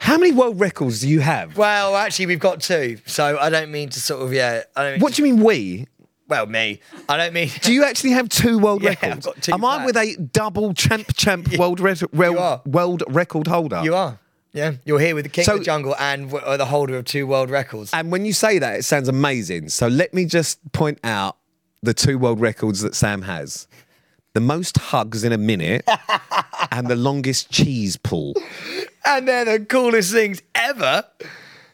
How 0.00 0.18
many 0.18 0.32
world 0.32 0.58
records 0.58 1.02
do 1.02 1.08
you 1.08 1.20
have? 1.20 1.56
Well, 1.56 1.94
actually, 1.94 2.26
we've 2.26 2.40
got 2.40 2.60
two. 2.60 2.98
So 3.06 3.38
I 3.38 3.50
don't 3.50 3.70
mean 3.70 3.90
to 3.90 4.00
sort 4.00 4.22
of, 4.22 4.32
yeah. 4.32 4.62
I 4.74 4.82
don't 4.82 5.02
What 5.02 5.14
do 5.14 5.22
you 5.22 5.32
mean 5.32 5.44
we? 5.44 5.86
Well, 6.30 6.46
me. 6.46 6.80
I 7.08 7.16
don't 7.18 7.32
mean. 7.34 7.50
Do 7.60 7.72
you 7.72 7.84
actually 7.84 8.12
have 8.12 8.28
two 8.28 8.58
world 8.58 8.82
Yeah, 8.84 8.90
I've 8.90 9.02
records? 9.02 9.26
got 9.26 9.42
two 9.42 9.52
Am 9.52 9.64
I 9.64 9.84
with 9.84 9.96
a 9.96 10.14
double 10.16 10.72
champ 10.72 11.14
champ 11.16 11.48
world 11.58 11.80
re- 11.80 11.94
re- 12.12 12.28
are. 12.28 12.62
world 12.64 13.02
record 13.08 13.46
holder? 13.48 13.82
You 13.84 13.94
are. 13.96 14.18
Yeah. 14.52 14.74
You're 14.84 14.98
here 15.00 15.14
with 15.14 15.24
the 15.24 15.28
King 15.28 15.44
So- 15.44 15.54
of 15.54 15.58
the 15.58 15.64
Jungle 15.64 15.94
and 15.98 16.30
w- 16.30 16.44
uh, 16.44 16.56
the 16.56 16.64
holder 16.66 16.96
of 16.96 17.04
two 17.04 17.26
world 17.26 17.50
records. 17.50 17.92
And 17.92 18.10
when 18.10 18.24
you 18.24 18.32
say 18.32 18.58
that, 18.60 18.78
it 18.78 18.84
sounds 18.84 19.08
amazing. 19.08 19.68
So 19.68 19.88
let 19.88 20.14
me 20.14 20.24
just 20.24 20.58
point 20.72 20.98
out 21.04 21.36
the 21.82 21.94
two 21.94 22.18
world 22.18 22.40
records 22.40 22.80
that 22.80 22.94
Sam 22.94 23.22
has. 23.22 23.66
The 24.32 24.40
most 24.40 24.76
hugs 24.78 25.24
in 25.24 25.32
a 25.32 25.38
minute 25.38 25.84
and 26.70 26.86
the 26.86 26.94
longest 26.96 27.50
cheese 27.50 27.96
pull. 27.96 28.34
and 29.04 29.26
they're 29.26 29.58
the 29.58 29.64
coolest 29.64 30.12
things 30.12 30.40
ever. 30.54 31.04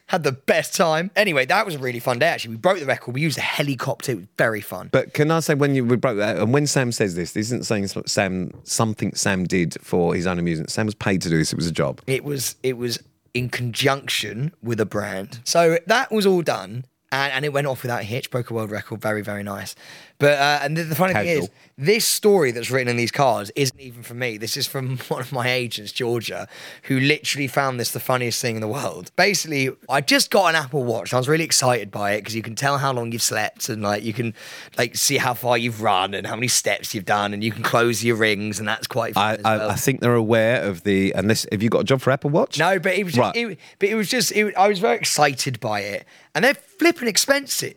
Had 0.06 0.22
the 0.22 0.32
best 0.32 0.74
time. 0.74 1.10
Anyway, 1.16 1.46
that 1.46 1.66
was 1.66 1.74
a 1.74 1.78
really 1.78 1.98
fun 1.98 2.20
day. 2.20 2.28
Actually, 2.28 2.52
we 2.52 2.58
broke 2.58 2.78
the 2.78 2.86
record. 2.86 3.14
We 3.14 3.22
used 3.22 3.38
a 3.38 3.42
helicopter. 3.42 4.12
It 4.12 4.16
was 4.16 4.26
very 4.38 4.60
fun. 4.60 4.88
But 4.92 5.14
can 5.14 5.30
I 5.32 5.40
say 5.40 5.54
when 5.54 5.74
you 5.74 5.84
we 5.84 5.96
broke 5.96 6.18
that 6.18 6.38
and 6.38 6.52
when 6.52 6.66
Sam 6.66 6.92
says 6.92 7.16
this, 7.16 7.32
this 7.32 7.46
isn't 7.46 7.66
saying 7.66 7.88
Sam 8.06 8.52
something 8.62 9.14
Sam 9.14 9.44
did 9.44 9.76
for 9.82 10.14
his 10.14 10.26
own 10.26 10.38
amusement. 10.38 10.70
Sam 10.70 10.86
was 10.86 10.94
paid 10.94 11.22
to 11.22 11.28
do 11.28 11.38
this. 11.38 11.52
It 11.52 11.56
was 11.56 11.66
a 11.66 11.72
job. 11.72 12.00
It 12.06 12.22
was 12.22 12.54
it 12.62 12.76
was 12.76 13.02
in 13.34 13.48
conjunction 13.48 14.52
with 14.62 14.80
a 14.80 14.86
brand. 14.86 15.40
So 15.44 15.78
that 15.86 16.12
was 16.12 16.24
all 16.24 16.42
done. 16.42 16.84
And, 17.16 17.32
and 17.32 17.44
it 17.44 17.52
went 17.52 17.66
off 17.66 17.82
without 17.82 18.00
a 18.00 18.04
hitch, 18.04 18.30
broke 18.30 18.50
a 18.50 18.54
world 18.54 18.70
record, 18.70 19.00
very, 19.00 19.22
very 19.22 19.42
nice. 19.42 19.74
But 20.18 20.38
uh, 20.38 20.60
and 20.62 20.76
the, 20.76 20.82
the 20.84 20.94
funny 20.94 21.12
thing 21.12 21.26
is, 21.26 21.50
this 21.76 22.06
story 22.06 22.50
that's 22.50 22.70
written 22.70 22.88
in 22.88 22.96
these 22.96 23.10
cards 23.10 23.50
isn't 23.54 23.78
even 23.78 24.02
from 24.02 24.18
me. 24.18 24.38
This 24.38 24.56
is 24.56 24.66
from 24.66 24.96
one 25.08 25.20
of 25.20 25.30
my 25.32 25.50
agents, 25.50 25.92
Georgia, 25.92 26.48
who 26.84 26.98
literally 26.98 27.46
found 27.48 27.78
this 27.78 27.90
the 27.90 28.00
funniest 28.00 28.40
thing 28.40 28.54
in 28.54 28.60
the 28.62 28.68
world. 28.68 29.10
Basically, 29.16 29.70
I 29.90 30.00
just 30.00 30.30
got 30.30 30.46
an 30.48 30.54
Apple 30.54 30.84
Watch. 30.84 31.12
I 31.12 31.18
was 31.18 31.28
really 31.28 31.44
excited 31.44 31.90
by 31.90 32.12
it 32.12 32.18
because 32.20 32.34
you 32.34 32.42
can 32.42 32.54
tell 32.54 32.78
how 32.78 32.92
long 32.92 33.12
you've 33.12 33.20
slept 33.22 33.68
and 33.68 33.82
like 33.82 34.02
you 34.04 34.14
can 34.14 34.32
like 34.78 34.96
see 34.96 35.18
how 35.18 35.34
far 35.34 35.58
you've 35.58 35.82
run 35.82 36.14
and 36.14 36.26
how 36.26 36.34
many 36.34 36.48
steps 36.48 36.94
you've 36.94 37.04
done 37.04 37.34
and 37.34 37.44
you 37.44 37.52
can 37.52 37.62
close 37.62 38.02
your 38.02 38.16
rings 38.16 38.58
and 38.58 38.66
that's 38.66 38.86
quite 38.86 39.14
fun 39.14 39.38
I, 39.44 39.54
I, 39.54 39.56
well. 39.58 39.70
I 39.70 39.74
think 39.74 40.00
they're 40.00 40.14
aware 40.14 40.62
of 40.62 40.82
the 40.84 41.12
unless 41.14 41.46
have 41.52 41.62
you 41.62 41.68
got 41.68 41.80
a 41.80 41.84
job 41.84 42.00
for 42.00 42.10
Apple 42.10 42.30
Watch? 42.30 42.58
No, 42.58 42.78
but 42.78 42.94
it 42.94 43.04
was 43.04 43.12
just, 43.12 43.34
Right. 43.36 43.36
it, 43.36 43.58
but 43.78 43.88
it 43.90 43.94
was 43.96 44.08
just 44.08 44.32
it, 44.32 44.56
I 44.56 44.66
was 44.68 44.78
very 44.78 44.96
excited 44.96 45.60
by 45.60 45.80
it, 45.80 46.06
and 46.36 46.44
they're 46.44 46.54
flipping 46.54 47.08
expensive. 47.08 47.74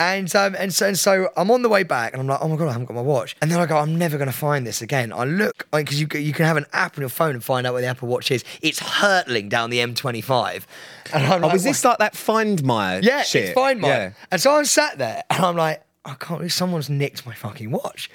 And 0.00 0.32
um 0.36 0.54
and 0.56 0.72
so 0.72 0.86
and 0.86 0.96
so 0.96 1.28
I'm 1.36 1.50
on 1.50 1.62
the 1.62 1.68
way 1.68 1.82
back 1.82 2.12
and 2.12 2.20
I'm 2.22 2.28
like 2.28 2.38
oh 2.40 2.46
my 2.46 2.54
god 2.54 2.68
I 2.68 2.70
haven't 2.72 2.84
got 2.86 2.94
my 2.94 3.00
watch 3.02 3.34
and 3.42 3.50
then 3.50 3.58
I 3.58 3.66
go 3.66 3.76
I'm 3.76 3.98
never 3.98 4.16
gonna 4.16 4.30
find 4.30 4.64
this 4.64 4.80
again 4.80 5.12
I 5.12 5.24
look 5.24 5.66
because 5.72 6.00
you 6.00 6.06
you 6.14 6.32
can 6.32 6.44
have 6.46 6.56
an 6.56 6.66
app 6.72 6.96
on 6.96 7.02
your 7.02 7.08
phone 7.08 7.30
and 7.34 7.42
find 7.42 7.66
out 7.66 7.72
where 7.72 7.82
the 7.82 7.88
Apple 7.88 8.06
Watch 8.06 8.30
is 8.30 8.44
it's 8.62 8.78
hurtling 8.78 9.48
down 9.48 9.70
the 9.70 9.78
M25 9.80 10.62
and 11.12 11.26
I'm 11.26 11.42
Oh, 11.42 11.48
like 11.48 11.56
is 11.56 11.64
this 11.64 11.84
like 11.84 11.98
that 11.98 12.14
Find 12.14 12.62
My 12.62 13.00
yeah, 13.00 13.22
shit? 13.24 13.46
it's 13.46 13.54
fine, 13.54 13.80
mine. 13.80 13.90
Yeah. 13.90 14.10
And 14.30 14.40
so 14.40 14.54
I'm 14.54 14.66
sat 14.66 14.98
there 14.98 15.24
and 15.30 15.44
I'm 15.44 15.56
like, 15.56 15.82
I 16.04 16.14
can't 16.14 16.38
believe 16.38 16.52
someone's 16.52 16.88
nicked 16.88 17.26
my 17.26 17.34
fucking 17.34 17.72
watch. 17.72 18.08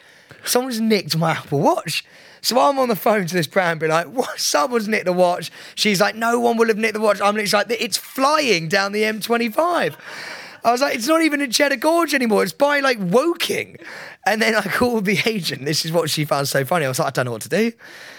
Someone's 0.45 0.79
nicked 0.79 1.15
my 1.17 1.31
Apple 1.31 1.59
Watch. 1.59 2.03
So 2.41 2.59
I'm 2.59 2.77
on 2.77 2.89
the 2.89 2.95
phone 2.97 3.25
to 3.25 3.33
this 3.33 3.47
brand, 3.47 3.79
be 3.79 3.87
like, 3.87 4.07
what? 4.07 4.37
Someone's 4.37 4.89
nicked 4.89 5.05
the 5.05 5.13
watch. 5.13 5.49
She's 5.75 6.01
like, 6.01 6.15
no 6.15 6.41
one 6.41 6.57
will 6.57 6.67
have 6.67 6.77
nicked 6.77 6.93
the 6.93 6.99
watch. 6.99 7.21
I'm 7.21 7.37
like, 7.37 7.53
it's 7.69 7.95
flying 7.95 8.67
down 8.67 8.91
the 8.91 9.03
M25. 9.03 9.95
I 10.65 10.71
was 10.71 10.81
like, 10.81 10.95
it's 10.95 11.07
not 11.07 11.21
even 11.21 11.41
in 11.41 11.51
Cheddar 11.51 11.77
Gorge 11.77 12.13
anymore. 12.13 12.43
It's 12.43 12.51
by 12.51 12.81
like 12.81 12.97
Woking. 12.99 13.77
And 14.25 14.41
then 14.41 14.55
I 14.55 14.61
called 14.61 15.05
the 15.05 15.19
agent. 15.25 15.63
This 15.63 15.85
is 15.85 15.93
what 15.93 16.09
she 16.09 16.25
found 16.25 16.49
so 16.49 16.65
funny. 16.65 16.83
I 16.85 16.89
was 16.89 16.99
like, 16.99 17.07
I 17.07 17.11
don't 17.11 17.25
know 17.25 17.31
what 17.31 17.41
to 17.43 17.49
do. 17.49 17.71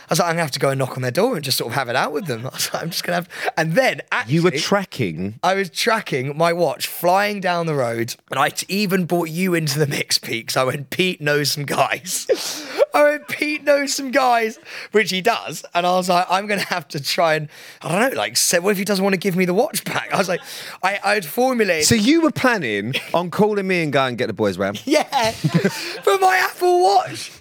I 0.05 0.07
was 0.11 0.19
like, 0.19 0.29
I'm 0.29 0.35
gonna 0.35 0.43
have 0.43 0.51
to 0.53 0.61
go 0.61 0.71
and 0.71 0.79
knock 0.79 0.97
on 0.97 1.03
their 1.03 1.11
door 1.11 1.35
and 1.37 1.45
just 1.45 1.59
sort 1.59 1.71
of 1.71 1.75
have 1.75 1.88
it 1.88 1.97
out 1.97 2.12
with 2.12 2.27
them. 2.27 2.40
I 2.47 2.51
was 2.51 2.73
like, 2.73 2.83
I'm 2.83 2.90
just 2.90 3.05
gonna 3.05 3.17
have. 3.17 3.29
And 3.57 3.73
then 3.73 4.01
actually, 4.12 4.35
You 4.35 4.43
were 4.43 4.51
tracking. 4.53 5.38
I 5.43 5.55
was 5.55 5.71
tracking 5.71 6.37
my 6.37 6.53
watch 6.53 6.87
flying 6.87 7.40
down 7.40 7.67
the 7.67 7.75
road, 7.75 8.14
and 8.31 8.38
I 8.38 8.51
even 8.69 9.07
brought 9.07 9.29
you 9.31 9.55
into 9.55 9.79
the 9.79 9.87
mix, 9.87 10.19
Pete. 10.19 10.49
'cause 10.49 10.57
I 10.57 10.64
went, 10.64 10.90
Pete 10.90 11.21
knows 11.21 11.53
some 11.53 11.64
guys. 11.64 12.27
I 12.95 13.03
went, 13.03 13.27
Pete 13.29 13.64
knows 13.64 13.93
some 13.93 14.12
guys, 14.12 14.57
which 14.93 15.11
he 15.11 15.21
does. 15.21 15.64
And 15.75 15.85
I 15.85 15.97
was 15.97 16.09
like, 16.09 16.27
I'm 16.31 16.47
going 16.47 16.61
to 16.61 16.67
have 16.67 16.87
to 16.88 17.03
try 17.03 17.35
and, 17.35 17.49
I 17.83 17.88
don't 17.99 18.12
know, 18.12 18.17
like, 18.17 18.37
say, 18.37 18.61
what 18.61 18.71
if 18.71 18.79
he 18.79 18.85
doesn't 18.85 19.03
want 19.03 19.14
to 19.14 19.19
give 19.19 19.35
me 19.35 19.45
the 19.47 19.55
watch 19.55 19.85
back? 19.85 20.12
I 20.14 20.17
was 20.17 20.29
like, 20.29 20.40
I, 20.81 21.01
I'd 21.03 21.25
formulated. 21.27 21.87
So 21.87 21.97
you 21.97 22.21
were 22.21 22.31
planning 22.31 22.95
on 23.12 23.31
calling 23.33 23.67
me 23.67 23.83
and 23.83 23.93
going 23.93 24.14
get 24.14 24.29
the 24.29 24.33
boys 24.33 24.59
round. 24.59 24.81
Yeah, 24.87 25.33
for 25.33 26.19
my 26.19 26.37
Apple 26.37 26.83
Watch 26.85 27.33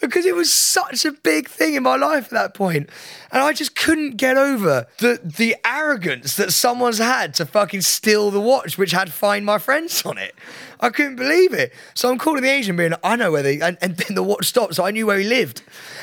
because 0.00 0.24
it 0.24 0.34
was 0.34 0.52
such 0.52 1.04
a 1.04 1.12
big 1.12 1.48
thing 1.48 1.74
in 1.74 1.82
my 1.82 1.96
life 1.96 2.26
at 2.26 2.30
that 2.30 2.54
point, 2.54 2.88
and 3.32 3.42
I 3.42 3.52
just 3.52 3.74
couldn't 3.74 4.16
get 4.16 4.36
over 4.36 4.86
the 4.98 5.20
the 5.22 5.56
arrogance 5.64 6.36
that 6.36 6.52
someone's 6.52 6.98
had 6.98 7.34
to 7.34 7.46
fucking 7.46 7.82
steal 7.82 8.30
the 8.30 8.40
watch, 8.40 8.78
which 8.78 8.92
had 8.92 9.12
"Find 9.12 9.44
My 9.44 9.58
Friends" 9.58 10.04
on 10.04 10.18
it. 10.18 10.34
I 10.80 10.90
couldn't 10.90 11.16
believe 11.16 11.52
it. 11.52 11.72
So 11.94 12.10
I'm 12.10 12.18
calling 12.18 12.42
the 12.42 12.50
agent, 12.50 12.78
being, 12.78 12.94
I 13.02 13.16
know 13.16 13.32
where 13.32 13.42
they, 13.42 13.60
and, 13.60 13.76
and 13.80 13.96
then 13.98 14.14
the 14.14 14.22
watch 14.22 14.46
stopped, 14.46 14.76
so 14.76 14.84
I 14.84 14.90
knew 14.90 15.06
where 15.06 15.18
he 15.18 15.26
lived, 15.26 15.62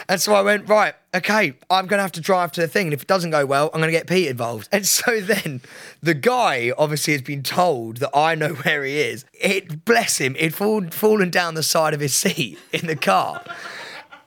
and 0.09 0.19
so 0.19 0.33
I 0.33 0.41
went 0.41 0.67
right. 0.67 0.95
Okay, 1.15 1.53
I'm 1.69 1.87
gonna 1.87 2.01
have 2.01 2.11
to 2.13 2.21
drive 2.21 2.51
to 2.53 2.61
the 2.61 2.67
thing, 2.67 2.87
and 2.87 2.93
if 2.93 3.03
it 3.03 3.07
doesn't 3.07 3.31
go 3.31 3.45
well, 3.45 3.69
I'm 3.73 3.79
gonna 3.79 3.93
get 3.93 4.05
Pete 4.05 4.27
involved. 4.27 4.67
And 4.73 4.85
so 4.85 5.21
then 5.21 5.61
the 6.03 6.13
guy 6.13 6.73
obviously 6.77 7.13
has 7.13 7.21
been 7.21 7.41
told 7.41 7.97
that 7.97 8.09
I 8.13 8.35
know 8.35 8.49
where 8.63 8.83
he 8.83 8.99
is. 8.99 9.23
It 9.33 9.85
bless 9.85 10.17
him, 10.17 10.35
it 10.37 10.53
fall, 10.53 10.85
fallen 10.89 11.29
down 11.29 11.53
the 11.53 11.63
side 11.63 11.93
of 11.93 12.01
his 12.01 12.13
seat 12.13 12.59
in 12.73 12.87
the 12.87 12.97
car. 12.97 13.41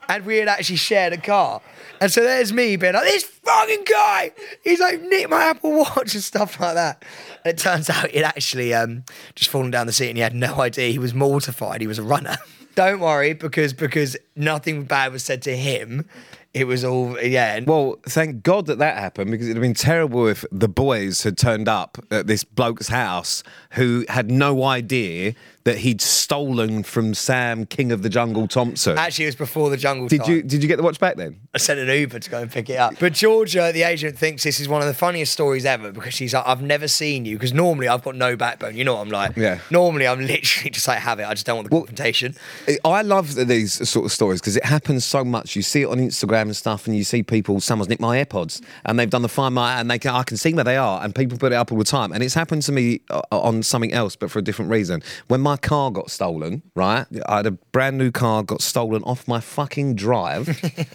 and 0.08 0.24
we 0.24 0.38
had 0.38 0.48
actually 0.48 0.76
shared 0.76 1.12
a 1.12 1.18
car. 1.18 1.60
And 2.00 2.10
so 2.10 2.22
there's 2.22 2.54
me 2.54 2.76
being 2.76 2.94
like, 2.94 3.04
this 3.04 3.24
fucking 3.24 3.84
guy, 3.84 4.30
he's 4.64 4.80
like 4.80 5.02
nicked 5.02 5.28
my 5.28 5.44
Apple 5.44 5.72
Watch 5.72 6.14
and 6.14 6.22
stuff 6.22 6.58
like 6.58 6.74
that. 6.74 7.04
And 7.44 7.52
it 7.52 7.58
turns 7.58 7.90
out 7.90 8.10
he'd 8.12 8.22
actually 8.22 8.72
um, 8.72 9.04
just 9.34 9.50
fallen 9.50 9.70
down 9.70 9.86
the 9.86 9.92
seat 9.92 10.08
and 10.08 10.16
he 10.16 10.22
had 10.22 10.34
no 10.34 10.62
idea. 10.62 10.90
He 10.90 10.98
was 10.98 11.12
mortified. 11.12 11.82
He 11.82 11.86
was 11.86 11.98
a 11.98 12.02
runner. 12.02 12.38
Don't 12.76 13.00
worry, 13.00 13.32
because 13.32 13.72
because 13.72 14.16
nothing 14.36 14.84
bad 14.84 15.10
was 15.10 15.24
said 15.24 15.42
to 15.42 15.56
him. 15.56 16.08
It 16.54 16.66
was 16.66 16.82
all 16.84 17.20
yeah. 17.20 17.60
Well, 17.66 17.98
thank 18.08 18.42
God 18.42 18.66
that 18.66 18.78
that 18.78 18.98
happened 18.98 19.30
because 19.30 19.46
it'd 19.46 19.56
have 19.56 19.62
been 19.62 19.74
terrible 19.74 20.26
if 20.26 20.44
the 20.50 20.68
boys 20.68 21.22
had 21.22 21.36
turned 21.36 21.68
up 21.68 21.98
at 22.10 22.26
this 22.26 22.42
bloke's 22.42 22.88
house 22.88 23.42
who 23.72 24.04
had 24.08 24.30
no 24.30 24.64
idea 24.64 25.34
that 25.64 25.78
he'd 25.78 26.00
stolen 26.00 26.82
from 26.82 27.12
Sam 27.12 27.66
King 27.66 27.92
of 27.92 28.02
the 28.02 28.08
Jungle 28.08 28.48
Thompson. 28.48 28.96
Actually, 28.96 29.26
it 29.26 29.28
was 29.28 29.36
before 29.36 29.68
the 29.68 29.76
jungle. 29.76 30.08
did 30.08 30.22
time. 30.22 30.30
you 30.30 30.42
did 30.42 30.62
you 30.62 30.68
get 30.68 30.76
the 30.76 30.82
watch 30.82 30.98
back 30.98 31.16
then? 31.16 31.38
I 31.54 31.58
sent 31.58 31.78
an 31.78 31.88
Uber 31.88 32.20
to 32.20 32.30
go 32.30 32.40
and 32.40 32.50
pick 32.50 32.70
it 32.70 32.76
up. 32.76 32.94
But 32.98 33.12
Georgia, 33.12 33.70
the 33.72 33.82
agent, 33.82 34.16
thinks 34.16 34.44
this 34.44 34.60
is 34.60 34.68
one 34.68 34.80
of 34.80 34.88
the 34.88 34.94
funniest 34.94 35.34
stories 35.34 35.66
ever 35.66 35.92
because 35.92 36.14
she's 36.14 36.32
like, 36.32 36.46
I've 36.46 36.62
never 36.62 36.88
seen 36.88 37.26
you. 37.26 37.36
Because 37.36 37.52
normally 37.52 37.88
I've 37.88 38.02
got 38.02 38.16
no 38.16 38.34
backbone. 38.34 38.76
You 38.76 38.84
know 38.84 38.94
what 38.94 39.02
I'm 39.02 39.10
like? 39.10 39.36
Yeah. 39.36 39.58
Normally 39.70 40.06
I'm 40.06 40.20
literally 40.26 40.70
just 40.70 40.88
like, 40.88 41.00
have 41.00 41.20
it. 41.20 41.24
I 41.24 41.34
just 41.34 41.44
don't 41.44 41.56
want 41.56 41.68
the 41.68 41.76
confrontation. 41.76 42.34
I 42.82 43.02
love 43.02 43.34
these 43.34 43.86
sort 43.86 44.06
of 44.06 44.12
stories 44.12 44.40
because 44.40 44.56
it 44.56 44.64
happens 44.64 45.04
so 45.04 45.22
much. 45.22 45.54
You 45.54 45.60
see 45.60 45.82
it 45.82 45.86
on 45.86 45.98
Instagram 45.98 46.37
and 46.46 46.56
stuff, 46.56 46.86
and 46.86 46.96
you 46.96 47.04
see 47.04 47.22
people. 47.22 47.60
Someone's 47.60 47.88
nicked 47.88 48.00
my 48.00 48.22
AirPods, 48.22 48.62
and 48.84 48.98
they've 48.98 49.10
done 49.10 49.22
the 49.22 49.28
find 49.28 49.54
my, 49.54 49.80
and 49.80 49.90
they 49.90 49.98
can, 49.98 50.14
I 50.14 50.22
can 50.22 50.36
see 50.36 50.54
where 50.54 50.64
they 50.64 50.76
are, 50.76 51.02
and 51.02 51.14
people 51.14 51.36
put 51.38 51.52
it 51.52 51.56
up 51.56 51.72
all 51.72 51.78
the 51.78 51.84
time. 51.84 52.12
And 52.12 52.22
it's 52.22 52.34
happened 52.34 52.62
to 52.62 52.72
me 52.72 53.00
uh, 53.10 53.22
on 53.30 53.62
something 53.62 53.92
else, 53.92 54.16
but 54.16 54.30
for 54.30 54.38
a 54.38 54.42
different 54.42 54.70
reason. 54.70 55.02
When 55.28 55.40
my 55.40 55.56
car 55.56 55.90
got 55.90 56.10
stolen, 56.10 56.62
right? 56.74 57.06
I 57.26 57.36
had 57.38 57.46
a 57.46 57.50
brand 57.52 57.98
new 57.98 58.10
car 58.10 58.42
got 58.42 58.62
stolen 58.62 59.02
off 59.04 59.26
my 59.26 59.40
fucking 59.40 59.94
drive. 59.96 60.48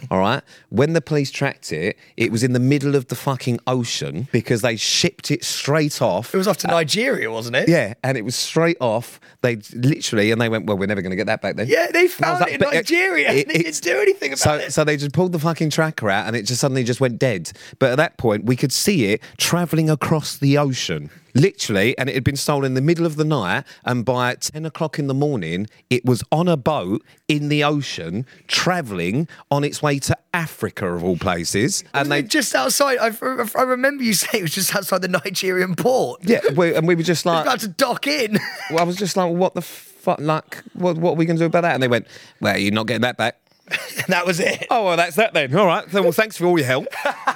all 0.12 0.20
right. 0.20 0.42
When 0.70 0.94
the 0.94 1.02
police 1.02 1.32
tracked 1.32 1.72
it, 1.72 1.98
it 2.18 2.32
was 2.32 2.44
in 2.44 2.54
the 2.54 2.60
middle 2.60 2.96
of 2.96 3.08
the 3.08 3.16
fucking 3.16 3.60
ocean 3.68 4.28
because 4.32 4.62
they 4.62 4.76
shipped 4.76 5.32
it 5.32 5.44
straight 5.44 6.02
off. 6.02 6.34
It 6.34 6.38
was 6.38 6.48
off 6.48 6.58
to 6.58 6.68
Nigeria, 6.68 7.32
wasn't 7.32 7.56
it? 7.56 7.68
Yeah, 7.70 7.94
and 8.04 8.18
it 8.18 8.24
was 8.24 8.36
straight 8.36 8.78
off. 8.80 9.20
They 9.42 9.58
literally, 9.74 10.32
and 10.32 10.40
they 10.42 10.50
went, 10.50 10.66
"Well, 10.66 10.78
we're 10.78 10.86
never 10.88 11.02
going 11.02 11.12
to 11.12 11.16
get 11.18 11.28
that 11.28 11.42
back 11.42 11.56
then." 11.56 11.68
Yeah, 11.68 11.88
they 11.92 12.00
And 12.00 12.00
I 12.00 12.04
was 12.04 12.14
found 12.14 12.40
like, 12.42 12.54
it 12.54 12.62
in 12.62 12.70
Nigeria. 12.70 13.32
it- 13.32 13.48
they 13.48 13.58
didn't 13.58 13.82
do 13.82 14.00
anything 14.00 14.32
about 14.32 14.40
so, 14.40 14.54
it. 14.56 14.74
so 14.74 14.84
they 14.84 14.98
just 14.98 15.12
pulled 15.14 15.33
the 15.34 15.40
fucking 15.40 15.70
tracker 15.70 16.10
out, 16.10 16.28
and 16.28 16.36
it 16.36 16.44
just 16.44 16.62
suddenly 16.62 16.84
just 16.84 17.02
went 17.02 17.20
dead. 17.20 17.52
But 17.80 17.92
at 17.92 17.96
that 17.98 18.18
point, 18.18 18.46
we 18.46 18.56
could 18.56 18.72
see 18.72 19.06
it 19.06 19.22
traveling 19.38 19.90
across 19.90 20.38
the 20.38 20.58
ocean, 20.58 21.10
literally, 21.34 21.98
and 21.98 22.10
it 22.10 22.16
had 22.16 22.24
been 22.24 22.36
stolen 22.38 22.66
in 22.68 22.74
the 22.74 22.82
middle 22.82 23.06
of 23.06 23.16
the 23.16 23.26
night. 23.26 23.66
And 23.84 24.06
by 24.06 24.36
ten 24.36 24.66
o'clock 24.66 24.98
in 24.98 25.08
the 25.08 25.14
morning, 25.14 25.68
it 25.90 26.06
was 26.06 26.24
on 26.32 26.48
a 26.48 26.58
boat 26.58 27.04
in 27.28 27.50
the 27.50 27.64
ocean, 27.64 28.26
traveling 28.48 29.28
on 29.52 29.64
its 29.64 29.82
way 29.82 30.00
to 30.00 30.18
Africa, 30.34 30.88
of 30.88 31.04
all 31.04 31.18
places. 31.18 31.84
And 31.94 32.12
they 32.12 32.24
just 32.24 32.56
outside. 32.56 32.98
I, 33.00 33.12
I 33.58 33.64
remember 33.64 34.04
you 34.04 34.14
saying 34.14 34.42
it 34.42 34.44
was 34.44 34.54
just 34.54 34.76
outside 34.76 35.02
the 35.02 35.08
Nigerian 35.08 35.76
port. 35.76 36.22
yeah, 36.24 36.42
we, 36.56 36.74
and 36.74 36.88
we 36.88 36.96
were 36.96 37.04
just 37.04 37.26
like, 37.26 37.46
about 37.46 37.60
to 37.62 37.68
dock 37.68 38.08
in. 38.08 38.40
well, 38.70 38.80
I 38.80 38.84
was 38.84 38.96
just 38.96 39.18
like, 39.18 39.32
what 39.32 39.56
the 39.56 39.62
fuck? 39.62 40.20
Like, 40.20 40.64
what, 40.74 40.98
what 40.98 41.12
are 41.12 41.16
we 41.16 41.26
going 41.26 41.38
to 41.38 41.44
do 41.44 41.46
about 41.46 41.62
that? 41.62 41.74
And 41.74 41.82
they 41.82 41.88
went, 41.88 42.08
well, 42.42 42.58
you're 42.58 42.74
not 42.74 42.88
getting 42.88 43.02
that 43.02 43.18
back. 43.18 43.38
And 43.70 43.80
that 44.10 44.26
was 44.26 44.40
it. 44.40 44.68
Oh, 44.70 44.86
well, 44.86 44.98
that's 44.98 45.16
that 45.16 45.34
then. 45.34 45.56
All 45.56 45.66
right. 45.66 45.92
Well, 45.94 46.12
thanks 46.12 46.38
for 46.38 46.46
all 46.46 46.58
your 46.58 46.68
help. 46.68 46.88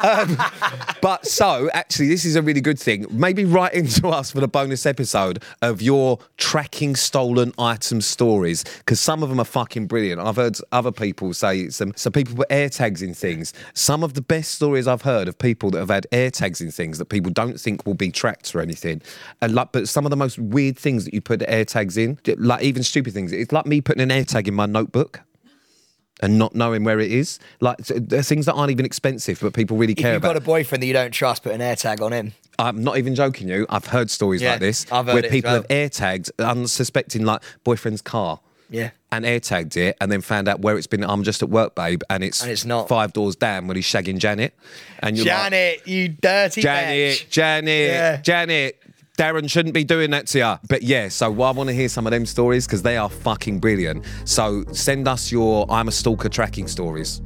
Um, 0.03 0.37
but 1.01 1.25
so, 1.25 1.69
actually, 1.73 2.09
this 2.09 2.25
is 2.25 2.35
a 2.35 2.41
really 2.41 2.61
good 2.61 2.79
thing. 2.79 3.05
Maybe 3.09 3.45
write 3.45 3.73
into 3.73 4.09
us 4.09 4.31
for 4.31 4.39
the 4.39 4.47
bonus 4.47 4.85
episode 4.85 5.41
of 5.61 5.81
your 5.81 6.19
tracking 6.37 6.95
stolen 6.95 7.53
item 7.57 8.01
stories 8.01 8.63
because 8.79 8.99
some 8.99 9.23
of 9.23 9.29
them 9.29 9.39
are 9.39 9.45
fucking 9.45 9.87
brilliant. 9.87 10.19
I've 10.19 10.35
heard 10.35 10.57
other 10.71 10.91
people 10.91 11.33
say 11.33 11.69
some. 11.69 11.93
Some 11.95 12.11
people 12.11 12.35
put 12.35 12.47
air 12.49 12.69
tags 12.69 13.01
in 13.01 13.13
things. 13.13 13.53
Some 13.73 14.03
of 14.03 14.13
the 14.13 14.21
best 14.21 14.51
stories 14.51 14.87
I've 14.87 15.01
heard 15.03 15.27
of 15.27 15.37
people 15.39 15.71
that 15.71 15.79
have 15.79 15.89
had 15.89 16.07
air 16.11 16.29
tags 16.29 16.61
in 16.61 16.71
things 16.71 16.97
that 16.97 17.05
people 17.05 17.31
don't 17.31 17.59
think 17.59 17.85
will 17.85 17.93
be 17.93 18.11
tracked 18.11 18.53
or 18.53 18.61
anything. 18.61 19.01
And 19.41 19.55
like, 19.55 19.71
but 19.71 19.87
some 19.87 20.05
of 20.05 20.09
the 20.09 20.17
most 20.17 20.37
weird 20.37 20.77
things 20.77 21.05
that 21.05 21.13
you 21.13 21.21
put 21.21 21.43
air 21.47 21.65
tags 21.65 21.97
in, 21.97 22.19
like 22.37 22.63
even 22.63 22.83
stupid 22.83 23.13
things. 23.13 23.31
It's 23.31 23.51
like 23.51 23.65
me 23.65 23.81
putting 23.81 24.01
an 24.01 24.11
air 24.11 24.25
tag 24.25 24.47
in 24.47 24.53
my 24.53 24.65
notebook 24.65 25.21
and 26.21 26.37
not 26.37 26.55
knowing 26.55 26.83
where 26.83 26.99
it 26.99 27.11
is. 27.11 27.39
Like 27.59 27.77
so 27.83 27.95
there 27.95 28.19
are 28.19 28.23
things 28.23 28.45
that 28.47 28.53
aren't 28.53 28.71
even 28.71 28.85
expensive, 28.85 29.39
but 29.41 29.53
people 29.53 29.77
really 29.77 29.95
care 29.95 30.11
If 30.11 30.15
you've 30.15 30.21
got 30.23 30.37
a 30.37 30.41
boyfriend 30.41 30.81
that 30.83 30.87
you 30.87 30.93
don't 30.93 31.11
trust, 31.11 31.43
put 31.43 31.53
an 31.53 31.61
air 31.61 31.75
tag 31.75 32.01
on 32.01 32.11
him. 32.13 32.33
I'm 32.59 32.83
not 32.83 32.97
even 32.97 33.13
joking 33.15 33.47
you. 33.47 33.65
I've 33.69 33.85
heard 33.85 34.09
stories 34.09 34.41
Yeah, 34.41 34.51
like 34.51 34.59
this 34.61 34.85
where 34.89 35.21
people 35.23 35.49
well. 35.51 35.55
have 35.61 35.67
air 35.69 35.89
tagged 35.89 36.31
unsuspecting 36.39 37.23
like 37.23 37.41
boyfriend's 37.63 38.01
car. 38.01 38.39
Yeah. 38.69 38.89
And 39.13 39.25
air 39.25 39.39
tagged 39.39 39.77
it 39.77 39.95
and 40.01 40.11
then 40.11 40.19
found 40.21 40.49
out 40.49 40.59
where 40.59 40.77
it's 40.77 40.87
been. 40.87 41.01
I'm 41.03 41.23
just 41.23 41.41
at 41.41 41.49
work, 41.49 41.73
babe, 41.75 42.01
and 42.09 42.21
it's, 42.23 42.41
And 42.41 42.51
it's 42.51 42.65
not. 42.65 42.89
five 42.89 43.13
doors 43.13 43.37
down 43.37 43.67
when 43.67 43.77
he's 43.77 43.85
shagging 43.85 44.17
Janet. 44.17 44.53
And 44.99 45.15
you're 45.15 45.25
like, 45.25 45.35
Janet, 45.51 45.87
you 45.87 46.09
dirty 46.09 46.61
Janet, 46.61 47.17
bitch. 47.17 47.29
Janet, 47.29 47.89
Yeah. 47.89 48.17
Janet. 48.17 48.83
Darren 49.17 49.49
shouldn't 49.49 49.73
be 49.73 49.83
doing 49.83 50.11
that 50.11 50.27
to 50.27 50.37
you. 50.37 50.55
But 50.69 50.83
yeah, 50.83 51.09
so 51.09 51.25
I 51.41 51.51
want 51.51 51.69
to 51.69 51.73
hear 51.73 51.89
some 51.89 52.05
of 52.05 52.11
them 52.11 52.25
stories 52.25 52.67
because 52.67 52.83
they 52.83 52.97
are 52.97 53.09
fucking 53.09 53.59
brilliant. 53.59 54.05
So 54.25 54.63
send 54.71 55.07
us 55.07 55.31
your 55.31 55.65
I'm 55.71 55.87
a 55.87 55.91
stalker 55.91 56.29
tracking 56.29 56.67
stories. 56.67 57.21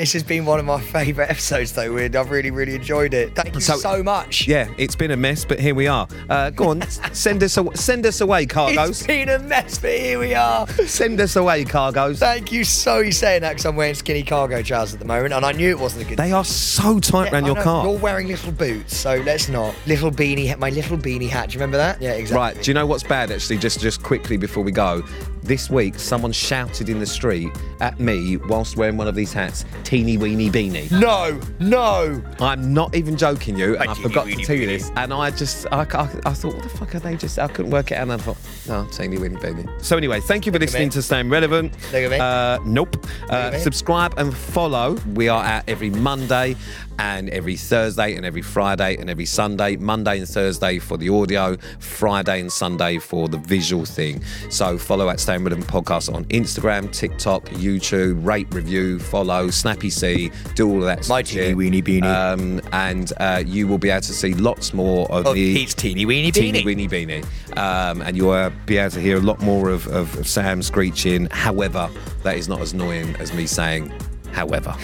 This 0.00 0.14
has 0.14 0.22
been 0.22 0.46
one 0.46 0.58
of 0.58 0.64
my 0.64 0.80
favourite 0.80 1.28
episodes, 1.28 1.72
though, 1.72 1.92
Weird. 1.92 2.16
I've 2.16 2.30
really, 2.30 2.50
really 2.50 2.74
enjoyed 2.74 3.12
it. 3.12 3.34
Thank 3.36 3.54
you 3.54 3.60
So- 3.60 3.76
so, 3.76 4.02
much. 4.02 4.48
Yeah, 4.48 4.66
it's 4.78 4.96
been 4.96 5.10
a 5.10 5.16
mess, 5.16 5.44
but 5.44 5.60
here 5.60 5.74
we 5.74 5.88
are. 5.88 6.08
Uh, 6.30 6.48
go 6.48 6.70
on, 6.70 6.80
send 7.12 7.42
us 7.42 7.58
aw- 7.58 7.74
send 7.74 8.06
us 8.06 8.22
away, 8.22 8.44
It's 8.44 8.54
cargos. 8.54 9.06
been 9.06 9.28
a 9.28 9.38
mess, 9.38 9.76
but 9.78 9.90
here 9.90 10.18
we 10.18 10.32
are. 10.34 10.66
Send 10.86 11.20
us 11.20 11.36
away, 11.36 11.66
cargos. 11.66 12.16
Thank 12.16 12.50
you 12.50 12.64
so 12.64 13.00
you 13.00 13.12
saying 13.12 13.42
that 13.42 13.50
because 13.50 13.66
I'm 13.66 13.76
wearing 13.76 13.92
skinny 13.94 14.22
cargo 14.22 14.62
trousers 14.62 14.94
at 14.94 15.00
the 15.00 15.04
moment, 15.06 15.34
and 15.34 15.44
I 15.44 15.52
knew 15.52 15.68
it 15.68 15.78
wasn't 15.78 16.06
a 16.06 16.08
good. 16.08 16.16
They 16.16 16.32
are 16.32 16.46
so 16.46 16.98
tight 16.98 17.26
Yeah, 17.26 17.32
around 17.34 17.44
I 17.44 17.46
your 17.48 17.56
know, 17.56 17.62
car. 17.62 17.84
You're 17.86 17.98
wearing 17.98 18.28
little 18.28 18.52
boots, 18.52 18.96
so 18.96 19.16
let's 19.26 19.50
not. 19.50 19.74
Little 19.86 20.10
beanie, 20.10 20.46
hat- 20.46 20.58
my 20.58 20.70
little 20.70 20.96
beanie 20.96 21.28
hat. 21.28 21.50
Do 21.50 21.54
you 21.54 21.58
remember 21.60 21.76
that? 21.76 22.00
Yeah, 22.00 22.12
exactly. 22.12 22.36
Right, 22.38 22.62
do 22.64 22.70
you 22.70 22.74
know 22.74 22.86
what's 22.86 23.02
bad 23.02 23.30
actually? 23.30 23.58
Just 23.58 23.80
just 23.80 24.02
quickly 24.02 24.38
before 24.38 24.64
we 24.64 24.72
go. 24.72 25.02
This 25.42 25.70
week 25.70 25.98
someone 25.98 26.32
shouted 26.32 26.88
in 26.88 26.98
the 26.98 27.06
street 27.06 27.50
at 27.80 27.98
me 27.98 28.36
whilst 28.36 28.76
wearing 28.76 28.96
one 28.96 29.08
of 29.08 29.14
these 29.14 29.32
hats, 29.32 29.64
teeny 29.84 30.16
weeny 30.16 30.50
beanie. 30.50 30.90
No, 30.90 31.40
no. 31.58 32.22
I'm 32.40 32.74
not 32.74 32.94
even 32.94 33.16
joking 33.16 33.56
you, 33.56 33.76
and 33.76 33.90
I 33.90 33.94
forgot 33.94 34.26
to 34.26 34.36
tell 34.36 34.56
you 34.56 34.66
this. 34.66 34.90
And 34.96 35.12
I 35.12 35.30
just, 35.30 35.66
I, 35.72 35.82
I, 35.82 36.20
I 36.26 36.34
thought, 36.34 36.54
what 36.54 36.62
the 36.62 36.68
fuck 36.68 36.94
are 36.94 37.00
they 37.00 37.16
just? 37.16 37.38
I 37.38 37.48
couldn't 37.48 37.70
work 37.70 37.90
it 37.90 37.94
out. 37.94 38.02
And 38.02 38.12
I 38.12 38.16
thought, 38.18 38.36
no, 38.68 38.86
teeny 38.92 39.18
weeny 39.18 39.36
baby. 39.36 39.64
So 39.80 39.96
anyway, 39.96 40.20
thank 40.20 40.46
you 40.46 40.52
for 40.52 40.58
listening 40.58 40.90
to 40.90 41.02
Staying 41.02 41.28
Relevant. 41.30 41.72
Look 41.92 41.94
at 41.94 42.10
me. 42.10 42.18
Uh, 42.18 42.58
nope. 42.64 42.96
Uh, 43.28 43.34
at 43.34 43.52
me. 43.54 43.58
subscribe 43.58 44.14
and 44.16 44.36
follow. 44.36 44.94
We 45.14 45.28
are 45.28 45.42
at 45.44 45.68
every 45.68 45.90
Monday 45.90 46.56
and 46.98 47.30
every 47.30 47.56
Thursday 47.56 48.14
and 48.14 48.26
every 48.26 48.42
Friday 48.42 48.96
and 48.96 49.08
every 49.08 49.24
Sunday. 49.24 49.76
Monday 49.76 50.18
and 50.18 50.28
Thursday 50.28 50.78
for 50.78 50.98
the 50.98 51.08
audio, 51.08 51.56
Friday 51.78 52.40
and 52.40 52.52
Sunday 52.52 52.98
for 52.98 53.28
the 53.28 53.38
visual 53.38 53.86
thing. 53.86 54.22
So 54.50 54.76
follow 54.76 55.08
at 55.08 55.18
Staying 55.18 55.44
Relevant 55.44 55.66
Podcast 55.66 56.12
on 56.12 56.26
Instagram, 56.26 56.92
TikTok, 56.92 57.46
YouTube, 57.46 58.24
rate, 58.24 58.52
review, 58.52 58.98
follow, 58.98 59.48
Snappy 59.48 59.88
C, 59.88 60.30
do 60.54 60.68
all 60.68 60.78
of 60.78 60.84
that. 60.84 61.08
My 61.08 61.22
shit. 61.22 61.42
teeny 61.42 61.54
weeny 61.54 61.82
beanie. 61.82 62.04
Um, 62.04 62.60
and 62.72 63.12
uh, 63.18 63.42
you 63.46 63.66
will 63.66 63.78
be 63.78 63.88
able 63.88 64.02
to 64.02 64.12
see 64.12 64.34
lots 64.34 64.74
more 64.74 65.10
of 65.10 65.26
Of 65.26 65.34
the 65.34 65.54
Pete's 65.54 65.74
teeny 65.74 66.04
weeny 66.04 66.30
teeny 66.30 66.62
weeny 66.64 66.86
beanie. 66.86 67.24
Um, 67.56 68.02
and 68.02 68.14
you'll 68.16 68.30
uh, 68.30 68.49
be 68.66 68.78
able 68.78 68.90
to 68.90 69.00
hear 69.00 69.16
a 69.16 69.20
lot 69.20 69.40
more 69.40 69.70
of, 69.70 69.86
of, 69.88 70.16
of 70.16 70.28
Sam 70.28 70.62
screeching. 70.62 71.28
However, 71.30 71.88
that 72.22 72.36
is 72.36 72.48
not 72.48 72.60
as 72.60 72.72
annoying 72.72 73.16
as 73.16 73.32
me 73.32 73.46
saying, 73.46 73.92
however. 74.32 74.74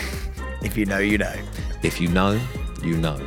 If 0.62 0.76
you 0.76 0.86
know, 0.86 0.98
you 0.98 1.18
know. 1.18 1.34
If 1.82 2.00
you 2.00 2.08
know, 2.08 2.40
you 2.82 2.96
know. 2.96 3.20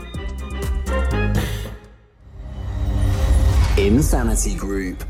Insanity 3.78 4.56
Group. 4.56 5.04